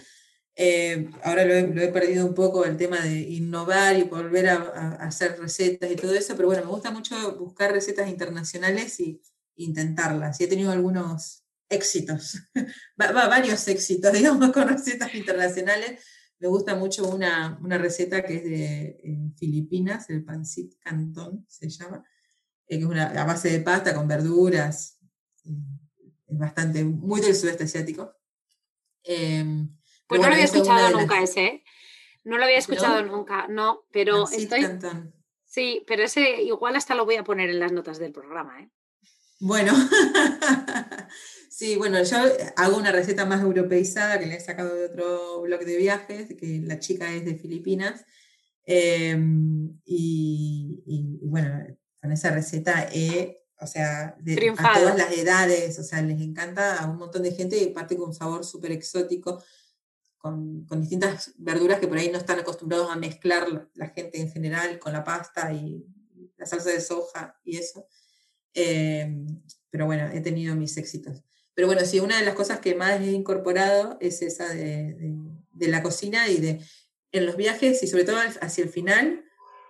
Eh, 0.58 1.10
ahora 1.24 1.44
lo 1.44 1.54
he, 1.54 1.90
perdido 1.90 2.26
un 2.26 2.34
poco 2.34 2.64
el 2.64 2.78
tema 2.78 3.02
de 3.02 3.20
innovar 3.20 3.98
y 3.98 4.04
volver 4.04 4.48
a, 4.50 4.96
hacer 5.02 5.38
recetas 5.38 5.92
y 5.92 5.98
todo 5.98 6.14
eso, 6.14 6.36
pero 6.36 6.48
bueno, 6.48 6.64
me 6.64 6.72
gusta 6.72 6.92
mucho 6.92 7.38
buscar 7.38 7.74
recetas 7.74 8.10
internacionales 8.10 9.00
y 9.02 9.22
intentarlas. 9.58 10.40
Y 10.40 10.46
he 10.46 10.48
tenido 10.48 10.72
algunos 10.72 11.44
éxitos, 11.68 12.38
varios 12.96 13.68
éxitos, 13.68 14.14
digamos, 14.14 14.52
con 14.52 14.68
recetas 14.68 15.14
internacionales. 15.14 16.02
Me 16.40 16.48
gusta 16.48 16.76
mucho 16.76 17.10
una, 17.10 17.60
una 17.62 17.78
receta 17.78 18.24
que 18.24 18.36
es 18.36 18.44
de 18.44 18.86
eh, 19.04 19.32
Filipinas, 19.38 20.10
el 20.10 20.24
pancit 20.24 20.78
cantón 20.80 21.46
se 21.50 21.70
llama, 21.70 22.04
eh, 22.68 22.78
que 22.78 22.84
es 22.84 22.90
una, 22.90 23.08
a 23.08 23.26
base 23.26 23.50
de 23.50 23.60
pasta 23.60 23.94
con 23.94 24.08
verduras, 24.08 25.00
es 25.44 26.38
bastante, 26.38 26.84
muy 26.84 27.20
del 27.20 27.36
sudeste 27.36 27.66
asiático. 27.66 28.16
Pues 30.08 30.22
no 30.22 30.28
lo 30.28 30.34
había 30.34 30.46
escuchado 30.46 30.90
nunca 30.92 31.22
ese, 31.22 31.46
¿eh? 31.46 31.64
No 32.24 32.38
lo 32.38 32.46
había 32.46 32.58
escuchado 32.58 33.04
nunca, 33.04 33.48
no, 33.48 33.86
pero 33.92 34.30
estoy... 34.30 34.66
Sí, 35.46 35.84
pero 35.88 36.04
ese 36.04 36.42
igual 36.42 36.76
hasta 36.76 36.96
lo 36.96 37.06
voy 37.06 37.16
a 37.16 37.24
poner 37.24 37.50
en 37.50 37.60
las 37.60 37.72
notas 37.72 37.98
del 37.98 38.12
programa, 38.12 38.62
¿eh? 38.62 38.70
Bueno, 39.40 39.74
sí, 41.50 41.76
bueno, 41.76 42.02
yo 42.04 42.18
hago 42.56 42.78
una 42.78 42.92
receta 42.92 43.26
más 43.26 43.42
europeizada 43.42 44.20
que 44.20 44.26
le 44.26 44.36
he 44.36 44.40
sacado 44.40 44.74
de 44.74 44.86
otro 44.86 45.42
blog 45.42 45.62
de 45.66 45.78
viajes, 45.78 46.30
que 46.40 46.62
la 46.64 46.80
chica 46.80 47.14
es 47.14 47.26
de 47.26 47.36
Filipinas. 47.36 48.06
Em, 48.66 49.80
y, 49.86 51.20
bueno, 51.22 51.64
con 52.02 52.12
esa 52.12 52.32
receta 52.32 52.90
he, 52.92 53.44
o 53.60 53.68
sea, 53.68 54.16
de, 54.20 54.54
a 54.58 54.74
todas 54.74 54.98
las 54.98 55.12
edades, 55.12 55.78
o 55.80 55.84
sea, 55.84 56.02
les 56.02 56.20
encanta 56.22 56.78
a 56.78 56.90
un 56.90 56.98
montón 56.98 57.24
de 57.24 57.32
gente 57.32 57.58
y 57.58 57.68
parte 57.68 57.98
con 57.98 58.10
un 58.10 58.14
sabor 58.14 58.44
súper 58.46 58.72
exótico 58.72 59.44
con, 60.26 60.82
distintas 60.82 61.34
verduras 61.38 61.80
que 61.80 61.88
por 61.88 62.00
ahí 62.00 62.10
no 62.10 62.18
están 62.18 62.40
acostumbrados 62.40 62.90
a 62.90 62.96
mezclar 62.96 63.70
la 63.76 63.90
gente 63.90 64.20
en 64.20 64.32
general 64.32 64.80
con 64.80 64.92
la 64.92 65.04
pasta 65.04 65.54
y 65.54 65.86
la 66.38 66.48
salsa 66.48 66.72
de 66.72 66.82
soja 66.82 67.40
y 67.44 67.58
eso. 67.58 67.88
Em, 68.54 69.28
pero 69.70 69.86
bueno, 69.86 70.10
he 70.12 70.22
tenido 70.22 70.56
mis 70.56 70.78
éxitos. 70.78 71.24
Pero 71.54 71.68
bueno, 71.68 71.86
sí, 71.86 72.00
una 72.00 72.18
de 72.18 72.26
las 72.26 72.34
cosas 72.34 72.60
que 72.60 72.74
más 72.74 73.00
he 73.02 73.12
incorporado 73.12 73.98
es 74.02 74.24
esa 74.24 74.50
de, 74.50 75.16
de, 75.54 75.68
la 75.68 75.84
cocina 75.84 76.28
y 76.28 76.38
de 76.38 76.60
en 77.12 77.26
los 77.26 77.38
viajes 77.38 77.84
y 77.84 77.88
sobre 77.88 78.04
todo 78.04 78.18
hacia 78.18 78.64
el 78.64 78.70
final, 78.70 79.24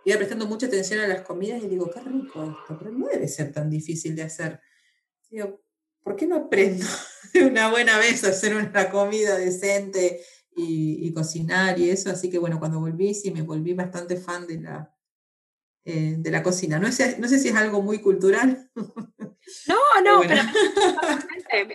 iba 0.05 0.17
prestando 0.17 0.47
mucha 0.47 0.67
atención 0.67 1.01
a 1.01 1.07
las 1.07 1.21
comidas 1.21 1.61
y 1.61 1.67
digo, 1.67 1.91
qué 1.91 1.99
rico 1.99 2.43
esto, 2.43 2.77
pero 2.79 2.91
no 2.91 3.07
debe 3.07 3.27
ser 3.27 3.51
tan 3.51 3.69
difícil 3.69 4.15
de 4.15 4.23
hacer. 4.23 4.61
Digo, 5.29 5.61
¿por 6.01 6.15
qué 6.15 6.25
no 6.27 6.37
aprendo 6.37 6.85
de 7.33 7.45
una 7.45 7.69
buena 7.69 7.99
vez 7.99 8.23
a 8.23 8.29
hacer 8.29 8.55
una 8.55 8.89
comida 8.89 9.37
decente 9.37 10.21
y, 10.55 11.11
cocinar 11.13 11.79
y 11.79 11.89
eso. 11.89 12.09
Así 12.09 12.29
que 12.29 12.39
bueno, 12.39 12.59
cuando 12.59 12.79
volví, 12.79 13.13
sí 13.13 13.31
me 13.31 13.41
volví 13.41 13.73
bastante 13.73 14.17
fan 14.17 14.47
de 14.47 14.61
la, 14.61 14.95
eh, 15.83 16.15
de 16.17 16.31
la 16.31 16.41
cocina. 16.41 16.79
No 16.79 16.91
sé, 16.91 17.17
no 17.19 17.27
sé 17.27 17.39
si 17.39 17.49
es 17.49 17.55
algo 17.55 17.81
muy 17.81 17.99
cultural. 17.99 18.69
No, 19.67 19.75
no, 20.03 20.21
pero 20.27 20.41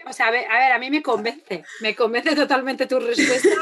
o 0.07 0.13
sea, 0.13 0.29
a 0.29 0.31
ver, 0.31 0.73
a 0.73 0.79
mí 0.79 0.91
me 0.91 1.03
convence, 1.03 1.65
me 1.81 1.95
convence 1.95 2.35
totalmente 2.35 2.87
tu 2.87 2.99
respuesta. 2.99 3.49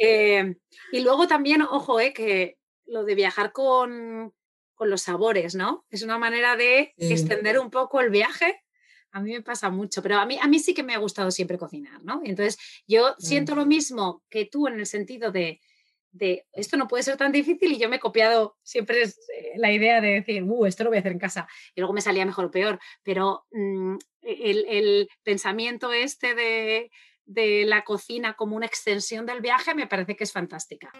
Eh, 0.00 0.56
y 0.90 1.00
luego 1.00 1.28
también, 1.28 1.62
ojo, 1.62 2.00
eh, 2.00 2.12
que 2.12 2.58
lo 2.84 3.04
de 3.04 3.14
viajar 3.14 3.52
con, 3.52 4.34
con, 4.74 4.90
los 4.90 5.02
sabores, 5.02 5.54
¿no? 5.54 5.86
Es 5.88 6.02
una 6.02 6.18
manera 6.18 6.56
de 6.56 6.94
extender 6.98 7.60
un 7.60 7.70
poco 7.70 8.00
el 8.00 8.10
viaje. 8.10 8.63
A 9.14 9.20
mí 9.20 9.30
me 9.32 9.42
pasa 9.42 9.70
mucho, 9.70 10.02
pero 10.02 10.18
a 10.18 10.26
mí, 10.26 10.36
a 10.42 10.48
mí 10.48 10.58
sí 10.58 10.74
que 10.74 10.82
me 10.82 10.92
ha 10.92 10.98
gustado 10.98 11.30
siempre 11.30 11.56
cocinar, 11.56 12.02
¿no? 12.02 12.20
Entonces, 12.24 12.58
yo 12.88 13.14
siento 13.20 13.54
lo 13.54 13.64
mismo 13.64 14.24
que 14.28 14.44
tú 14.44 14.66
en 14.66 14.80
el 14.80 14.86
sentido 14.86 15.30
de, 15.30 15.60
de 16.10 16.48
esto 16.52 16.76
no 16.76 16.88
puede 16.88 17.04
ser 17.04 17.16
tan 17.16 17.30
difícil 17.30 17.70
y 17.70 17.78
yo 17.78 17.88
me 17.88 17.96
he 17.96 18.00
copiado 18.00 18.56
siempre 18.64 19.02
es, 19.02 19.16
eh, 19.36 19.52
la 19.56 19.70
idea 19.70 20.00
de 20.00 20.14
decir, 20.14 20.42
uh, 20.42 20.66
esto 20.66 20.82
lo 20.82 20.90
voy 20.90 20.96
a 20.96 21.00
hacer 21.00 21.12
en 21.12 21.20
casa 21.20 21.46
y 21.76 21.80
luego 21.80 21.94
me 21.94 22.00
salía 22.00 22.26
mejor 22.26 22.46
o 22.46 22.50
peor, 22.50 22.80
pero 23.04 23.46
mm, 23.52 23.98
el, 24.22 25.08
pensamiento 25.22 25.92
este 25.92 26.34
de, 26.34 26.90
de, 27.24 27.64
la 27.66 27.84
cocina 27.84 28.34
como 28.34 28.56
una 28.56 28.66
extensión 28.66 29.26
del 29.26 29.40
viaje 29.40 29.76
me 29.76 29.86
parece 29.86 30.16
que 30.16 30.24
es 30.24 30.32
fantástica. 30.32 30.92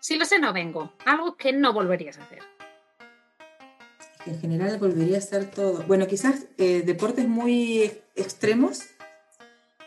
Si 0.00 0.16
lo 0.16 0.24
sé, 0.24 0.38
no 0.38 0.54
vengo. 0.54 0.94
Algo 1.04 1.36
que 1.36 1.52
no 1.52 1.74
volverías 1.74 2.16
a 2.16 2.22
hacer. 2.22 2.59
En 4.26 4.38
general 4.38 4.78
volvería 4.78 5.16
a 5.16 5.20
hacer 5.20 5.50
todo. 5.50 5.82
Bueno, 5.86 6.06
quizás 6.06 6.46
eh, 6.58 6.82
deportes 6.84 7.26
muy 7.26 7.90
extremos. 8.14 8.82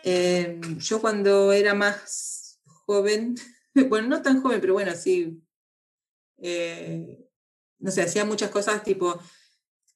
Eh, 0.04 0.60
yo 0.80 1.00
cuando 1.02 1.54
era 1.54 1.74
más 1.76 2.60
joven, 2.66 3.36
bueno, 3.90 4.08
no 4.08 4.22
tan 4.22 4.42
joven, 4.42 4.60
pero 4.60 4.74
bueno, 4.74 4.94
sí, 4.96 5.44
eh, 6.42 7.20
no 7.80 7.92
sé, 7.92 8.02
hacía 8.02 8.26
muchas 8.26 8.50
cosas 8.50 8.84
tipo 8.84 9.20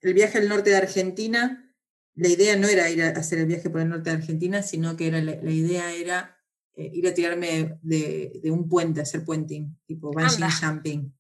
el 0.02 0.14
viaje 0.14 0.38
al 0.38 0.50
norte 0.50 0.70
de 0.70 0.78
Argentina. 0.78 1.74
La 2.14 2.30
idea 2.30 2.56
no 2.56 2.68
era 2.68 2.90
ir 2.90 3.04
a 3.04 3.10
hacer 3.10 3.40
el 3.40 3.48
viaje 3.48 3.70
por 3.70 3.82
el 3.82 3.90
norte 3.90 4.10
de 4.10 4.18
Argentina, 4.18 4.62
sino 4.62 4.96
que 4.96 5.08
era, 5.08 5.22
la, 5.22 5.34
idea 5.52 5.94
era 5.94 6.40
ir 6.76 7.08
a 7.08 7.14
tirarme 7.14 7.80
de, 7.82 8.42
un 8.46 8.68
puente, 8.70 9.02
hacer 9.02 9.24
puenting, 9.24 9.78
tipo 9.86 10.12
bungee 10.12 10.48
jumping. 10.62 11.17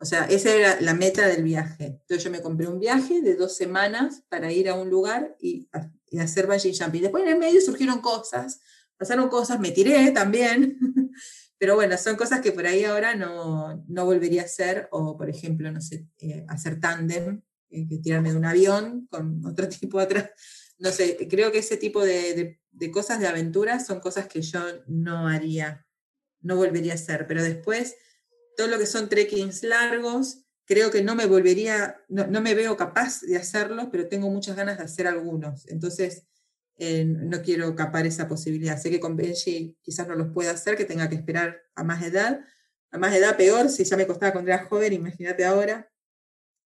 O 0.00 0.04
sea, 0.04 0.24
esa 0.24 0.54
era 0.54 0.80
la 0.80 0.94
meta 0.94 1.26
del 1.26 1.42
viaje. 1.42 1.98
Entonces 2.02 2.24
yo 2.24 2.30
me 2.30 2.42
compré 2.42 2.68
un 2.68 2.80
viaje 2.80 3.22
de 3.22 3.36
dos 3.36 3.56
semanas 3.56 4.22
para 4.28 4.52
ir 4.52 4.68
a 4.68 4.74
un 4.74 4.90
lugar 4.90 5.36
y, 5.40 5.68
y 6.10 6.18
hacer 6.18 6.46
bungee 6.46 6.76
jumping. 6.78 7.02
Después 7.02 7.24
en 7.24 7.30
el 7.30 7.38
medio 7.38 7.60
surgieron 7.60 8.00
cosas 8.00 8.60
pasaron 8.96 9.28
cosas, 9.28 9.60
me 9.60 9.70
tiré 9.70 10.10
también, 10.12 10.78
pero 11.58 11.74
bueno, 11.74 11.96
son 11.98 12.16
cosas 12.16 12.40
que 12.40 12.52
por 12.52 12.66
ahí 12.66 12.84
ahora 12.84 13.14
no, 13.14 13.84
no 13.88 14.04
volvería 14.04 14.42
a 14.42 14.46
hacer, 14.46 14.88
o 14.92 15.16
por 15.16 15.28
ejemplo, 15.28 15.70
no 15.70 15.80
sé, 15.80 16.06
eh, 16.18 16.44
hacer 16.48 16.80
tándem, 16.80 17.42
eh, 17.70 17.86
que 17.88 17.98
tirarme 17.98 18.30
de 18.30 18.36
un 18.36 18.44
avión 18.44 19.06
con 19.10 19.44
otro 19.44 19.68
tipo 19.80 19.98
atrás. 19.98 20.30
No 20.78 20.90
sé, 20.90 21.28
creo 21.28 21.52
que 21.52 21.58
ese 21.58 21.76
tipo 21.76 22.04
de, 22.04 22.58
de, 22.72 22.90
cosas 22.90 23.20
de 23.20 23.28
aventuras 23.28 23.86
son 23.86 24.00
cosas 24.00 24.26
que 24.26 24.42
yo 24.42 24.60
no 24.88 25.28
haría, 25.28 25.86
no 26.40 26.56
volvería 26.56 26.92
a 26.92 26.96
hacer, 26.96 27.26
pero 27.26 27.42
después 27.42 27.96
todo 28.56 28.68
lo 28.68 28.78
que 28.78 28.86
son 28.86 29.08
trekkings 29.08 29.62
largos, 29.62 30.44
creo 30.64 30.90
que 30.90 31.02
no 31.02 31.14
me 31.14 31.26
volvería, 31.26 32.02
no, 32.08 32.26
no 32.26 32.40
me 32.40 32.54
veo 32.54 32.76
capaz 32.76 33.20
de 33.20 33.36
hacerlos, 33.36 33.88
pero 33.90 34.08
tengo 34.08 34.30
muchas 34.30 34.56
ganas 34.56 34.78
de 34.78 34.84
hacer 34.84 35.06
algunos. 35.06 35.66
Entonces, 35.68 36.26
eh, 36.76 37.04
no 37.04 37.40
quiero 37.42 37.74
capar 37.76 38.06
esa 38.06 38.26
posibilidad. 38.26 38.80
Sé 38.80 38.90
que 38.90 39.00
con 39.00 39.16
Benji 39.16 39.76
quizás 39.82 40.08
no 40.08 40.14
los 40.14 40.32
pueda 40.32 40.52
hacer, 40.52 40.76
que 40.76 40.84
tenga 40.84 41.08
que 41.08 41.14
esperar 41.16 41.62
a 41.74 41.84
más 41.84 42.02
edad. 42.02 42.40
A 42.90 42.98
más 42.98 43.14
edad 43.14 43.36
peor, 43.36 43.68
si 43.68 43.84
ya 43.84 43.96
me 43.96 44.06
costaba 44.06 44.32
cuando 44.32 44.50
era 44.50 44.64
joven, 44.64 44.92
imagínate 44.92 45.44
ahora. 45.44 45.90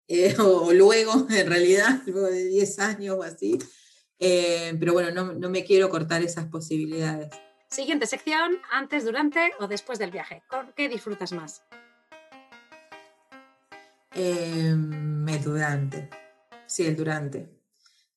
Eh, 0.07 0.35
o, 0.39 0.73
luego, 0.73 1.27
en 1.31 1.47
realidad, 1.47 2.03
luego 2.07 2.29
de 2.29 2.45
10 2.45 2.79
años 2.79 3.17
o 3.19 3.23
así. 3.23 3.59
Eh, 4.19 4.75
pero 4.81 4.93
bueno, 4.95 5.11
no, 5.11 5.35
no, 5.35 5.51
me 5.51 5.65
quiero 5.65 5.89
cortar 5.91 6.23
esas 6.23 6.47
posibilidades. 6.47 7.29
Siguiente 7.71 8.07
sección, 8.07 8.59
antes, 8.71 9.05
durante 9.05 9.53
o 9.61 9.69
después 9.69 9.99
del 9.99 10.11
viaje. 10.11 10.43
¿Con 10.49 10.73
qué 10.75 10.89
disfrutas 10.89 11.33
más? 11.33 11.63
el 14.15 15.45
durante. 15.45 16.09
Sí, 16.67 16.85
el 16.85 16.97
durante 16.97 17.59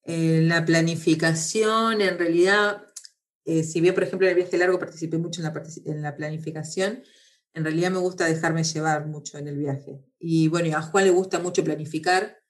eh, 0.04 0.42
la 0.42 0.66
planificación, 0.66 2.02
en 2.02 2.18
realidad, 2.18 2.82
eh, 3.46 3.64
si 3.64 3.82
bien, 3.82 3.94
por 3.94 4.04
ejemplo, 4.04 4.28
en 4.28 4.32
el 4.32 4.38
viaje 4.38 4.58
largo 4.58 4.80
participé 4.80 5.18
mucho 5.18 5.42
en 5.42 5.54
la, 5.54 5.64
en 5.86 6.02
la 6.02 6.16
planificación, 6.16 7.04
en 7.54 7.64
realidad 7.64 7.92
me 7.92 8.00
gusta 8.00 8.26
dejarme 8.26 8.64
llevar 8.64 9.06
mucho 9.08 9.38
en 9.38 9.48
el 9.48 9.58
viaje. 9.58 10.02
Y 10.18 10.48
bueno, 10.48 10.76
a 10.76 10.82
Juan 10.82 11.06
le 11.06 11.12
gusta 11.12 11.40
mucho 11.40 11.64
planificar, 11.64 12.42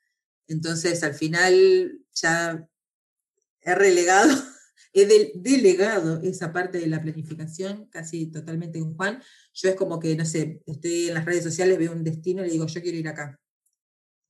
entonces 0.47 1.03
al 1.03 1.13
final 1.13 1.99
ya 2.13 2.67
he 3.61 3.75
relegado, 3.75 4.29
he 4.93 5.31
delegado 5.35 6.21
esa 6.21 6.51
parte 6.51 6.79
de 6.79 6.87
la 6.87 7.01
planificación 7.01 7.87
casi 7.87 8.27
totalmente 8.27 8.79
con 8.79 8.95
Juan. 8.95 9.23
Yo 9.53 9.69
es 9.69 9.75
como 9.75 9.99
que, 9.99 10.15
no 10.15 10.25
sé, 10.25 10.61
estoy 10.65 11.09
en 11.09 11.13
las 11.13 11.25
redes 11.25 11.43
sociales, 11.43 11.77
veo 11.77 11.91
un 11.91 12.03
destino 12.03 12.41
y 12.41 12.47
le 12.47 12.51
digo, 12.53 12.67
yo 12.67 12.81
quiero 12.81 12.97
ir 12.97 13.07
acá. 13.07 13.39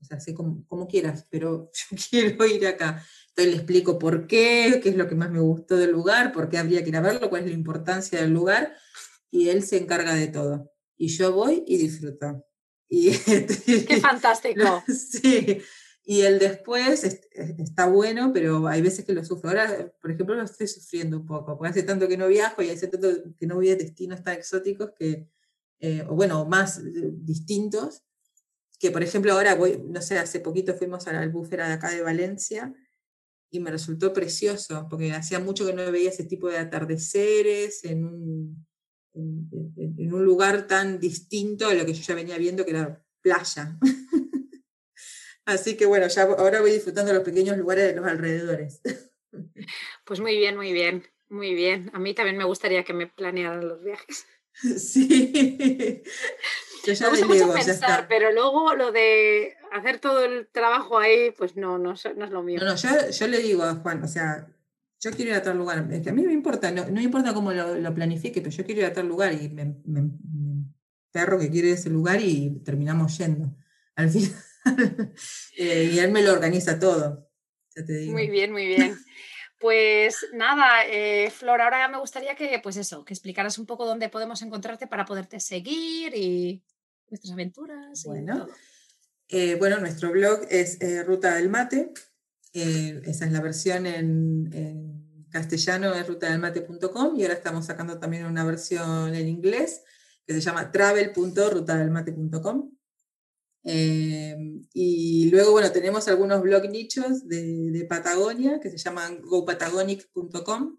O 0.01 0.05
sea, 0.05 0.19
sé 0.19 0.33
como, 0.33 0.87
quieras, 0.87 1.27
pero 1.29 1.71
yo 1.91 1.97
quiero 2.09 2.45
ir 2.45 2.67
acá. 2.67 3.03
Entonces 3.29 3.53
le 3.53 3.57
explico 3.57 3.99
por 3.99 4.27
qué, 4.27 4.79
qué 4.83 4.89
es 4.89 4.95
lo 4.95 5.07
que 5.07 5.15
más 5.15 5.31
me 5.31 5.39
gustó 5.39 5.77
del 5.77 5.91
lugar, 5.91 6.31
por 6.31 6.49
qué 6.49 6.57
habría 6.57 6.83
que 6.83 6.89
ir 6.89 6.97
a 6.97 7.01
verlo, 7.01 7.29
cuál 7.29 7.43
es 7.43 7.49
la 7.49 7.55
importancia 7.55 8.19
del 8.19 8.31
lugar, 8.31 8.75
y 9.29 9.49
él 9.49 9.63
se 9.63 9.77
encarga 9.77 10.13
de 10.15 10.27
todo. 10.27 10.71
Y 10.97 11.07
yo 11.07 11.31
voy 11.31 11.63
y 11.67 11.77
disfruto. 11.77 12.45
Y, 12.89 13.11
¡Qué 13.87 13.99
fantástico! 14.01 14.83
sí, 14.87 15.59
y 16.03 16.21
el 16.21 16.39
después 16.39 17.03
está 17.03 17.87
bueno, 17.87 18.31
pero 18.33 18.67
hay 18.67 18.81
veces 18.81 19.05
que 19.05 19.13
lo 19.13 19.23
sufro. 19.23 19.49
Ahora, 19.49 19.93
por 20.01 20.11
ejemplo, 20.11 20.35
lo 20.35 20.43
estoy 20.43 20.67
sufriendo 20.67 21.17
un 21.17 21.25
poco, 21.25 21.57
porque 21.57 21.69
hace 21.69 21.83
tanto 21.83 22.07
que 22.07 22.17
no 22.17 22.27
viajo 22.27 22.61
y 22.61 22.69
hace 22.69 22.87
tanto 22.87 23.07
que 23.37 23.45
no 23.45 23.55
voy 23.55 23.69
a 23.69 23.75
destinos 23.75 24.23
tan 24.23 24.35
exóticos 24.35 24.91
que, 24.97 25.29
eh, 25.79 26.03
o 26.07 26.15
bueno, 26.15 26.45
más 26.45 26.79
eh, 26.79 27.11
distintos, 27.13 28.03
que 28.79 28.89
por 28.89 29.03
ejemplo 29.03 29.31
ahora 29.31 29.53
voy, 29.53 29.79
no 29.87 30.01
sé, 30.01 30.17
hace 30.17 30.39
poquito 30.39 30.73
fuimos 30.73 31.07
a 31.07 31.13
la 31.13 31.21
albúfera 31.21 31.67
de 31.67 31.73
acá 31.73 31.91
de 31.91 32.01
Valencia 32.01 32.73
y 33.51 33.59
me 33.59 33.69
resultó 33.69 34.11
precioso, 34.11 34.87
porque 34.89 35.11
hacía 35.11 35.39
mucho 35.39 35.67
que 35.67 35.73
no 35.73 35.91
veía 35.91 36.09
ese 36.09 36.23
tipo 36.23 36.49
de 36.49 36.57
atardeceres 36.57 37.83
en 37.83 38.05
un, 38.05 38.67
en, 39.13 40.13
un 40.13 40.25
lugar 40.25 40.65
tan 40.65 40.99
distinto 40.99 41.67
a 41.67 41.73
lo 41.73 41.85
que 41.85 41.93
yo 41.93 42.01
ya 42.01 42.15
venía 42.15 42.37
viendo, 42.37 42.65
que 42.65 42.71
era 42.71 43.05
playa. 43.21 43.77
Así 45.51 45.75
que 45.75 45.85
bueno, 45.85 46.07
ya 46.07 46.23
ahora 46.23 46.61
voy 46.61 46.71
disfrutando 46.71 47.13
los 47.13 47.23
pequeños 47.23 47.57
lugares 47.57 47.87
de 47.87 47.95
los 47.95 48.05
alrededores. 48.05 48.81
Pues 50.05 50.19
muy 50.19 50.37
bien, 50.37 50.57
muy 50.57 50.73
bien, 50.73 51.07
muy 51.29 51.53
bien. 51.53 51.89
A 51.93 51.99
mí 51.99 52.13
también 52.13 52.37
me 52.37 52.43
gustaría 52.43 52.83
que 52.83 52.93
me 52.93 53.07
planearan 53.07 53.67
los 53.67 53.83
viajes. 53.83 54.25
Sí. 54.53 56.03
Yo 56.85 56.91
ya 56.91 57.05
me 57.05 57.11
gusta 57.11 57.27
mucho 57.27 57.53
pensar, 57.53 58.07
pero 58.09 58.33
luego 58.33 58.75
lo 58.75 58.91
de 58.91 59.55
hacer 59.71 59.99
todo 59.99 60.25
el 60.25 60.49
trabajo 60.51 60.97
ahí, 60.97 61.31
pues 61.37 61.55
no, 61.55 61.77
no, 61.77 61.93
no 61.93 62.25
es 62.25 62.31
lo 62.31 62.43
mío. 62.43 62.59
No, 62.59 62.65
no, 62.65 62.75
yo, 62.75 63.09
yo, 63.09 63.27
le 63.27 63.37
digo 63.37 63.63
a 63.63 63.75
Juan, 63.75 64.03
o 64.03 64.07
sea, 64.09 64.47
yo 64.99 65.11
quiero 65.11 65.31
ir 65.31 65.37
a 65.37 65.41
tal 65.41 65.57
lugar. 65.57 65.87
Es 65.91 66.01
que 66.01 66.09
a 66.09 66.13
mí 66.13 66.21
me 66.21 66.33
importa, 66.33 66.69
no, 66.71 66.85
no 66.89 66.99
importa 66.99 67.33
cómo 67.33 67.53
lo, 67.53 67.75
lo, 67.75 67.93
planifique, 67.93 68.41
pero 68.41 68.53
yo 68.53 68.65
quiero 68.65 68.81
ir 68.81 68.87
a 68.87 68.93
tal 68.93 69.07
lugar 69.07 69.31
y 69.33 69.47
me, 69.49 69.77
me, 69.85 70.11
perro 71.11 71.39
que 71.39 71.49
quiere 71.49 71.71
ese 71.71 71.89
lugar 71.89 72.19
y 72.21 72.61
terminamos 72.65 73.17
yendo. 73.17 73.55
Al 73.95 74.09
final. 74.09 74.31
Eh, 75.57 75.91
y 75.93 75.99
él 75.99 76.11
me 76.11 76.23
lo 76.23 76.33
organiza 76.33 76.79
todo. 76.79 77.29
Muy 78.09 78.29
bien, 78.29 78.51
muy 78.51 78.65
bien. 78.65 78.97
Pues 79.61 80.25
nada, 80.33 80.85
eh, 80.87 81.29
Flor, 81.29 81.61
ahora 81.61 81.87
me 81.87 81.99
gustaría 81.99 82.35
que, 82.35 82.59
pues 82.63 82.77
eso, 82.77 83.05
que 83.05 83.13
explicaras 83.13 83.59
un 83.59 83.67
poco 83.67 83.85
dónde 83.85 84.09
podemos 84.09 84.41
encontrarte 84.41 84.87
para 84.87 85.05
poderte 85.05 85.39
seguir 85.39 86.15
y 86.15 86.63
nuestras 87.11 87.33
aventuras. 87.33 88.03
Bueno, 88.05 88.47
eh, 89.27 89.53
bueno 89.55 89.79
nuestro 89.79 90.11
blog 90.11 90.47
es 90.49 90.81
eh, 90.81 91.03
Ruta 91.03 91.35
del 91.35 91.49
Mate. 91.49 91.93
esa 92.53 93.25
es 93.25 93.31
la 93.31 93.39
versión 93.39 93.85
en, 93.85 95.29
castellano, 95.29 95.93
es 95.93 96.07
rutadelmate.com 96.07 97.15
y 97.15 97.21
ahora 97.21 97.35
estamos 97.35 97.67
sacando 97.67 97.99
también 97.99 98.25
una 98.25 98.43
versión 98.43 99.13
en 99.13 99.27
inglés 99.27 99.83
que 100.25 100.33
se 100.33 100.41
llama 100.41 100.71
travel.rutadelmate.com. 100.71 102.71
Em, 103.63 104.65
y 104.73 105.29
luego, 105.29 105.51
bueno, 105.51 105.71
tenemos 105.71 106.07
algunos 106.07 106.41
blog 106.41 106.69
nichos 106.69 107.27
de, 107.27 107.85
Patagonia 107.87 108.59
que 108.59 108.69
se 108.69 108.77
llaman 108.77 109.21
gopatagonic.com, 109.21 110.77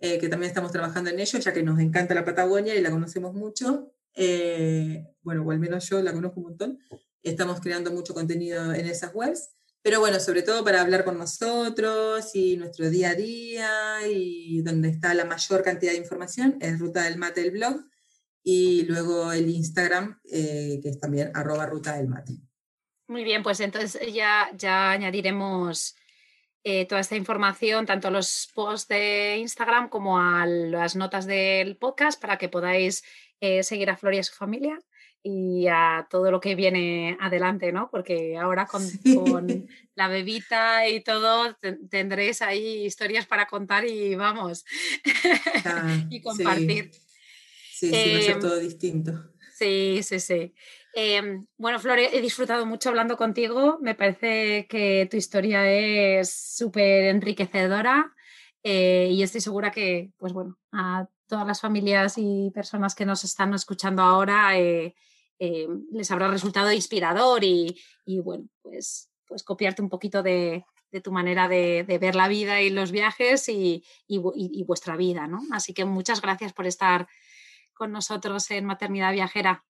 eh, 0.00 0.18
que 0.18 0.28
también 0.28 0.48
estamos 0.48 0.72
trabajando 0.72 1.10
en 1.10 1.20
ello, 1.20 1.38
ya 1.38 1.52
que 1.52 1.62
nos 1.62 1.78
encanta 1.78 2.14
la 2.14 2.24
Patagonia 2.24 2.74
y 2.74 2.80
la 2.80 2.90
conocemos 2.90 3.34
mucho. 3.34 3.92
Eh, 4.14 5.06
bueno, 5.22 5.44
o 5.44 5.50
al 5.50 5.58
menos 5.58 5.88
yo 5.88 6.02
la 6.02 6.12
conozco 6.12 6.40
un 6.40 6.46
montón. 6.46 6.78
Estamos 7.22 7.60
creando 7.60 7.90
mucho 7.92 8.14
contenido 8.14 8.72
en 8.72 8.86
esas 8.86 9.14
webs. 9.14 9.50
Pero 9.82 10.00
bueno, 10.00 10.18
sobre 10.18 10.42
todo 10.42 10.64
para 10.64 10.80
hablar 10.80 11.04
con 11.04 11.18
nosotros 11.18 12.34
y 12.34 12.56
nuestro 12.56 12.90
día 12.90 13.10
a 13.10 13.14
día 13.14 14.06
y 14.08 14.60
donde 14.62 14.88
está 14.88 15.14
la 15.14 15.24
mayor 15.24 15.62
cantidad 15.62 15.92
de 15.92 15.98
información 15.98 16.58
es 16.60 16.78
Ruta 16.78 17.04
del 17.04 17.16
Mate, 17.16 17.42
el 17.42 17.52
blog 17.52 17.84
y 18.50 18.86
luego 18.86 19.30
el 19.30 19.50
Instagram, 19.50 20.18
eh, 20.24 20.80
que 20.82 20.88
es 20.88 20.98
también 20.98 21.30
arroba 21.34 21.66
ruta 21.66 21.98
del 21.98 22.08
mate. 22.08 22.32
Muy 23.06 23.22
bien, 23.22 23.42
pues 23.42 23.60
entonces 23.60 24.00
ya, 24.10 24.48
ya 24.56 24.90
añadiremos 24.90 25.94
eh, 26.64 26.86
toda 26.86 27.02
esta 27.02 27.14
información, 27.14 27.84
tanto 27.84 28.08
a 28.08 28.10
los 28.10 28.50
posts 28.54 28.88
de 28.88 29.36
Instagram 29.36 29.90
como 29.90 30.18
a 30.18 30.46
las 30.46 30.96
notas 30.96 31.26
del 31.26 31.76
podcast, 31.76 32.18
para 32.18 32.38
que 32.38 32.48
podáis 32.48 33.04
eh, 33.40 33.62
seguir 33.62 33.90
a 33.90 33.98
Flor 33.98 34.14
y 34.14 34.18
a 34.20 34.24
su 34.24 34.34
familia 34.34 34.78
y 35.22 35.66
a 35.66 36.06
todo 36.08 36.30
lo 36.30 36.40
que 36.40 36.54
viene 36.54 37.18
adelante, 37.20 37.70
¿no? 37.70 37.90
Porque 37.90 38.38
ahora 38.38 38.66
con, 39.14 39.68
la 39.94 40.08
bebita 40.08 40.88
y 40.88 41.02
todo 41.02 41.54
tendréis 41.90 42.40
ahí 42.40 42.86
historias 42.86 43.26
para 43.26 43.46
contar 43.46 43.84
y 43.84 44.14
vamos, 44.14 44.64
y 46.08 46.22
compartir. 46.22 46.90
Sí, 46.94 47.07
sí, 47.86 48.12
va 48.12 48.18
a 48.18 48.22
ser 48.22 48.30
em, 48.32 48.40
todo 48.40 48.58
distinto. 48.58 49.12
Sí, 49.54 50.00
sí, 50.02 50.20
sí. 50.20 50.54
Em, 50.94 51.46
bueno, 51.56 51.78
Flor, 51.78 51.98
he 51.98 52.20
disfrutado 52.20 52.66
mucho 52.66 52.88
hablando 52.88 53.16
contigo. 53.16 53.78
Me 53.80 53.94
parece 53.94 54.66
que 54.68 55.06
tu 55.10 55.16
historia 55.16 55.70
es 55.70 56.32
súper 56.32 57.04
enriquecedora 57.04 58.14
eh, 58.62 59.08
y 59.10 59.22
estoy 59.22 59.40
segura 59.40 59.70
que, 59.70 60.12
pues 60.16 60.32
bueno, 60.32 60.58
a 60.72 61.08
todas 61.26 61.46
las 61.46 61.60
familias 61.60 62.14
y 62.16 62.50
personas 62.52 62.94
que 62.94 63.06
nos 63.06 63.24
están 63.24 63.54
escuchando 63.54 64.02
ahora 64.02 64.58
eh, 64.58 64.94
eh, 65.38 65.68
les 65.92 66.10
habrá 66.10 66.28
resultado 66.28 66.72
inspirador 66.72 67.44
y, 67.44 67.76
bueno, 68.22 68.48
pues, 68.62 69.10
pues 69.26 69.42
copiarte 69.44 69.82
un 69.82 69.88
poquito 69.88 70.22
de, 70.22 70.64
tu 71.02 71.12
manera 71.12 71.48
de, 71.48 71.84
ver 72.00 72.14
la 72.14 72.28
vida 72.28 72.60
y 72.62 72.70
los 72.70 72.90
viajes 72.90 73.48
y, 73.48 73.84
vuestra 74.66 74.96
vida, 74.96 75.26
¿no? 75.26 75.42
Así 75.52 75.74
que 75.74 75.84
muchas 75.84 76.20
gracias 76.20 76.52
por 76.52 76.66
estar 76.66 77.06
con 77.78 77.92
nosotros 77.92 78.50
en 78.50 78.66
Maternidad 78.66 79.12
Viajera. 79.12 79.64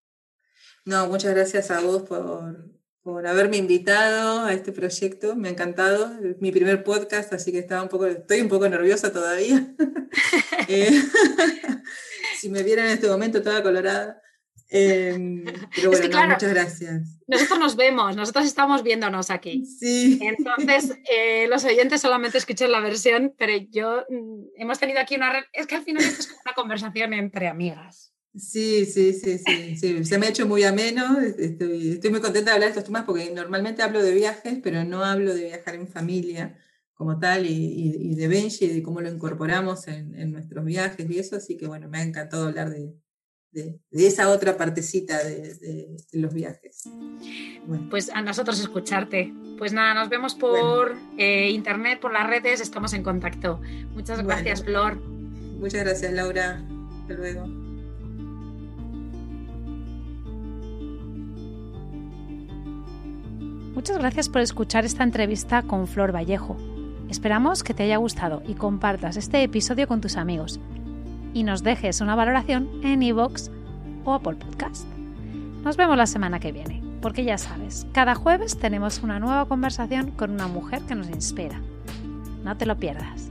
No, 0.85 1.07
muchas 1.07 1.35
gracias 1.35 1.71
a 1.71 1.81
vos 1.81 2.03
por, 2.03 3.27
haberme 3.27 3.59
invitado 3.59 4.47
a 4.47 4.53
este 4.55 4.73
proyecto. 4.73 5.37
Me 5.37 5.49
ha 5.49 5.51
encantado. 5.53 6.19
Es 6.25 6.41
mi 6.41 6.51
primer 6.51 6.83
podcast, 6.83 7.33
así 7.33 7.53
que 7.53 7.59
estaba 7.59 7.83
un 7.83 7.89
poco, 7.89 8.07
estoy 8.07 8.41
un 8.41 8.49
poco 8.49 8.69
nerviosa 8.69 9.13
todavía. 9.13 9.75
Eh, 10.71 10.91
si 12.39 12.51
me 12.51 12.63
vieran 12.63 12.87
en 12.87 12.93
este 12.93 13.09
momento 13.09 13.41
toda 13.41 13.63
colorada. 13.63 14.21
Em, 14.71 15.45
pero 15.75 15.91
bueno, 15.91 16.29
muchas 16.29 16.51
gracias. 16.51 17.21
Nosotros 17.27 17.59
nos 17.59 17.77
vemos, 17.77 18.17
nosotros 18.17 18.47
estamos 18.47 18.83
viéndonos 18.83 19.31
aquí. 19.31 19.65
Sí. 19.65 20.21
Entonces, 20.23 20.97
eh, 21.11 21.47
los 21.49 21.65
oyentes 21.65 22.01
solamente 22.01 22.39
escuchan 22.39 22.73
la 22.73 22.81
versión, 22.81 23.35
pero 23.39 23.53
yo 23.71 24.05
mm, 24.09 24.45
hemos 24.57 24.79
tenido 24.79 25.01
aquí 25.01 25.17
una. 25.17 25.45
Es 25.53 25.67
que 25.67 25.77
al 25.77 25.85
final 25.85 26.05
esto 26.05 26.23
es 26.23 26.37
una 26.45 26.55
conversación 26.55 27.15
entre 27.15 27.49
amigas. 27.49 28.13
Sí, 28.35 28.85
sí, 28.85 29.15
sí, 29.15 29.39
sí, 29.39 30.05
Se 30.05 30.19
me 30.19 30.27
ha 30.27 30.31
hecho 30.31 30.47
muy 30.47 30.63
ameno. 30.63 31.19
Estoy, 31.19 31.93
estoy 31.93 32.11
muy 32.11 32.21
contenta 32.21 32.51
de 32.51 32.55
hablar 32.55 32.69
de 32.69 32.79
estos 32.79 32.85
temas 32.85 33.05
porque 33.05 33.31
normalmente 33.31 33.83
hablo 33.83 34.03
de 34.03 34.15
viajes, 34.15 34.61
pero 34.63 34.85
no 34.85 35.03
hablo 35.03 35.35
de 35.35 35.45
viajar 35.45 35.75
en 35.75 35.89
familia 35.89 36.57
como 36.93 37.19
tal 37.19 37.47
y, 37.47 38.15
de 38.15 38.29
Benji 38.29 38.67
y 38.67 38.75
de 38.75 38.83
cómo 38.83 39.01
lo 39.01 39.09
incorporamos 39.09 39.89
en, 39.89 40.15
en 40.15 40.33
nuestros 40.33 40.65
viajes 40.65 41.09
y 41.09 41.19
eso. 41.19 41.37
Así 41.37 41.57
que 41.57 41.67
bueno, 41.67 41.89
me 41.89 41.99
ha 41.99 42.03
encantado 42.03 42.47
hablar 42.47 42.71
de, 42.71 42.93
de, 43.53 43.81
esa 43.93 44.31
otra 44.31 44.57
partecita 44.57 45.19
de, 45.23 45.97
los 46.13 46.35
viajes. 46.35 46.85
Pues 47.91 48.11
a 48.11 48.23
nosotros 48.23 48.61
escucharte. 48.61 49.33
Pues 49.59 49.73
nada, 49.73 49.95
nos 49.95 50.09
vemos 50.09 50.35
por 50.35 50.97
eh, 51.17 51.51
internet, 51.51 52.01
por 52.01 52.13
las 52.13 52.29
redes, 52.29 52.61
estamos 52.61 52.93
en 52.93 53.03
contacto. 53.03 53.61
Muchas 53.95 54.23
gracias, 54.23 54.63
Flor. 54.63 54.97
Muchas 54.97 55.85
gracias, 55.85 56.13
Laura. 56.13 56.65
Hasta 57.01 57.15
luego. 57.15 57.47
Muchas 63.75 63.99
gracias 63.99 64.29
por 64.29 64.43
escuchar 64.43 64.85
esta 64.85 65.05
entrevista 65.05 65.63
con 65.63 65.87
Flor 65.87 66.15
Vallejo. 66.15 66.57
Esperamos 67.09 67.63
que 67.63 67.75
te 67.75 67.85
haya 67.85 67.97
gustado 67.97 68.43
y 68.47 68.55
compartas 68.55 69.17
este 69.17 69.43
episodio 69.43 69.89
con 69.89 70.01
tus 70.01 70.17
amigos 70.17 70.61
y 71.35 71.45
nos 71.45 71.63
dejes 71.63 72.01
una 72.01 72.15
valoración 72.15 72.69
en 72.83 73.03
iVoox 73.03 73.51
o 74.05 74.15
Apple 74.15 74.37
Podcast. 74.37 74.87
Nos 75.65 75.77
vemos 75.77 75.97
la 75.97 76.07
semana 76.07 76.41
que 76.41 76.53
viene, 76.53 76.83
porque 77.03 77.25
ya 77.25 77.39
sabes, 77.39 77.87
cada 77.93 78.15
jueves 78.15 78.59
tenemos 78.59 79.03
una 79.03 79.19
nueva 79.19 79.47
conversación 79.47 80.11
con 80.13 80.31
una 80.31 80.49
mujer 80.49 80.83
que 80.83 80.95
nos 80.95 81.09
inspira. 81.11 81.61
No 82.45 82.57
te 82.57 82.67
lo 82.67 82.77
pierdas. 82.79 83.31